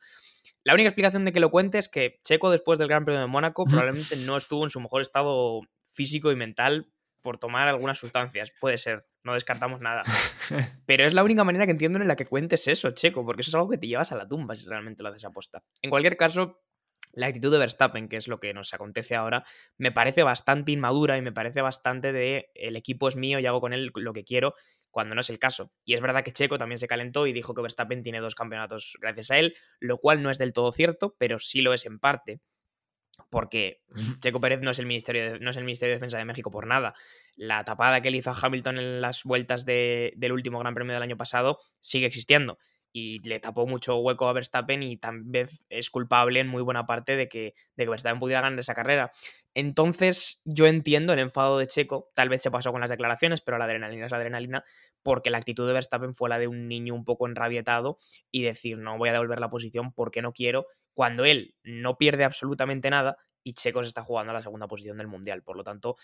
La 0.63 0.73
única 0.73 0.89
explicación 0.89 1.25
de 1.25 1.31
que 1.31 1.39
lo 1.39 1.49
cuente 1.49 1.77
es 1.77 1.89
que 1.89 2.19
Checo 2.23 2.51
después 2.51 2.77
del 2.79 2.87
Gran 2.87 3.05
Premio 3.05 3.21
de 3.21 3.27
Mónaco 3.27 3.65
probablemente 3.65 4.15
no 4.17 4.37
estuvo 4.37 4.63
en 4.63 4.69
su 4.69 4.79
mejor 4.79 5.01
estado 5.01 5.61
físico 5.81 6.31
y 6.31 6.35
mental 6.35 6.91
por 7.21 7.37
tomar 7.37 7.67
algunas 7.69 7.97
sustancias. 7.97 8.51
Puede 8.59 8.77
ser, 8.77 9.07
no 9.23 9.33
descartamos 9.33 9.79
nada. 9.79 10.03
Pero 10.85 11.05
es 11.05 11.13
la 11.13 11.23
única 11.23 11.43
manera 11.45 11.65
que 11.65 11.71
entiendo 11.71 11.99
en 11.99 12.07
la 12.07 12.17
que 12.17 12.25
cuentes 12.25 12.67
eso, 12.67 12.91
Checo, 12.91 13.25
porque 13.25 13.41
eso 13.41 13.51
es 13.51 13.55
algo 13.55 13.69
que 13.69 13.77
te 13.77 13.87
llevas 13.87 14.11
a 14.11 14.17
la 14.17 14.27
tumba 14.27 14.55
si 14.55 14.67
realmente 14.67 15.01
lo 15.01 15.09
haces 15.09 15.23
aposta. 15.23 15.63
En 15.81 15.89
cualquier 15.89 16.17
caso, 16.17 16.61
la 17.13 17.27
actitud 17.27 17.51
de 17.51 17.59
Verstappen, 17.59 18.09
que 18.09 18.17
es 18.17 18.27
lo 18.27 18.39
que 18.39 18.53
nos 18.53 18.73
acontece 18.73 19.15
ahora, 19.15 19.45
me 19.77 19.91
parece 19.91 20.23
bastante 20.23 20.71
inmadura 20.71 21.17
y 21.17 21.21
me 21.21 21.31
parece 21.31 21.61
bastante 21.61 22.11
de 22.11 22.49
el 22.55 22.75
equipo 22.75 23.07
es 23.07 23.15
mío 23.15 23.39
y 23.39 23.45
hago 23.45 23.61
con 23.61 23.71
él 23.71 23.91
lo 23.95 24.13
que 24.13 24.23
quiero, 24.23 24.55
cuando 24.89 25.15
no 25.15 25.21
es 25.21 25.29
el 25.29 25.39
caso. 25.39 25.71
Y 25.85 25.93
es 25.93 26.01
verdad 26.01 26.23
que 26.23 26.33
Checo 26.33 26.57
también 26.57 26.79
se 26.79 26.87
calentó 26.87 27.27
y 27.27 27.33
dijo 27.33 27.53
que 27.53 27.61
Verstappen 27.61 28.03
tiene 28.03 28.19
dos 28.19 28.35
campeonatos 28.35 28.97
gracias 28.99 29.31
a 29.31 29.39
él, 29.39 29.55
lo 29.79 29.97
cual 29.97 30.21
no 30.21 30.29
es 30.29 30.37
del 30.37 30.53
todo 30.53 30.71
cierto, 30.71 31.15
pero 31.17 31.39
sí 31.39 31.61
lo 31.61 31.73
es 31.73 31.85
en 31.85 31.99
parte. 31.99 32.41
Porque 33.29 33.81
Checo 34.21 34.41
Pérez 34.41 34.61
no 34.61 34.71
es, 34.71 34.79
el 34.79 34.87
Ministerio 34.87 35.33
de, 35.33 35.39
no 35.39 35.51
es 35.51 35.57
el 35.57 35.63
Ministerio 35.65 35.91
de 35.93 35.97
Defensa 35.97 36.17
de 36.17 36.25
México 36.25 36.49
por 36.49 36.65
nada. 36.65 36.93
La 37.35 37.63
tapada 37.63 38.01
que 38.01 38.07
él 38.07 38.15
hizo 38.15 38.31
a 38.31 38.37
Hamilton 38.39 38.79
en 38.79 39.01
las 39.01 39.23
vueltas 39.23 39.65
del 39.65 40.31
último 40.31 40.57
Gran 40.59 40.73
Premio 40.73 40.93
del 40.93 41.03
año 41.03 41.17
pasado 41.17 41.59
sigue 41.79 42.07
existiendo 42.07 42.57
y 42.95 43.19
le 43.27 43.39
tapó 43.39 43.65
mucho 43.65 43.97
hueco 43.97 44.27
a 44.27 44.33
Verstappen 44.33 44.83
y 44.83 44.97
también 44.97 45.47
es 45.69 45.89
culpable 45.89 46.39
en 46.39 46.47
muy 46.47 46.61
buena 46.61 46.85
parte 46.85 47.15
de 47.15 47.27
que, 47.27 47.55
de 47.75 47.83
que 47.83 47.89
Verstappen 47.89 48.19
pudiera 48.19 48.41
ganar 48.41 48.59
esa 48.59 48.75
carrera. 48.75 49.11
Entonces 49.55 50.41
yo 50.45 50.67
entiendo 50.67 51.11
el 51.11 51.19
enfado 51.19 51.57
de 51.57 51.67
Checo, 51.67 52.11
tal 52.13 52.29
vez 52.29 52.43
se 52.43 52.51
pasó 52.51 52.71
con 52.71 52.81
las 52.81 52.91
declaraciones, 52.91 53.41
pero 53.41 53.57
la 53.57 53.65
adrenalina 53.65 54.05
es 54.05 54.11
la 54.11 54.17
adrenalina, 54.17 54.63
porque 55.01 55.31
la 55.31 55.39
actitud 55.39 55.67
de 55.67 55.73
Verstappen 55.73 56.13
fue 56.13 56.29
la 56.29 56.37
de 56.37 56.47
un 56.47 56.67
niño 56.67 56.93
un 56.93 57.03
poco 57.03 57.27
enrabietado 57.27 57.97
y 58.31 58.43
decir 58.43 58.77
no 58.77 58.97
voy 58.99 59.09
a 59.09 59.13
devolver 59.13 59.39
la 59.39 59.49
posición 59.49 59.91
porque 59.91 60.21
no 60.21 60.31
quiero, 60.31 60.67
cuando 60.93 61.25
él 61.25 61.55
no 61.63 61.97
pierde 61.97 62.25
absolutamente 62.25 62.91
nada 62.91 63.17
y 63.43 63.53
Checo 63.53 63.81
se 63.81 63.87
está 63.87 64.03
jugando 64.03 64.31
a 64.31 64.35
la 64.35 64.43
segunda 64.43 64.67
posición 64.67 64.97
del 64.97 65.07
Mundial. 65.07 65.41
Por 65.41 65.57
lo 65.57 65.63
tanto, 65.63 65.95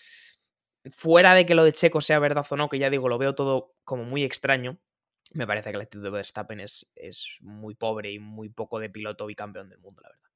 fuera 0.90 1.34
de 1.34 1.46
que 1.46 1.54
lo 1.54 1.64
de 1.64 1.72
Checo 1.72 2.00
sea 2.00 2.18
verdad 2.18 2.46
o 2.50 2.56
no, 2.56 2.68
que 2.68 2.78
ya 2.78 2.90
digo, 2.90 3.08
lo 3.08 3.16
veo 3.18 3.34
todo 3.36 3.74
como 3.84 4.04
muy 4.04 4.24
extraño, 4.24 4.78
me 5.30 5.46
parece 5.46 5.70
que 5.70 5.76
la 5.78 5.84
actitud 5.84 6.04
de 6.04 6.10
Verstappen 6.10 6.60
es, 6.60 6.90
es 6.94 7.38
muy 7.40 7.74
pobre 7.74 8.12
y 8.12 8.18
muy 8.18 8.48
poco 8.48 8.78
de 8.78 8.90
piloto 8.90 9.26
bicampeón 9.26 9.68
del 9.68 9.78
mundo, 9.78 10.00
la 10.02 10.10
verdad. 10.10 10.29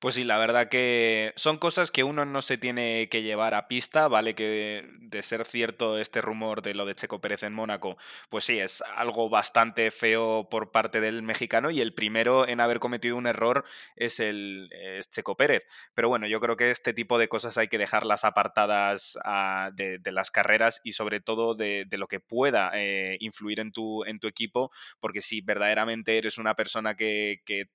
Pues 0.00 0.14
sí, 0.14 0.24
la 0.24 0.38
verdad 0.38 0.70
que 0.70 1.34
son 1.36 1.58
cosas 1.58 1.90
que 1.90 2.04
uno 2.04 2.24
no 2.24 2.40
se 2.40 2.56
tiene 2.56 3.10
que 3.10 3.22
llevar 3.22 3.52
a 3.52 3.68
pista, 3.68 4.08
¿vale? 4.08 4.34
Que 4.34 4.88
de 4.98 5.22
ser 5.22 5.44
cierto 5.44 5.98
este 5.98 6.22
rumor 6.22 6.62
de 6.62 6.74
lo 6.74 6.86
de 6.86 6.94
Checo 6.94 7.20
Pérez 7.20 7.42
en 7.42 7.52
Mónaco, 7.52 7.98
pues 8.30 8.44
sí, 8.44 8.58
es 8.58 8.82
algo 8.96 9.28
bastante 9.28 9.90
feo 9.90 10.48
por 10.50 10.70
parte 10.70 11.02
del 11.02 11.22
mexicano 11.22 11.70
y 11.70 11.82
el 11.82 11.92
primero 11.92 12.48
en 12.48 12.60
haber 12.60 12.80
cometido 12.80 13.14
un 13.18 13.26
error 13.26 13.66
es 13.94 14.20
el 14.20 14.70
Checo 15.10 15.36
Pérez. 15.36 15.66
Pero 15.92 16.08
bueno, 16.08 16.26
yo 16.26 16.40
creo 16.40 16.56
que 16.56 16.70
este 16.70 16.94
tipo 16.94 17.18
de 17.18 17.28
cosas 17.28 17.58
hay 17.58 17.68
que 17.68 17.76
dejarlas 17.76 18.24
apartadas 18.24 19.18
ah, 19.26 19.70
de, 19.74 20.00
las 20.12 20.30
carreras 20.30 20.80
y 20.82 20.92
sobre 20.92 21.20
todo 21.20 21.54
de, 21.54 21.86
lo 21.92 22.06
que 22.08 22.20
pueda 22.20 22.70
eh, 22.74 23.18
influir 23.20 23.60
en 23.60 23.70
tu, 23.70 24.02
en 24.04 24.18
tu 24.18 24.28
equipo, 24.28 24.70
porque 24.98 25.20
si 25.20 25.42
verdaderamente 25.42 26.16
eres 26.16 26.38
una 26.38 26.56
persona 26.56 26.96
que, 26.96 27.42
que 27.44 27.66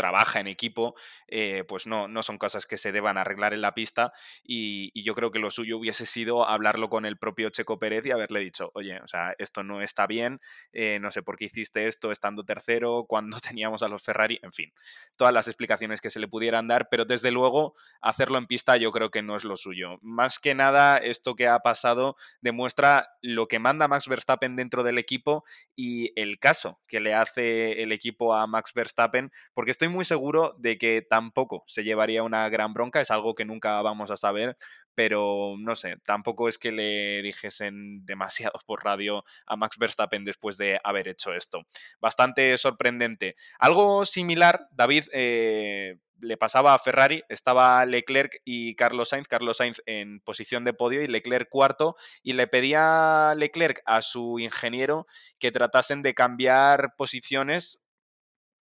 trabaja 0.00 0.40
en 0.40 0.46
equipo, 0.46 0.94
eh, 1.28 1.62
pues 1.68 1.86
no, 1.86 2.08
no 2.08 2.22
son 2.22 2.38
cosas 2.38 2.64
que 2.64 2.78
se 2.78 2.90
deban 2.90 3.18
arreglar 3.18 3.52
en 3.52 3.60
la 3.60 3.74
pista 3.74 4.14
y, 4.42 4.90
yo 5.02 5.14
creo 5.14 5.30
que 5.30 5.38
lo 5.38 5.50
suyo 5.50 5.76
hubiese 5.78 6.06
sido 6.06 6.46
hablarlo 6.46 6.88
con 6.88 7.04
el 7.04 7.18
propio 7.18 7.50
Checo 7.50 7.78
Pérez 7.78 8.06
y 8.06 8.12
haberle 8.12 8.40
dicho, 8.40 8.70
oye, 8.74 8.98
o 9.00 9.08
sea, 9.08 9.34
esto 9.38 9.62
no 9.62 9.82
está 9.82 10.06
bien, 10.06 10.40
eh, 10.72 10.98
no 11.00 11.10
sé 11.10 11.22
por 11.22 11.36
qué 11.36 11.46
hiciste 11.46 11.86
esto 11.86 12.12
estando 12.12 12.44
tercero, 12.44 13.04
cuando 13.06 13.38
teníamos 13.40 13.82
a 13.82 13.88
los 13.88 14.02
Ferrari, 14.02 14.38
en 14.42 14.52
fin, 14.52 14.72
todas 15.16 15.34
las 15.34 15.48
explicaciones 15.48 16.00
que 16.00 16.08
se 16.08 16.18
le 16.18 16.28
pudieran 16.28 16.66
dar, 16.66 16.88
pero 16.90 17.04
desde 17.04 17.30
luego 17.30 17.74
hacerlo 18.00 18.38
en 18.38 18.46
pista 18.46 18.78
yo 18.78 18.90
creo 18.90 19.10
que 19.10 19.20
no 19.20 19.36
es 19.36 19.44
lo 19.44 19.56
suyo. 19.56 19.98
Más 20.00 20.38
que 20.38 20.54
nada, 20.54 20.96
esto 20.96 21.34
que 21.34 21.46
ha 21.46 21.58
pasado 21.58 22.16
demuestra 22.40 23.10
lo 23.20 23.48
que 23.48 23.58
manda 23.58 23.88
Max 23.88 24.08
Verstappen 24.08 24.56
dentro 24.56 24.82
del 24.82 24.96
equipo 24.96 25.44
y 25.76 26.12
el 26.20 26.38
caso 26.38 26.80
que 26.86 27.00
le 27.00 27.12
hace 27.14 27.82
el 27.82 27.92
equipo 27.92 28.34
a 28.34 28.46
Max 28.46 28.72
Verstappen, 28.74 29.30
porque 29.52 29.70
estoy 29.70 29.88
muy 29.90 30.04
seguro 30.04 30.54
de 30.58 30.78
que 30.78 31.02
tampoco 31.02 31.64
se 31.66 31.84
llevaría 31.84 32.22
una 32.22 32.48
gran 32.48 32.72
bronca, 32.72 33.00
es 33.00 33.10
algo 33.10 33.34
que 33.34 33.44
nunca 33.44 33.82
vamos 33.82 34.10
a 34.10 34.16
saber, 34.16 34.56
pero 34.94 35.56
no 35.58 35.74
sé, 35.74 35.96
tampoco 36.04 36.48
es 36.48 36.58
que 36.58 36.72
le 36.72 37.22
dijesen 37.22 38.04
demasiado 38.06 38.58
por 38.66 38.84
radio 38.84 39.24
a 39.46 39.56
Max 39.56 39.76
Verstappen 39.78 40.24
después 40.24 40.56
de 40.56 40.80
haber 40.84 41.08
hecho 41.08 41.34
esto. 41.34 41.66
Bastante 42.00 42.56
sorprendente. 42.58 43.36
Algo 43.58 44.06
similar, 44.06 44.68
David, 44.70 45.04
eh, 45.12 45.98
le 46.20 46.36
pasaba 46.36 46.74
a 46.74 46.78
Ferrari, 46.78 47.22
estaba 47.28 47.84
Leclerc 47.86 48.40
y 48.44 48.74
Carlos 48.74 49.10
Sainz, 49.10 49.28
Carlos 49.28 49.56
Sainz 49.56 49.82
en 49.86 50.20
posición 50.20 50.64
de 50.64 50.74
podio 50.74 51.02
y 51.02 51.06
Leclerc 51.06 51.48
cuarto, 51.48 51.96
y 52.22 52.34
le 52.34 52.46
pedía 52.46 53.34
Leclerc 53.36 53.82
a 53.86 54.02
su 54.02 54.38
ingeniero 54.38 55.06
que 55.38 55.52
tratasen 55.52 56.02
de 56.02 56.14
cambiar 56.14 56.94
posiciones 56.96 57.82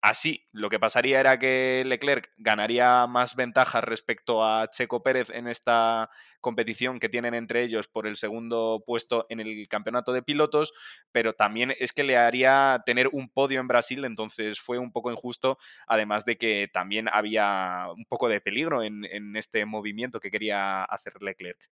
Así, 0.01 0.47
lo 0.51 0.69
que 0.69 0.79
pasaría 0.79 1.19
era 1.19 1.37
que 1.37 1.83
Leclerc 1.85 2.31
ganaría 2.37 3.05
más 3.05 3.35
ventajas 3.35 3.83
respecto 3.83 4.43
a 4.43 4.67
Checo 4.67 5.03
Pérez 5.03 5.29
en 5.29 5.47
esta 5.47 6.09
competición 6.39 6.99
que 6.99 7.07
tienen 7.07 7.35
entre 7.35 7.63
ellos 7.63 7.87
por 7.87 8.07
el 8.07 8.17
segundo 8.17 8.83
puesto 8.83 9.27
en 9.29 9.39
el 9.39 9.67
campeonato 9.67 10.11
de 10.11 10.23
pilotos, 10.23 10.73
pero 11.11 11.33
también 11.33 11.75
es 11.77 11.93
que 11.93 12.03
le 12.03 12.17
haría 12.17 12.81
tener 12.83 13.09
un 13.11 13.29
podio 13.29 13.59
en 13.59 13.67
Brasil, 13.67 14.03
entonces 14.03 14.59
fue 14.59 14.79
un 14.79 14.91
poco 14.91 15.11
injusto, 15.11 15.59
además 15.85 16.25
de 16.25 16.35
que 16.35 16.67
también 16.73 17.07
había 17.07 17.85
un 17.95 18.05
poco 18.05 18.27
de 18.27 18.41
peligro 18.41 18.81
en, 18.81 19.05
en 19.05 19.35
este 19.35 19.65
movimiento 19.65 20.19
que 20.19 20.31
quería 20.31 20.83
hacer 20.83 21.21
Leclerc. 21.21 21.69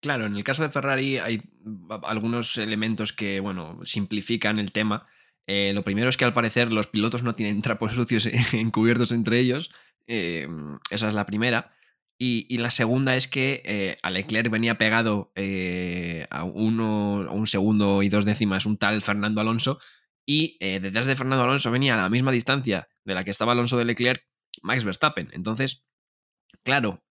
Claro, 0.00 0.26
en 0.26 0.36
el 0.36 0.42
caso 0.42 0.64
de 0.64 0.70
Ferrari 0.70 1.18
hay 1.18 1.42
algunos 2.02 2.58
elementos 2.58 3.12
que, 3.12 3.38
bueno, 3.38 3.84
simplifican 3.84 4.58
el 4.58 4.72
tema 4.72 5.06
eh, 5.46 5.72
lo 5.74 5.82
primero 5.82 6.08
es 6.08 6.16
que 6.16 6.24
al 6.24 6.34
parecer 6.34 6.72
los 6.72 6.86
pilotos 6.86 7.22
no 7.22 7.34
tienen 7.34 7.62
trapos 7.62 7.92
sucios 7.94 8.26
encubiertos 8.52 9.12
entre 9.12 9.38
ellos. 9.38 9.70
Eh, 10.06 10.48
esa 10.90 11.08
es 11.08 11.14
la 11.14 11.26
primera. 11.26 11.72
Y, 12.18 12.56
la 12.56 12.70
segunda 12.70 13.14
es 13.14 13.28
que 13.28 13.62
eh, 13.66 13.96
a 14.02 14.10
Leclerc 14.10 14.50
venía 14.50 14.78
pegado 14.78 15.32
a, 16.30 16.44
uno, 16.44 17.26
a 17.28 17.32
un 17.32 17.46
segundo 17.46 18.02
y 18.02 18.08
dos 18.08 18.24
décimas 18.24 18.64
un 18.64 18.78
tal 18.78 19.02
Fernando 19.02 19.40
Alonso. 19.40 19.78
Y 20.24 20.56
detrás 20.58 21.06
de 21.06 21.14
Fernando 21.14 21.44
Alonso 21.44 21.70
venía 21.70 21.94
a 21.94 21.98
la 21.98 22.08
misma 22.08 22.32
distancia 22.32 22.88
de 23.04 23.14
la 23.14 23.22
que 23.22 23.30
estaba 23.30 23.52
Alonso 23.52 23.76
de 23.76 23.84
Leclerc, 23.84 24.26
Max 24.62 24.84
Verstappen. 24.84 25.28
Entonces, 25.32 25.84
claro, 26.64 27.04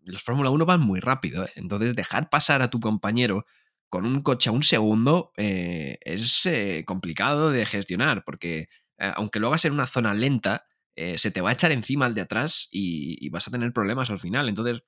los 0.00 0.22
Fórmula 0.22 0.48
1 0.50 0.64
van 0.64 0.80
muy 0.80 1.00
rápido. 1.00 1.46
Entonces, 1.54 1.94
dejar 1.94 2.30
pasar 2.30 2.62
a 2.62 2.70
tu 2.70 2.80
compañero 2.80 3.44
con 3.90 4.06
un 4.06 4.22
coche 4.22 4.48
a 4.48 4.52
un 4.52 4.62
segundo 4.62 5.32
eh, 5.36 5.98
es 6.02 6.46
eh, 6.46 6.84
complicado 6.86 7.50
de 7.50 7.66
gestionar, 7.66 8.24
porque 8.24 8.68
eh, 8.98 9.12
aunque 9.16 9.40
lo 9.40 9.48
hagas 9.48 9.64
en 9.64 9.74
una 9.74 9.86
zona 9.86 10.14
lenta, 10.14 10.64
se 11.16 11.30
te 11.30 11.40
va 11.40 11.48
a 11.48 11.52
echar 11.54 11.72
encima 11.72 12.06
el 12.06 12.12
de 12.12 12.20
atrás 12.20 12.68
y, 12.70 13.26
vas 13.30 13.48
a 13.48 13.50
tener 13.50 13.72
problemas 13.72 14.10
al 14.10 14.20
final. 14.20 14.50
Entonces, 14.50 14.82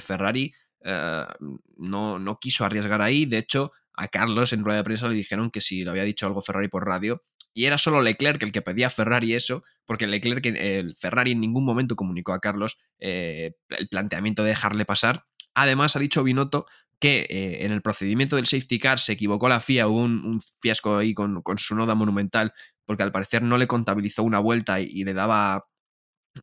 Ferrari 0.00 0.52
no, 0.80 2.18
no, 2.18 2.38
quiso 2.40 2.64
arriesgar 2.64 3.00
ahí. 3.00 3.26
De 3.26 3.38
hecho, 3.38 3.70
a 3.94 4.08
Carlos 4.08 4.52
en 4.52 4.64
rueda 4.64 4.78
de 4.78 4.84
prensa 4.84 5.06
le 5.06 5.14
dijeron 5.14 5.52
que 5.52 5.60
si 5.60 5.84
le 5.84 5.90
había 5.90 6.02
dicho 6.02 6.26
algo 6.26 6.42
Ferrari 6.42 6.66
por 6.66 6.84
radio, 6.84 7.22
y 7.54 7.66
era 7.66 7.78
solo 7.78 8.02
Leclerc 8.02 8.42
el 8.42 8.50
que 8.50 8.60
pedía 8.60 8.88
a 8.88 8.90
Ferrari 8.90 9.34
eso, 9.34 9.62
porque 9.84 10.08
Leclerc, 10.08 10.44
el 10.46 10.96
Ferrari 10.96 11.30
en 11.30 11.40
ningún 11.40 11.64
momento 11.64 11.94
comunicó 11.94 12.32
a 12.32 12.40
Carlos 12.40 12.78
el 12.98 13.54
planteamiento 13.88 14.42
de 14.42 14.48
dejarle 14.48 14.84
pasar. 14.84 15.26
Además, 15.54 15.94
ha 15.94 16.00
dicho 16.00 16.24
Binotto 16.24 16.66
que 17.02 17.26
eh, 17.28 17.66
en 17.66 17.72
el 17.72 17.82
procedimiento 17.82 18.36
del 18.36 18.46
safety 18.46 18.78
car 18.78 19.00
se 19.00 19.14
equivocó 19.14 19.48
la 19.48 19.58
FIA, 19.58 19.88
hubo 19.88 19.98
un, 20.02 20.40
fiasco 20.60 20.98
ahí 20.98 21.14
con, 21.14 21.42
su 21.56 21.74
noda 21.74 21.96
monumental, 21.96 22.52
porque 22.86 23.02
al 23.02 23.10
parecer 23.10 23.42
no 23.42 23.58
le 23.58 23.66
contabilizó 23.66 24.22
una 24.22 24.38
vuelta 24.38 24.78
y, 24.80 25.02
le 25.02 25.12
daba 25.12 25.66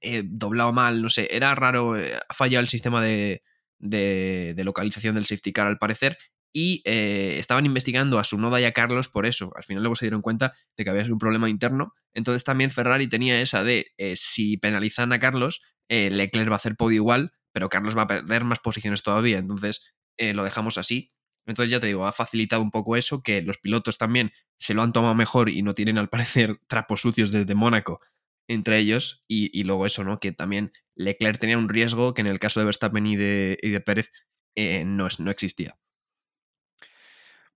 eh, 0.01 0.23
doblado 0.25 0.73
mal, 0.73 1.01
no 1.01 1.07
sé, 1.07 1.29
era 1.31 1.55
raro, 1.55 1.97
eh, 1.97 2.19
ha 2.27 2.33
fallado 2.33 2.61
el 2.61 2.67
sistema 2.67 3.01
de, 3.01 3.41
localización 3.79 5.15
del 5.15 5.25
safety 5.25 5.53
car 5.53 5.65
al 5.67 5.77
parecer, 5.77 6.17
y 6.51 6.81
estaban 6.83 7.65
investigando 7.65 8.19
a 8.19 8.23
su 8.23 8.37
noda 8.37 8.59
y 8.59 8.65
a 8.65 8.73
Carlos 8.73 9.07
por 9.07 9.27
eso. 9.27 9.53
Al 9.55 9.63
final 9.63 9.83
luego 9.83 9.95
se 9.95 10.05
dieron 10.05 10.23
cuenta 10.23 10.53
de 10.75 10.83
que 10.83 10.89
había 10.89 11.03
sido 11.03 11.13
un 11.13 11.19
problema 11.19 11.47
interno. 11.47 11.93
Entonces 12.11 12.43
también 12.43 12.71
Ferrari 12.71 13.07
tenía 13.07 13.39
esa 13.39 13.63
de 13.63 13.93
si 14.15 14.57
penalizan 14.57 15.13
a 15.13 15.19
Carlos, 15.19 15.61
Leclerc 15.87 16.49
va 16.49 16.53
a 16.53 16.55
hacer 16.55 16.75
podio 16.75 16.95
igual, 16.95 17.33
pero 17.53 17.69
Carlos 17.69 17.95
va 17.95 18.01
a 18.01 18.07
perder 18.07 18.45
más 18.45 18.57
posiciones 18.57 19.03
todavía. 19.03 19.37
Entonces 19.37 19.93
eh, 20.19 20.33
lo 20.33 20.43
dejamos 20.43 20.77
así. 20.77 21.11
Entonces 21.47 21.71
ya 21.71 21.79
te 21.79 21.87
digo, 21.87 22.05
ha 22.05 22.11
facilitado 22.11 22.61
un 22.61 22.69
poco 22.69 22.95
eso, 22.95 23.23
que 23.23 23.41
los 23.41 23.57
pilotos 23.57 23.97
también 23.97 24.31
se 24.59 24.75
lo 24.75 24.83
han 24.83 24.93
tomado 24.93 25.15
mejor 25.15 25.49
y 25.49 25.63
no 25.63 25.73
tienen 25.73 25.97
al 25.97 26.09
parecer 26.09 26.59
trapos 26.67 27.01
sucios 27.01 27.31
desde 27.31 27.55
Mónaco 27.55 28.01
entre 28.47 28.77
ellos. 28.79 29.23
Y, 29.27 29.63
luego 29.63 29.85
eso, 29.85 30.03
¿no? 30.03 30.19
Que 30.19 30.31
también 30.31 30.71
Leclerc 30.95 31.39
tenía 31.39 31.57
un 31.57 31.69
riesgo 31.69 32.13
que 32.13 32.21
en 32.21 32.27
el 32.27 32.39
caso 32.39 32.59
de 32.59 32.65
Verstappen 32.65 33.05
y 33.07 33.15
de, 33.15 33.57
y 33.61 33.69
de 33.69 33.81
Pérez 33.81 34.11
eh, 34.55 34.83
no 34.85 35.07
existía. 35.31 35.77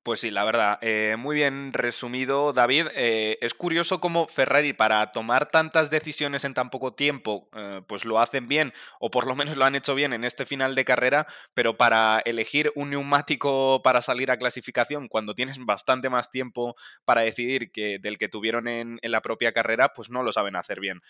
Pues 0.04 0.20
sí, 0.20 0.32
la 0.32 0.44
verdad, 0.44 0.80
eh, 0.82 1.16
muy 1.18 1.38
bien 1.38 1.72
resumido, 1.72 2.52
David. 2.52 2.88
Eh, 2.94 3.38
es 3.40 3.54
curioso 3.54 4.02
cómo 4.02 4.28
Ferrari, 4.28 4.74
para 4.74 5.14
tomar 5.14 5.48
tantas 5.48 5.90
decisiones 5.90 6.44
en 6.44 6.54
tan 6.54 6.70
poco 6.70 6.94
tiempo, 6.94 7.48
eh, 7.56 7.82
pues 7.88 8.04
lo 8.04 8.20
hacen 8.20 8.50
bien, 8.50 8.74
o 9.00 9.10
por 9.10 9.26
lo 9.26 9.34
menos 9.34 9.56
lo 9.56 9.64
han 9.64 9.76
hecho 9.76 9.96
bien 9.96 10.12
en 10.12 10.26
este 10.26 10.46
final 10.46 10.76
de 10.76 10.84
carrera, 10.84 11.26
pero 11.54 11.78
para 11.78 12.22
elegir 12.26 12.74
un 12.76 12.90
neumático 12.90 13.82
para 13.82 14.02
salir 14.02 14.30
a 14.30 14.38
clasificación, 14.38 15.08
cuando 15.08 15.36
tienes 15.36 15.58
bastante 15.64 16.10
más 16.10 16.30
tiempo 16.30 16.76
para 17.06 17.22
decidir 17.22 17.72
que 17.72 17.98
del 17.98 18.18
que 18.18 18.28
tuvieron 18.28 18.68
en, 18.68 19.00
la 19.04 19.22
propia 19.22 19.54
carrera, 19.54 19.94
pues 19.94 20.10
no 20.10 20.22
lo 20.22 20.34
saben 20.34 20.58
hacer 20.58 20.82
bien. 20.82 21.02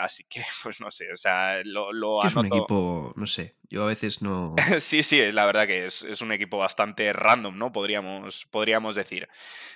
así 0.00 0.22
que, 0.28 0.42
pues 0.62 0.80
no 0.80 0.92
sé, 0.92 1.12
o 1.12 1.16
sea, 1.16 1.60
lo, 1.64 1.92
lo 1.92 2.24
Es 2.24 2.36
un 2.36 2.46
equipo, 2.46 3.12
no 3.16 3.26
sé, 3.26 3.56
yo 3.72 3.84
a 3.84 3.86
veces 3.86 4.20
no. 4.20 4.54
sí, 4.80 5.02
sí, 5.02 5.32
la 5.32 5.46
verdad 5.46 5.66
que 5.66 5.86
es, 5.86 6.02
es 6.02 6.20
un 6.20 6.30
equipo 6.30 6.58
bastante 6.58 7.10
random, 7.14 7.56
¿no? 7.56 7.72
Podríamos 7.72 8.46
podríamos, 8.50 8.94
decir. 8.94 9.28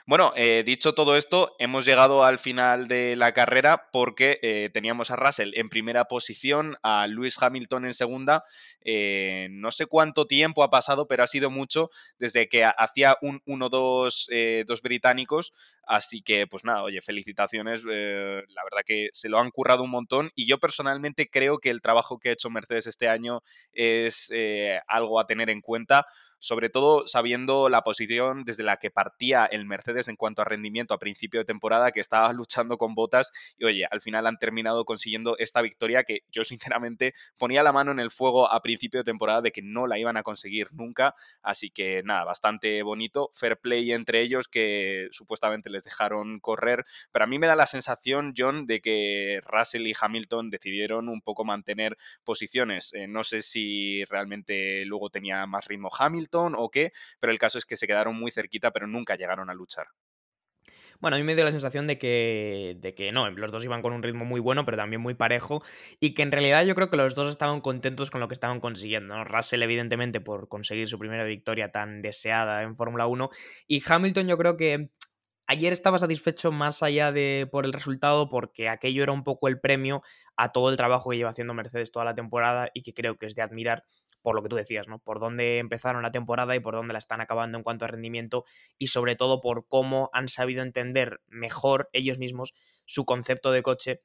Bueno, 0.04 0.34
eh, 0.36 0.62
dicho 0.66 0.92
todo 0.92 1.16
esto, 1.16 1.56
hemos 1.58 1.86
llegado 1.86 2.22
al 2.22 2.38
final 2.38 2.88
de 2.88 3.16
la 3.16 3.32
carrera 3.32 3.88
porque 3.92 4.38
eh, 4.42 4.68
teníamos 4.70 5.10
a 5.10 5.16
Russell 5.16 5.52
en 5.54 5.70
primera 5.70 6.04
posición, 6.04 6.76
a 6.82 7.06
Lewis 7.06 7.40
Hamilton 7.40 7.86
en 7.86 7.94
segunda. 7.94 8.44
Eh, 8.82 9.48
no 9.50 9.70
sé 9.70 9.86
cuánto 9.86 10.26
tiempo 10.26 10.62
ha 10.62 10.68
pasado, 10.68 11.08
pero 11.08 11.24
ha 11.24 11.26
sido 11.26 11.50
mucho 11.50 11.88
desde 12.18 12.50
que 12.50 12.66
hacía 12.66 13.16
un 13.22 13.40
1-2 13.46 14.64
dos 14.66 14.82
británicos. 14.82 15.54
Así 15.86 16.22
que, 16.22 16.46
pues 16.46 16.64
nada, 16.64 16.82
oye, 16.82 17.00
felicitaciones. 17.00 17.84
la 17.84 18.64
verdad 18.64 18.82
que 18.84 19.08
se 19.12 19.28
lo 19.28 19.38
han 19.38 19.50
currado 19.50 19.82
un 19.82 19.90
montón 19.90 20.30
y 20.34 20.46
yo 20.46 20.58
personalmente 20.58 21.28
creo 21.30 21.58
que 21.58 21.70
el 21.70 21.80
trabajo 21.80 22.18
que 22.18 22.30
ha 22.30 22.32
hecho 22.32 22.50
Mercedes 22.50 22.86
este 22.86 23.08
año 23.08 23.42
es 23.72 24.32
algo 24.88 25.20
a 25.20 25.26
tener 25.26 25.50
en 25.50 25.60
cuenta 25.60 26.06
sobre 26.46 26.70
todo 26.70 27.08
sabiendo 27.08 27.68
la 27.68 27.82
posición 27.82 28.44
desde 28.44 28.62
la 28.62 28.76
que 28.76 28.92
partía 28.92 29.46
el 29.46 29.66
Mercedes 29.66 30.06
en 30.06 30.14
cuanto 30.14 30.42
a 30.42 30.44
rendimiento 30.44 30.94
a 30.94 30.98
principio 31.00 31.40
de 31.40 31.44
temporada, 31.44 31.90
que 31.90 31.98
estaba 31.98 32.32
luchando 32.32 32.78
con 32.78 32.94
botas 32.94 33.32
y 33.58 33.64
oye, 33.64 33.84
al 33.90 34.00
final 34.00 34.28
han 34.28 34.38
terminado 34.38 34.84
consiguiendo 34.84 35.36
esta 35.38 35.60
victoria 35.60 36.04
que 36.04 36.20
yo 36.30 36.44
sinceramente 36.44 37.14
ponía 37.36 37.64
la 37.64 37.72
mano 37.72 37.90
en 37.90 37.98
el 37.98 38.12
fuego 38.12 38.48
a 38.52 38.62
principio 38.62 39.00
de 39.00 39.04
temporada 39.04 39.42
de 39.42 39.50
que 39.50 39.60
no 39.60 39.88
la 39.88 39.98
iban 39.98 40.16
a 40.16 40.22
conseguir 40.22 40.68
nunca, 40.72 41.16
así 41.42 41.70
que 41.70 42.04
nada, 42.04 42.22
bastante 42.22 42.80
bonito, 42.84 43.28
fair 43.32 43.58
play 43.58 43.90
entre 43.90 44.20
ellos 44.20 44.46
que 44.46 45.08
supuestamente 45.10 45.68
les 45.68 45.82
dejaron 45.82 46.38
correr, 46.38 46.84
pero 47.10 47.24
a 47.24 47.26
mí 47.26 47.40
me 47.40 47.48
da 47.48 47.56
la 47.56 47.66
sensación, 47.66 48.34
John, 48.36 48.68
de 48.68 48.80
que 48.80 49.40
Russell 49.44 49.88
y 49.88 49.94
Hamilton 50.00 50.50
decidieron 50.50 51.08
un 51.08 51.22
poco 51.22 51.44
mantener 51.44 51.96
posiciones. 52.22 52.92
Eh, 52.92 53.08
no 53.08 53.24
sé 53.24 53.42
si 53.42 54.04
realmente 54.04 54.84
luego 54.84 55.10
tenía 55.10 55.44
más 55.46 55.66
ritmo 55.66 55.90
Hamilton 55.92 56.35
o 56.36 56.70
qué, 56.70 56.92
pero 57.20 57.32
el 57.32 57.38
caso 57.38 57.58
es 57.58 57.64
que 57.64 57.76
se 57.76 57.86
quedaron 57.86 58.18
muy 58.18 58.30
cerquita, 58.30 58.70
pero 58.70 58.86
nunca 58.86 59.16
llegaron 59.16 59.50
a 59.50 59.54
luchar. 59.54 59.86
Bueno, 61.00 61.16
a 61.16 61.18
mí 61.18 61.24
me 61.24 61.34
dio 61.34 61.44
la 61.44 61.50
sensación 61.50 61.86
de 61.86 61.98
que, 61.98 62.76
de 62.80 62.94
que 62.94 63.12
no, 63.12 63.28
los 63.30 63.50
dos 63.50 63.64
iban 63.64 63.82
con 63.82 63.92
un 63.92 64.02
ritmo 64.02 64.24
muy 64.24 64.40
bueno, 64.40 64.64
pero 64.64 64.76
también 64.76 65.02
muy 65.02 65.14
parejo, 65.14 65.62
y 66.00 66.14
que 66.14 66.22
en 66.22 66.32
realidad 66.32 66.64
yo 66.64 66.74
creo 66.74 66.90
que 66.90 66.96
los 66.96 67.14
dos 67.14 67.28
estaban 67.28 67.60
contentos 67.60 68.10
con 68.10 68.20
lo 68.20 68.28
que 68.28 68.34
estaban 68.34 68.60
consiguiendo. 68.60 69.22
Russell, 69.24 69.62
evidentemente, 69.62 70.20
por 70.20 70.48
conseguir 70.48 70.88
su 70.88 70.98
primera 70.98 71.24
victoria 71.24 71.70
tan 71.70 72.00
deseada 72.02 72.62
en 72.62 72.76
Fórmula 72.76 73.06
1, 73.06 73.28
y 73.66 73.82
Hamilton 73.86 74.26
yo 74.26 74.38
creo 74.38 74.56
que 74.56 74.90
ayer 75.46 75.72
estaba 75.72 75.98
satisfecho 75.98 76.52
más 76.52 76.82
allá 76.82 77.12
de 77.12 77.48
por 77.50 77.64
el 77.64 77.72
resultado, 77.72 78.28
porque 78.28 78.68
aquello 78.68 79.02
era 79.02 79.12
un 79.12 79.24
poco 79.24 79.48
el 79.48 79.60
premio 79.60 80.02
a 80.36 80.52
todo 80.52 80.70
el 80.70 80.76
trabajo 80.76 81.10
que 81.10 81.16
lleva 81.16 81.30
haciendo 81.30 81.54
Mercedes 81.54 81.92
toda 81.92 82.04
la 82.04 82.14
temporada 82.14 82.68
y 82.74 82.82
que 82.82 82.94
creo 82.94 83.16
que 83.16 83.26
es 83.26 83.34
de 83.34 83.42
admirar 83.42 83.84
por 84.22 84.34
lo 84.34 84.42
que 84.42 84.48
tú 84.48 84.56
decías, 84.56 84.88
¿no? 84.88 84.98
Por 84.98 85.20
dónde 85.20 85.58
empezaron 85.58 86.02
la 86.02 86.10
temporada 86.10 86.56
y 86.56 86.60
por 86.60 86.74
dónde 86.74 86.92
la 86.92 86.98
están 86.98 87.20
acabando 87.20 87.58
en 87.58 87.64
cuanto 87.64 87.84
a 87.84 87.88
rendimiento 87.88 88.44
y 88.76 88.88
sobre 88.88 89.14
todo 89.14 89.40
por 89.40 89.68
cómo 89.68 90.10
han 90.12 90.28
sabido 90.28 90.62
entender 90.62 91.20
mejor 91.28 91.88
ellos 91.92 92.18
mismos 92.18 92.52
su 92.86 93.04
concepto 93.04 93.52
de 93.52 93.62
coche 93.62 94.02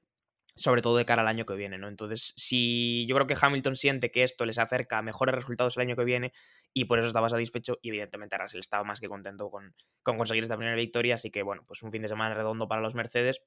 sobre 0.56 0.82
todo 0.82 0.98
de 0.98 1.06
cara 1.06 1.22
al 1.22 1.28
año 1.28 1.46
que 1.46 1.56
viene, 1.56 1.78
¿no? 1.78 1.88
Entonces, 1.88 2.34
si 2.36 3.06
yo 3.08 3.16
creo 3.16 3.28
que 3.28 3.36
Hamilton 3.40 3.76
siente 3.76 4.12
que 4.12 4.24
esto 4.24 4.46
les 4.46 4.58
acerca 4.58 4.98
a 4.98 5.02
mejores 5.02 5.34
resultados 5.34 5.78
el 5.78 5.84
año 5.84 5.96
que 5.96 6.04
viene 6.04 6.34
y 6.74 6.86
por 6.86 7.00
eso 7.00 7.08
estaba 7.08 7.30
satisfecho 7.30 7.80
y 7.82 7.90
evidentemente 7.90 8.38
Russell 8.38 8.60
estaba 8.60 8.84
más 8.84 9.00
que 9.00 9.08
contento 9.08 9.50
con, 9.50 9.76
con 10.04 10.18
conseguir 10.18 10.44
esta 10.44 10.58
primera 10.58 10.76
victoria, 10.76 11.16
así 11.16 11.32
que 11.32 11.44
bueno, 11.44 11.64
pues 11.66 11.82
un 11.84 11.92
fin 11.92 12.02
de 12.02 12.08
semana 12.08 12.36
redondo 12.36 12.68
para 12.68 12.82
los 12.82 12.96
Mercedes 12.96 13.42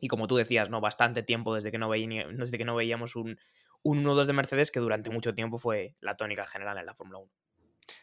y 0.00 0.08
como 0.08 0.26
tú 0.28 0.36
decías, 0.36 0.70
¿no? 0.70 0.80
Bastante 0.80 1.22
tiempo 1.22 1.54
desde 1.54 1.70
que 1.70 1.78
no, 1.78 1.90
desde 1.90 2.58
que 2.58 2.64
no 2.64 2.74
veíamos 2.76 3.16
un, 3.16 3.38
un 3.82 4.04
1-2 4.04 4.26
de 4.26 4.32
Mercedes 4.32 4.70
que 4.70 4.80
durante 4.80 5.10
mucho 5.10 5.34
tiempo 5.34 5.58
fue 5.58 5.96
la 6.00 6.16
tónica 6.16 6.46
general 6.46 6.78
en 6.78 6.86
la 6.86 6.94
Fórmula 6.94 7.18
1. 7.18 7.30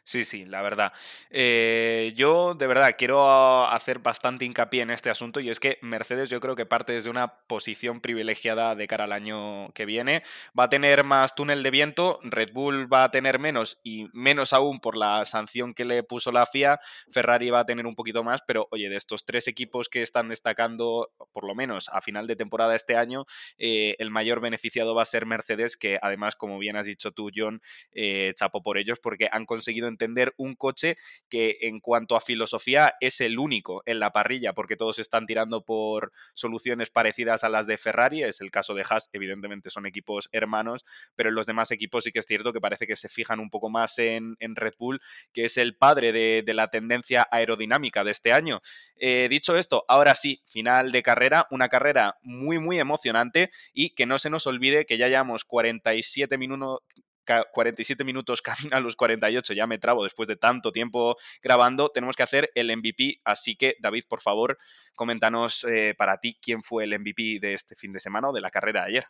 Sí, 0.03 0.23
sí, 0.23 0.45
la 0.45 0.61
verdad. 0.61 0.93
Eh, 1.29 2.13
yo 2.15 2.53
de 2.53 2.67
verdad 2.67 2.95
quiero 2.97 3.65
hacer 3.67 3.99
bastante 3.99 4.45
hincapié 4.45 4.81
en 4.81 4.91
este 4.91 5.09
asunto 5.09 5.39
y 5.39 5.49
es 5.49 5.59
que 5.59 5.79
Mercedes 5.81 6.29
yo 6.29 6.39
creo 6.39 6.55
que 6.55 6.65
parte 6.65 6.93
desde 6.93 7.09
una 7.09 7.38
posición 7.47 8.01
privilegiada 8.01 8.75
de 8.75 8.88
cara 8.88 9.05
al 9.05 9.11
año 9.11 9.71
que 9.73 9.86
viene. 9.86 10.23
Va 10.57 10.65
a 10.65 10.69
tener 10.69 11.03
más 11.03 11.36
túnel 11.36 11.63
de 11.63 11.71
viento, 11.71 12.19
Red 12.23 12.51
Bull 12.53 12.91
va 12.91 13.03
a 13.05 13.11
tener 13.11 13.39
menos 13.39 13.79
y 13.83 14.07
menos 14.13 14.53
aún 14.53 14.79
por 14.79 14.95
la 14.95 15.23
sanción 15.25 15.73
que 15.73 15.86
le 15.86 16.03
puso 16.03 16.31
la 16.31 16.45
FIA. 16.45 16.79
Ferrari 17.09 17.49
va 17.49 17.59
a 17.61 17.65
tener 17.65 17.86
un 17.86 17.95
poquito 17.95 18.23
más, 18.23 18.41
pero 18.45 18.67
oye, 18.71 18.89
de 18.89 18.95
estos 18.97 19.25
tres 19.25 19.47
equipos 19.47 19.89
que 19.89 20.01
están 20.01 20.29
destacando, 20.29 21.11
por 21.31 21.45
lo 21.45 21.55
menos 21.55 21.89
a 21.89 22.01
final 22.01 22.27
de 22.27 22.36
temporada 22.36 22.75
este 22.75 22.95
año, 22.95 23.25
eh, 23.57 23.95
el 23.99 24.11
mayor 24.11 24.39
beneficiado 24.39 24.93
va 24.95 25.01
a 25.03 25.05
ser 25.05 25.25
Mercedes, 25.25 25.77
que 25.77 25.97
además, 26.01 26.36
como 26.36 26.57
bien 26.59 26.75
has 26.75 26.86
dicho 26.86 27.11
tú, 27.11 27.29
John, 27.36 27.61
eh, 27.91 28.33
chapo 28.36 28.61
por 28.61 28.77
ellos 28.77 28.99
porque 29.01 29.29
han 29.31 29.45
conseguido 29.45 29.74
entender 29.84 30.34
un 30.38 30.53
coche 30.53 30.97
que 31.30 31.57
en 31.61 31.80
cuanto 31.80 32.15
a 32.15 32.21
filosofía 32.21 32.95
es 33.01 33.21
el 33.21 33.39
único 33.39 33.84
en 33.86 33.99
la 33.99 34.11
parrilla, 34.11 34.53
porque 34.53 34.76
todos 34.76 34.99
están 34.99 35.26
tirando 35.26 35.63
por 35.63 36.11
soluciones 36.34 36.89
parecidas 36.89 37.43
a 37.43 37.49
las 37.49 37.67
de 37.67 37.78
Ferrari, 37.78 38.23
es 38.23 38.41
el 38.41 38.51
caso 38.51 38.73
de 38.73 38.84
Haas, 38.89 39.09
evidentemente 39.13 39.69
son 39.69 39.86
equipos 39.86 40.30
hermanos, 40.32 40.86
pero 41.15 41.30
en 41.30 41.36
los 41.36 41.45
demás 41.45 41.71
equipos 41.71 42.03
sí 42.03 42.11
que 42.11 42.19
es 42.19 42.26
cierto 42.26 42.53
que 42.53 42.61
parece 42.61 42.88
que 42.88 42.95
se 42.95 43.09
fijan 43.09 43.39
un 43.39 43.49
poco 43.49 43.69
más 43.69 43.99
en, 43.99 44.36
Red 44.39 44.73
Bull, 44.80 45.01
que 45.34 45.45
es 45.45 45.57
el 45.57 45.76
padre 45.76 46.11
de, 46.11 46.53
la 46.53 46.69
tendencia 46.69 47.28
aerodinámica 47.32 48.05
de 48.05 48.11
este 48.11 48.32
año. 48.32 48.61
Eh, 48.95 49.28
dicho 49.30 49.57
esto, 49.57 49.84
ahora 49.89 50.15
sí, 50.15 50.41
final 50.45 50.93
de 50.93 51.03
carrera, 51.03 51.47
una 51.51 51.67
carrera 51.67 52.17
muy, 52.21 52.59
muy 52.59 52.80
emocionante 52.80 53.51
y 53.73 53.89
que 53.89 54.05
no 54.05 54.19
se 54.19 54.30
nos 54.30 54.47
olvide 54.47 54.86
que 54.86 54.97
ya 54.97 55.09
llevamos 55.09 55.43
47 55.43 56.38
minutos, 56.38 56.80
47 57.26 58.03
minutos 58.03 58.41
camino 58.41 58.76
a 58.76 58.80
los 58.80 58.95
48, 58.95 59.53
ya 59.53 59.67
me 59.67 59.78
trabo 59.78 60.03
después 60.03 60.28
de 60.28 60.36
tanto 60.36 60.71
tiempo 60.71 61.17
grabando, 61.41 61.89
tenemos 61.89 62.15
que 62.15 62.23
hacer 62.23 62.51
el 62.55 62.76
MVP, 62.76 63.21
así 63.23 63.55
que 63.55 63.76
David, 63.80 64.03
por 64.07 64.21
favor, 64.21 64.57
coméntanos 64.95 65.63
eh, 65.65 65.95
para 65.97 66.19
ti 66.19 66.38
quién 66.41 66.61
fue 66.61 66.84
el 66.86 66.99
MVP 66.99 67.39
de 67.39 67.53
este 67.53 67.76
fin 67.76 67.91
de 67.91 67.99
semana 67.99 68.30
o 68.30 68.34
de 68.34 68.41
la 68.41 68.49
carrera 68.49 68.82
de 68.82 68.88
ayer. 68.88 69.05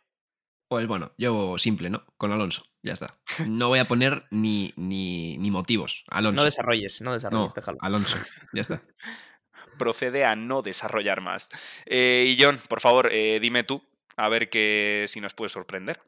Pues 0.68 0.88
bueno, 0.88 1.12
yo 1.16 1.58
simple, 1.58 1.90
¿no? 1.90 2.04
Con 2.16 2.32
Alonso, 2.32 2.64
ya 2.82 2.94
está. 2.94 3.18
No 3.46 3.68
voy 3.68 3.78
a 3.78 3.84
poner 3.86 4.24
ni, 4.30 4.72
ni, 4.76 5.50
motivos. 5.50 6.04
Alonso. 6.08 6.36
No 6.36 6.44
desarrolles, 6.44 7.00
no 7.02 7.12
desarrolles, 7.12 7.54
déjalo. 7.54 7.78
Alonso, 7.80 8.16
ya 8.52 8.62
está. 8.62 8.82
Procede 9.78 10.24
a 10.24 10.34
no 10.34 10.62
desarrollar 10.62 11.20
más. 11.20 11.50
Eh, 11.84 12.34
y 12.36 12.42
John, 12.42 12.58
por 12.68 12.80
favor, 12.80 13.10
eh, 13.12 13.38
dime 13.40 13.62
tú, 13.62 13.80
a 14.16 14.28
ver 14.28 14.50
que, 14.50 15.04
si 15.08 15.20
nos 15.20 15.34
puede 15.34 15.50
sorprender. 15.50 16.00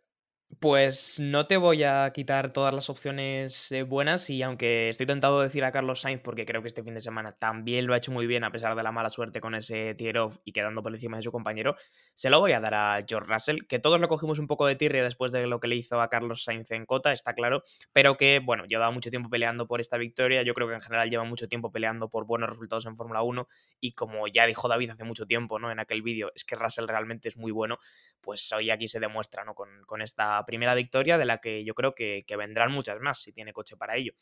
Pues 0.60 1.20
no 1.20 1.46
te 1.46 1.56
voy 1.56 1.84
a 1.84 2.10
quitar 2.12 2.52
todas 2.52 2.74
las 2.74 2.90
opciones 2.90 3.70
eh, 3.70 3.82
buenas 3.82 4.28
y 4.28 4.42
aunque 4.42 4.88
estoy 4.88 5.06
tentado 5.06 5.38
de 5.38 5.46
decir 5.46 5.62
a 5.62 5.70
Carlos 5.70 6.00
Sainz 6.00 6.20
porque 6.22 6.46
creo 6.46 6.62
que 6.62 6.68
este 6.68 6.82
fin 6.82 6.94
de 6.94 7.00
semana 7.00 7.32
también 7.32 7.86
lo 7.86 7.92
ha 7.94 7.98
hecho 7.98 8.10
muy 8.10 8.26
bien 8.26 8.42
a 8.42 8.50
pesar 8.50 8.74
de 8.74 8.82
la 8.82 8.90
mala 8.90 9.08
suerte 9.08 9.40
con 9.40 9.54
ese 9.54 9.94
tier 9.94 10.18
off 10.18 10.38
y 10.44 10.52
quedando 10.52 10.82
por 10.82 10.92
encima 10.92 11.18
de 11.18 11.22
su 11.22 11.30
compañero, 11.30 11.76
se 12.14 12.28
lo 12.28 12.40
voy 12.40 12.52
a 12.52 12.60
dar 12.60 12.74
a 12.74 13.04
George 13.06 13.30
Russell, 13.30 13.58
que 13.68 13.78
todos 13.78 14.00
lo 14.00 14.08
cogimos 14.08 14.40
un 14.40 14.48
poco 14.48 14.66
de 14.66 14.74
tirria 14.74 15.04
después 15.04 15.30
de 15.30 15.46
lo 15.46 15.60
que 15.60 15.68
le 15.68 15.76
hizo 15.76 16.00
a 16.00 16.08
Carlos 16.08 16.42
Sainz 16.42 16.70
en 16.72 16.86
Cota, 16.86 17.12
está 17.12 17.34
claro, 17.34 17.62
pero 17.92 18.16
que 18.16 18.40
bueno, 18.44 18.64
lleva 18.64 18.90
mucho 18.90 19.10
tiempo 19.10 19.28
peleando 19.30 19.68
por 19.68 19.80
esta 19.80 19.96
victoria, 19.96 20.42
yo 20.42 20.54
creo 20.54 20.66
que 20.66 20.74
en 20.74 20.80
general 20.80 21.08
lleva 21.08 21.24
mucho 21.24 21.46
tiempo 21.46 21.70
peleando 21.70 22.08
por 22.08 22.26
buenos 22.26 22.48
resultados 22.48 22.86
en 22.86 22.96
Fórmula 22.96 23.22
1 23.22 23.46
y 23.80 23.92
como 23.92 24.26
ya 24.26 24.46
dijo 24.46 24.66
David 24.66 24.90
hace 24.90 25.04
mucho 25.04 25.26
tiempo, 25.26 25.60
¿no? 25.60 25.70
En 25.70 25.78
aquel 25.78 26.02
vídeo, 26.02 26.32
es 26.34 26.44
que 26.44 26.56
Russell 26.56 26.88
realmente 26.88 27.28
es 27.28 27.36
muy 27.36 27.52
bueno, 27.52 27.76
pues 28.20 28.50
hoy 28.52 28.70
aquí 28.70 28.88
se 28.88 28.98
demuestra, 28.98 29.44
¿no? 29.44 29.54
Con, 29.54 29.68
con 29.86 30.02
esta 30.02 30.37
primera 30.44 30.74
victoria 30.74 31.18
de 31.18 31.24
la 31.24 31.38
que 31.38 31.64
yo 31.64 31.74
creo 31.74 31.94
que, 31.94 32.24
vendrán 32.36 32.72
muchas 32.72 33.00
más 33.00 33.22
si 33.22 33.32
tiene 33.32 33.52
coche 33.52 33.76
para 33.76 33.96
ello. 33.96 34.12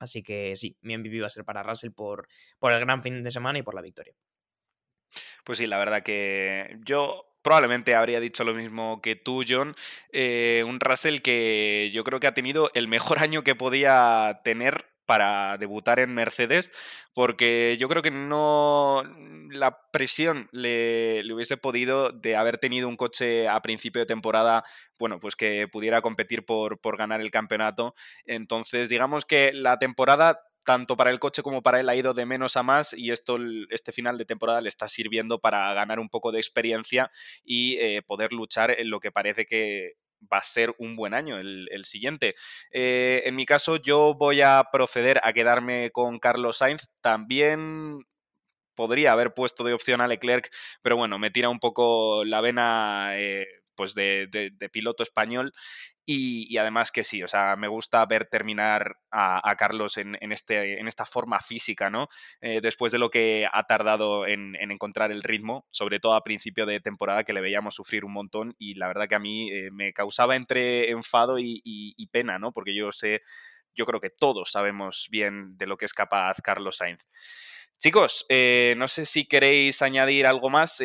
Así 0.00 0.22
que 0.22 0.56
sí, 0.56 0.76
mi 0.82 0.96
MVP 0.96 1.20
va 1.20 1.26
a 1.26 1.30
ser 1.30 1.44
para 1.44 1.62
Russell 1.62 1.92
por, 1.92 2.28
por 2.58 2.72
el 2.72 2.80
gran 2.80 3.02
fin 3.02 3.22
de 3.22 3.30
semana 3.30 3.58
y 3.58 3.62
por 3.62 3.74
la 3.74 3.82
victoria. 3.82 4.14
Pues 5.44 5.58
sí, 5.58 5.66
la 5.66 5.78
verdad 5.78 6.02
que 6.02 6.78
yo 6.84 7.34
probablemente 7.44 7.94
habría 7.94 8.18
dicho 8.18 8.42
lo 8.42 8.54
mismo 8.54 9.00
que 9.02 9.14
tú, 9.14 9.44
John. 9.46 9.76
Eh, 10.10 10.64
un 10.66 10.80
Russell 10.80 11.20
que 11.20 11.90
yo 11.92 12.02
creo 12.02 12.18
que 12.18 12.26
ha 12.26 12.34
tenido 12.34 12.70
el 12.74 12.88
mejor 12.88 13.18
año 13.22 13.44
que 13.44 13.54
podía 13.54 14.40
tener 14.42 14.93
para 15.06 15.58
debutar 15.58 15.98
en 15.98 16.14
Mercedes, 16.14 16.70
porque 17.12 17.76
yo 17.78 17.88
creo 17.88 18.02
que 18.02 18.10
no 18.10 19.02
la 19.50 19.78
presión 19.90 20.48
le, 20.52 21.22
hubiese 21.32 21.56
podido 21.56 22.10
de 22.10 22.36
haber 22.36 22.58
tenido 22.58 22.88
un 22.88 22.96
coche 22.96 23.48
a 23.48 23.60
principio 23.62 24.00
de 24.00 24.06
temporada, 24.06 24.64
bueno, 24.98 25.20
pues 25.20 25.36
que 25.36 25.68
pudiera 25.68 26.00
competir 26.00 26.44
por, 26.44 26.80
por 26.80 26.96
ganar 26.96 27.20
el 27.20 27.30
campeonato. 27.30 27.94
Entonces, 28.26 28.88
digamos 28.88 29.24
que 29.24 29.52
la 29.52 29.78
temporada 29.78 30.40
tanto 30.64 30.96
para 30.96 31.10
el 31.10 31.20
coche 31.20 31.42
como 31.42 31.62
para 31.62 31.78
él 31.80 31.88
ha 31.88 31.94
ido 31.94 32.14
de 32.14 32.26
menos 32.26 32.56
a 32.56 32.62
más 32.62 32.94
y 32.94 33.10
esto 33.10 33.38
este 33.70 33.92
final 33.92 34.18
de 34.18 34.24
temporada 34.24 34.60
le 34.60 34.68
está 34.68 34.88
sirviendo 34.88 35.38
para 35.38 35.72
ganar 35.74 36.00
un 36.00 36.08
poco 36.08 36.32
de 36.32 36.40
experiencia 36.40 37.10
y 37.44 37.76
eh, 37.80 38.02
poder 38.02 38.32
luchar 38.32 38.70
en 38.70 38.90
lo 38.90 38.98
que 38.98 39.12
parece 39.12 39.44
que 39.44 39.92
va 40.32 40.38
a 40.38 40.44
ser 40.44 40.74
un 40.78 40.96
buen 40.96 41.14
año 41.14 41.38
el, 41.38 41.84
siguiente. 41.84 42.34
Eh, 42.70 43.22
en 43.26 43.36
mi 43.36 43.46
caso, 43.46 43.76
yo 43.76 44.14
voy 44.14 44.40
a 44.40 44.64
proceder 44.72 45.20
a 45.22 45.32
quedarme 45.32 45.90
con 45.92 46.18
Carlos 46.18 46.58
Sainz. 46.58 46.88
También 47.00 47.98
podría 48.74 49.12
haber 49.12 49.34
puesto 49.34 49.64
de 49.64 49.72
opción 49.72 50.00
a 50.00 50.08
Leclerc, 50.08 50.50
pero 50.82 50.96
bueno, 50.96 51.18
me 51.18 51.30
tira 51.30 51.48
un 51.48 51.60
poco 51.60 52.24
la 52.24 52.40
vena 52.40 53.12
eh, 53.14 53.46
pues 53.74 53.94
de, 53.94 54.28
piloto 54.72 55.02
español 55.02 55.52
y, 56.06 56.58
además 56.58 56.90
que 56.92 57.02
sí, 57.02 57.22
o 57.22 57.28
sea, 57.28 57.56
me 57.56 57.68
gusta 57.68 58.04
ver 58.04 58.26
terminar 58.26 58.96
a, 59.10 59.54
Carlos 59.56 59.96
en, 59.96 60.16
este, 60.20 60.78
en 60.78 60.86
esta 60.86 61.06
forma 61.06 61.40
física, 61.40 61.88
¿no? 61.88 62.08
Eh, 62.40 62.60
después 62.60 62.92
de 62.92 62.98
lo 62.98 63.08
que 63.08 63.48
ha 63.50 63.62
tardado 63.64 64.26
en, 64.26 64.54
encontrar 64.56 65.12
el 65.12 65.22
ritmo, 65.22 65.66
sobre 65.70 66.00
todo 66.00 66.14
a 66.14 66.24
principio 66.24 66.66
de 66.66 66.80
temporada 66.80 67.24
que 67.24 67.32
le 67.32 67.40
veíamos 67.40 67.74
sufrir 67.74 68.04
un 68.04 68.12
montón 68.12 68.54
y 68.58 68.74
la 68.74 68.88
verdad 68.88 69.08
que 69.08 69.14
a 69.14 69.20
mí 69.20 69.50
eh, 69.50 69.70
me 69.70 69.92
causaba 69.92 70.36
entre 70.36 70.90
enfado 70.90 71.38
y, 71.38 71.62
pena, 72.12 72.38
¿no? 72.38 72.52
Porque 72.52 72.74
yo 72.74 72.92
sé, 72.92 73.22
yo 73.72 73.86
creo 73.86 74.00
que 74.00 74.10
todos 74.10 74.50
sabemos 74.50 75.08
bien 75.10 75.56
de 75.56 75.66
lo 75.66 75.76
que 75.76 75.86
es 75.86 75.94
capaz 75.94 76.36
Carlos 76.42 76.76
Sainz. 76.76 77.08
Chicos, 77.78 78.24
eh, 78.28 78.74
no 78.76 78.88
sé 78.88 79.04
si 79.04 79.26
queréis 79.26 79.82
añadir 79.82 80.26
algo 80.26 80.48
más 80.48 80.80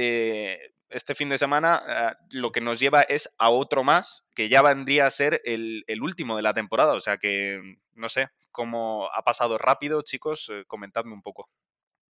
este 0.89 1.15
fin 1.15 1.29
de 1.29 1.37
semana 1.37 1.81
eh, 1.87 2.15
lo 2.31 2.51
que 2.51 2.61
nos 2.61 2.79
lleva 2.79 3.01
es 3.01 3.35
a 3.37 3.49
otro 3.49 3.83
más, 3.83 4.25
que 4.35 4.49
ya 4.49 4.61
vendría 4.61 5.05
a 5.05 5.11
ser 5.11 5.41
el, 5.45 5.83
último 6.01 6.35
de 6.35 6.41
la 6.41 6.53
temporada. 6.53 6.93
O 6.93 6.99
sea 6.99 7.17
que, 7.17 7.77
no 7.93 8.09
sé, 8.09 8.29
cómo 8.51 9.09
ha 9.13 9.23
pasado 9.23 9.57
rápido, 9.57 10.01
chicos, 10.01 10.49
eh, 10.51 10.63
comentadme 10.67 11.13
un 11.13 11.21
poco. 11.21 11.49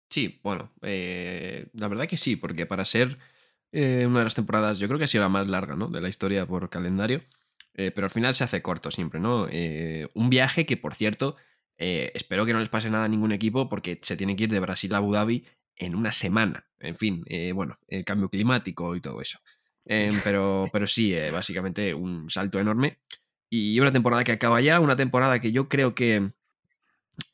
Sí, 0.10 0.40
bueno, 0.44 0.74
eh, 0.82 1.68
la 1.74 1.88
verdad 1.88 2.08
que 2.08 2.18
sí, 2.18 2.36
porque 2.36 2.66
para 2.66 2.86
ser 2.86 3.18
una 3.74 4.20
de 4.20 4.24
las 4.26 4.36
temporadas, 4.36 4.80
yo 4.80 4.88
creo 4.88 4.98
que 4.98 5.06
ha 5.06 5.08
sido 5.08 5.24
la 5.24 5.30
más 5.30 5.48
larga, 5.48 5.78
¿no? 5.78 5.88
De 5.88 6.02
la 6.02 6.10
historia 6.10 6.46
por 6.46 6.70
calendario, 6.70 7.24
pero 7.74 8.04
al 8.04 8.10
final 8.10 8.36
se 8.36 8.44
hace 8.44 8.62
corto 8.62 8.92
siempre, 8.92 9.22
¿no? 9.22 9.48
un 10.14 10.30
viaje 10.30 10.66
que, 10.66 10.76
por 10.76 10.94
cierto, 10.94 11.38
espero 11.78 12.46
que 12.46 12.52
no 12.52 12.60
les 12.60 12.68
pase 12.68 12.90
nada 12.90 13.06
a 13.06 13.08
ningún 13.08 13.32
equipo 13.32 13.70
porque 13.70 13.98
se 14.02 14.18
tiene 14.18 14.36
que 14.36 14.44
ir 14.44 14.52
de 14.52 14.60
Brasil 14.60 14.94
a 14.94 14.98
Abu 14.98 15.14
Dhabi 15.14 15.44
en 15.82 15.96
una 15.96 16.12
semana. 16.12 16.68
En 16.80 16.96
fin, 16.96 17.24
eh, 17.26 17.52
bueno, 17.54 17.78
el 17.88 18.06
cambio 18.06 18.30
climático 18.30 18.96
y 18.96 19.02
todo 19.02 19.20
eso. 19.20 19.40
Em, 19.86 20.14
pero, 20.24 20.66
pero 20.72 20.88
sí, 20.88 21.14
eh, 21.14 21.32
básicamente 21.32 21.94
un 21.94 22.30
salto 22.30 22.60
enorme. 22.60 23.00
Y 23.50 23.80
una 23.80 23.92
temporada 23.92 24.24
que 24.24 24.32
acaba 24.32 24.62
ya, 24.62 24.80
una 24.80 24.96
temporada 24.96 25.40
que 25.40 25.52
yo 25.52 25.68
creo 25.68 25.94
que... 25.94 26.32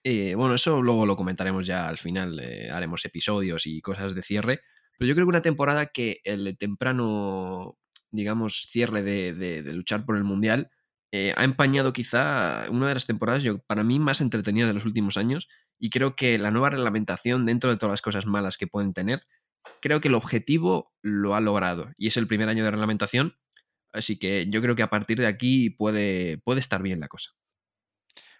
Eh, 0.03 0.33
bueno, 0.35 0.55
eso 0.55 0.81
luego 0.81 1.05
lo 1.05 1.15
comentaremos 1.15 1.67
ya 1.67 1.87
al 1.87 1.97
final, 1.97 2.41
haremos 2.71 3.05
episodios 3.05 3.67
y 3.67 3.81
cosas 3.81 4.15
de 4.15 4.21
cierre. 4.21 4.61
Pero 4.97 5.09
yo 5.09 5.13
creo 5.13 5.27
que 5.27 5.29
una 5.29 5.41
temporada 5.41 5.87
que 5.87 6.21
el 6.23 6.57
temprano, 6.57 7.77
digamos, 8.09 8.67
cierre 8.69 9.03
de, 9.03 9.61
luchar 9.73 10.05
por 10.05 10.17
el 10.17 10.23
Mundial 10.23 10.71
ha 11.13 11.43
empañado 11.43 11.93
quizá 11.93 12.65
una 12.69 12.87
de 12.87 12.95
las 12.95 13.05
temporadas, 13.05 13.43
yo, 13.43 13.59
para 13.59 13.83
mí, 13.83 13.99
más 13.99 14.19
entretenidas 14.19 14.69
de 14.69 14.73
los 14.73 14.85
últimos 14.85 15.17
años 15.17 15.47
y 15.80 15.89
creo 15.89 16.15
que 16.15 16.38
la 16.38 16.51
nueva 16.51 16.69
reglamentación, 16.69 17.45
dentro 17.45 17.69
de 17.69 17.78
todas 17.78 17.93
las 17.93 18.01
cosas 18.01 18.25
malas 18.25 18.57
que 18.57 18.67
pueden 18.67 18.93
tener, 18.93 19.23
creo 19.82 20.01
que 20.01 20.07
el 20.07 20.15
objetivo 20.15 20.93
lo 21.01 21.36
ha 21.36 21.41
logrado. 21.41 21.91
Y 21.97 22.07
es 22.07 22.17
el 22.17 22.28
primer 22.28 22.49
año 22.49 22.63
de 22.63 22.71
reglamentación. 22.71 23.36
Así 23.93 24.17
que 24.17 24.47
yo 24.47 24.61
creo 24.61 24.75
que 24.75 24.84
a 24.84 24.89
partir 24.89 25.17
de 25.19 25.28
aquí 25.28 25.69
puede, 25.69 26.39
puede 26.39 26.59
estar 26.59 26.82
bien 26.82 26.99
la 26.99 27.07
cosa. 27.07 27.32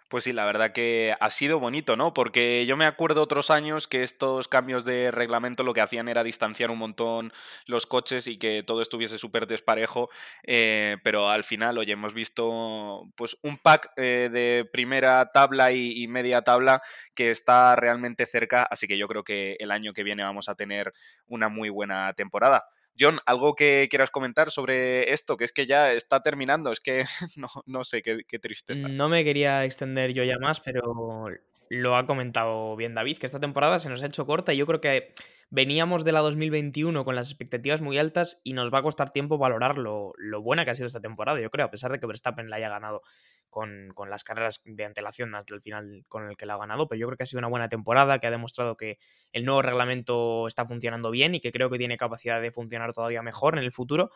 Pues 0.08 0.24
sí, 0.24 0.32
la 0.32 0.46
verdad 0.46 0.72
que 0.72 1.14
ha 1.20 1.30
sido 1.30 1.60
bonito, 1.60 1.94
¿no? 1.94 2.14
Porque 2.14 2.64
yo 2.64 2.78
me 2.78 2.86
acuerdo 2.86 3.20
otros 3.20 3.50
años 3.50 3.86
que 3.86 4.02
estos 4.02 4.48
cambios 4.48 4.86
de 4.86 5.10
reglamento 5.10 5.64
lo 5.64 5.74
que 5.74 5.82
hacían 5.82 6.08
era 6.08 6.24
distanciar 6.24 6.70
un 6.70 6.78
montón 6.78 7.30
los 7.66 7.84
coches 7.84 8.26
y 8.26 8.38
que 8.38 8.62
todo 8.62 8.80
estuviese 8.80 9.18
súper 9.18 9.46
desparejo, 9.46 10.08
eh, 10.44 10.96
pero 11.04 11.28
al 11.28 11.44
final, 11.44 11.76
oye, 11.76 11.92
hemos 11.92 12.14
visto 12.14 13.02
pues 13.16 13.36
un 13.42 13.58
pack 13.58 13.92
eh, 13.98 14.30
de 14.32 14.66
primera 14.72 15.30
tabla 15.30 15.72
y, 15.72 16.08
media 16.08 16.40
tabla 16.40 16.80
que 17.14 17.30
está 17.30 17.76
realmente 17.76 18.24
cerca, 18.24 18.62
así 18.62 18.86
que 18.86 18.96
yo 18.96 19.08
creo 19.08 19.24
que 19.24 19.56
el 19.58 19.70
año 19.70 19.92
que 19.92 20.04
viene 20.04 20.24
vamos 20.24 20.48
a 20.48 20.54
tener 20.54 20.94
una 21.26 21.50
muy 21.50 21.68
buena 21.68 22.14
temporada. 22.14 22.64
John, 22.98 23.20
¿algo 23.26 23.54
que 23.54 23.86
quieras 23.90 24.10
comentar 24.10 24.50
sobre 24.50 25.12
esto? 25.12 25.36
Que 25.36 25.44
es 25.44 25.52
que 25.52 25.66
ya 25.66 25.92
está 25.92 26.22
terminando, 26.22 26.72
es 26.72 26.80
que 26.80 27.04
no, 27.66 27.84
sé, 27.84 28.02
qué, 28.02 28.20
qué 28.26 28.38
tristeza. 28.38 28.88
No 28.88 29.08
me 29.08 29.24
quería 29.24 29.64
extender 29.64 30.12
yo 30.12 30.24
ya 30.24 30.38
más, 30.38 30.60
pero 30.60 31.26
lo 31.70 31.96
ha 31.96 32.06
comentado 32.06 32.76
bien 32.76 32.94
David, 32.94 33.18
que 33.18 33.26
esta 33.26 33.40
temporada 33.40 33.78
se 33.78 33.88
nos 33.88 34.02
ha 34.02 34.06
hecho 34.06 34.26
corta 34.26 34.54
y 34.54 34.56
yo 34.56 34.66
creo 34.66 34.80
que 34.80 35.12
veníamos 35.50 36.04
de 36.04 36.12
la 36.12 36.20
2021 36.20 37.04
con 37.04 37.14
las 37.14 37.30
expectativas 37.30 37.80
muy 37.80 37.98
altas 37.98 38.40
y 38.44 38.52
nos 38.52 38.72
va 38.72 38.78
a 38.78 38.82
costar 38.82 39.10
tiempo 39.10 39.38
valorar 39.38 39.78
lo, 39.78 40.12
lo 40.16 40.42
buena 40.42 40.64
que 40.64 40.70
ha 40.70 40.74
sido 40.74 40.86
esta 40.86 41.00
temporada, 41.00 41.40
yo 41.40 41.50
creo, 41.50 41.66
a 41.66 41.70
pesar 41.70 41.92
de 41.92 41.98
que 41.98 42.06
Verstappen 42.06 42.50
la 42.50 42.56
haya 42.56 42.68
ganado 42.68 43.02
con, 43.50 43.92
las 44.08 44.24
carreras 44.24 44.62
de 44.64 44.84
antelación 44.84 45.34
hasta 45.34 45.54
el 45.54 45.60
final 45.60 46.04
con 46.08 46.28
el 46.28 46.36
que 46.36 46.46
la 46.46 46.54
ha 46.54 46.58
ganado, 46.58 46.88
pero 46.88 46.98
yo 46.98 47.06
creo 47.06 47.16
que 47.16 47.22
ha 47.24 47.26
sido 47.26 47.38
una 47.38 47.48
buena 47.48 47.68
temporada, 47.68 48.18
que 48.18 48.26
ha 48.26 48.30
demostrado 48.30 48.76
que 48.76 48.98
el 49.32 49.44
nuevo 49.44 49.62
reglamento 49.62 50.46
está 50.46 50.66
funcionando 50.66 51.10
bien 51.10 51.34
y 51.34 51.40
que 51.40 51.52
creo 51.52 51.70
que 51.70 51.78
tiene 51.78 51.96
capacidad 51.96 52.40
de 52.40 52.52
funcionar 52.52 52.92
todavía 52.92 53.22
mejor 53.22 53.58
en 53.58 53.64
el 53.64 53.72
futuro. 53.72 54.10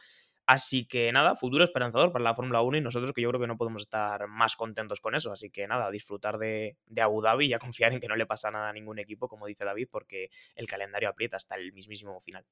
Así 0.47 0.87
que 0.87 1.13
nada, 1.13 1.37
futuro 1.37 1.65
esperanzador 1.65 2.13
para 2.13 2.25
la 2.25 2.35
Fórmula 2.35 2.63
1 2.63 2.79
y 2.79 2.81
nosotros 2.81 3.13
que 3.13 3.23
yo 3.23 3.29
creo 3.29 3.41
que 3.41 3.47
no 3.47 3.57
podemos 3.57 3.83
estar 3.83 4.27
más 4.27 4.57
contentos 4.57 5.01
con 5.01 5.15
eso. 5.15 5.33
Así 5.33 5.51
que 5.51 5.67
nada, 5.69 5.91
disfrutar 5.91 6.39
de, 6.39 6.77
de, 6.87 7.03
Abu 7.03 7.23
Dhabi 7.23 7.47
y 7.47 7.55
a 7.55 7.59
confiar 7.59 7.93
en 7.93 8.01
que 8.01 8.09
no 8.09 8.17
le 8.17 8.27
pasa 8.27 8.51
nada 8.51 8.69
a 8.69 8.73
ningún 8.73 8.99
equipo, 8.99 9.29
como 9.29 9.47
dice 9.47 9.65
David, 9.65 9.89
porque 9.91 10.31
el 10.57 10.67
calendario 10.67 11.09
aprieta 11.09 11.37
hasta 11.37 11.55
el 11.57 11.73
mismísimo 11.73 12.21
final. 12.21 12.45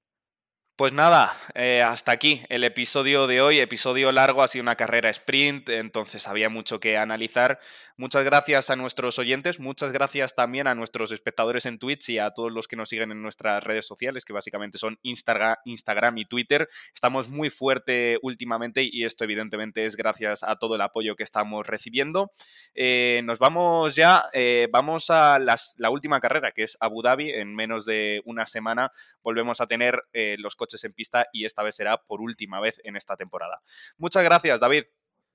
Pues 0.81 0.95
nada, 0.95 1.39
eh, 1.55 1.83
hasta 1.83 2.11
aquí 2.11 2.41
el 2.49 2.65
episodio 2.65 3.27
de 3.27 3.43
hoy, 3.43 3.61
episodio 3.61 4.13
largo, 4.13 4.43
ha 4.43 4.49
sido 4.49 4.63
una 4.63 4.77
carrera 4.77 5.11
sprint, 5.11 5.69
entonces 5.69 6.27
había 6.27 6.49
mucho 6.49 6.81
que 6.81 6.97
analizar. 6.97 7.61
Muchas 7.99 8.25
gracias 8.25 8.71
a 8.71 8.77
nuestros 8.77 9.19
oyentes, 9.19 9.61
muchas 9.61 9.93
gracias 9.93 10.35
también 10.35 10.67
a 10.67 10.75
nuestros 10.75 11.13
espectadores 11.13 11.67
en 11.67 11.79
Twitch 11.79 12.09
y 12.09 12.19
a 12.19 12.31
todos 12.31 12.51
los 12.51 12.67
que 12.67 12.77
nos 12.77 12.89
siguen 12.89 13.13
en 13.13 13.21
nuestras 13.21 13.63
redes 13.63 13.87
sociales, 13.87 14.25
que 14.25 14.33
básicamente 14.33 14.79
son 14.79 14.99
Instagram, 15.03 16.17
y 16.17 16.25
Twitter. 16.25 16.67
Estamos 16.95 17.29
muy 17.29 17.51
fuerte 17.51 18.19
últimamente 18.23 18.89
y 18.91 19.05
esto 19.05 19.25
evidentemente 19.25 19.85
es 19.85 19.97
gracias 19.97 20.43
a 20.45 20.57
todo 20.57 20.77
el 20.77 20.81
apoyo 20.81 21.15
que 21.15 21.25
estamos 21.25 21.67
recibiendo. 21.67 22.33
Eh, 22.75 23.21
nos 23.25 23.39
vamos 23.39 23.97
ya, 23.97 24.25
eh, 24.33 24.67
vamos 24.73 25.11
a 25.11 25.39
la 25.39 25.91
última 25.91 26.21
carrera, 26.21 26.53
que 26.53 26.63
es 26.63 26.79
Abu 26.81 27.03
Dhabi, 27.03 27.33
en 27.33 27.55
menos 27.55 27.85
de 27.85 28.23
una 28.25 28.47
semana 28.47 28.93
volvemos 29.23 29.61
a 29.61 29.67
tener 29.67 30.03
los 30.39 30.57
coches 30.57 30.70
en 30.85 30.93
pista 30.93 31.27
y 31.33 31.45
esta 31.45 31.63
vez 31.63 31.77
será 31.77 31.99
por 31.99 32.21
última 32.21 32.61
vez 32.61 32.81
en 32.85 32.97
esta 32.97 33.17
temporada. 33.17 33.63
Muchas 33.99 34.23
gracias, 34.25 34.61
David. 34.61 34.85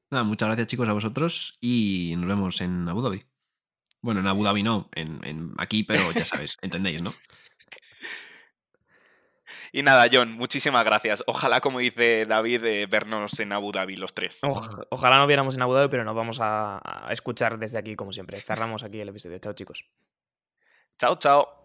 muchas 0.10 0.48
gracias 0.48 0.68
chicos 0.68 0.88
a 0.88 0.94
vosotros 0.94 1.58
y 1.60 2.16
nos 2.18 2.28
vemos 2.28 2.62
en 2.62 2.90
Abu 2.90 3.02
Dhabi. 3.02 3.24
Bueno, 4.02 4.20
en 4.20 4.28
Abu 4.28 4.44
Dhabi 4.44 4.64
no, 4.64 4.90
en, 4.94 5.54
aquí, 5.58 5.84
pero 5.84 6.12
ya 6.12 6.26
sabéis, 6.26 6.56
entendéis, 6.62 7.02
¿no? 7.02 7.14
Y 9.72 9.84
nada, 9.84 10.08
John, 10.12 10.32
muchísimas 10.32 10.86
gracias. 10.86 11.24
Ojalá, 11.28 11.60
como 11.60 11.80
dice 11.80 12.26
David, 12.26 12.64
eh, 12.64 12.86
vernos 12.86 13.38
en 13.40 13.52
Abu 13.52 13.72
Dhabi 13.74 13.98
los 13.98 14.14
tres. 14.14 14.40
ojalá 14.90 15.18
no 15.18 15.28
viéramos 15.28 15.56
en 15.56 15.64
Abu 15.64 15.74
Dhabi, 15.74 15.90
pero 15.90 16.06
nos 16.06 16.16
vamos 16.16 16.40
a, 16.40 16.80
a 16.84 17.12
escuchar 17.12 17.60
desde 17.60 17.78
aquí, 17.78 17.96
como 17.96 18.14
siempre. 18.14 18.40
Cerramos 18.40 18.84
aquí 18.84 19.02
el 19.02 19.10
episodio. 19.10 19.40
Chao, 19.40 19.54
chicos. 19.54 19.86
Chao, 20.98 21.16
chao. 21.18 21.64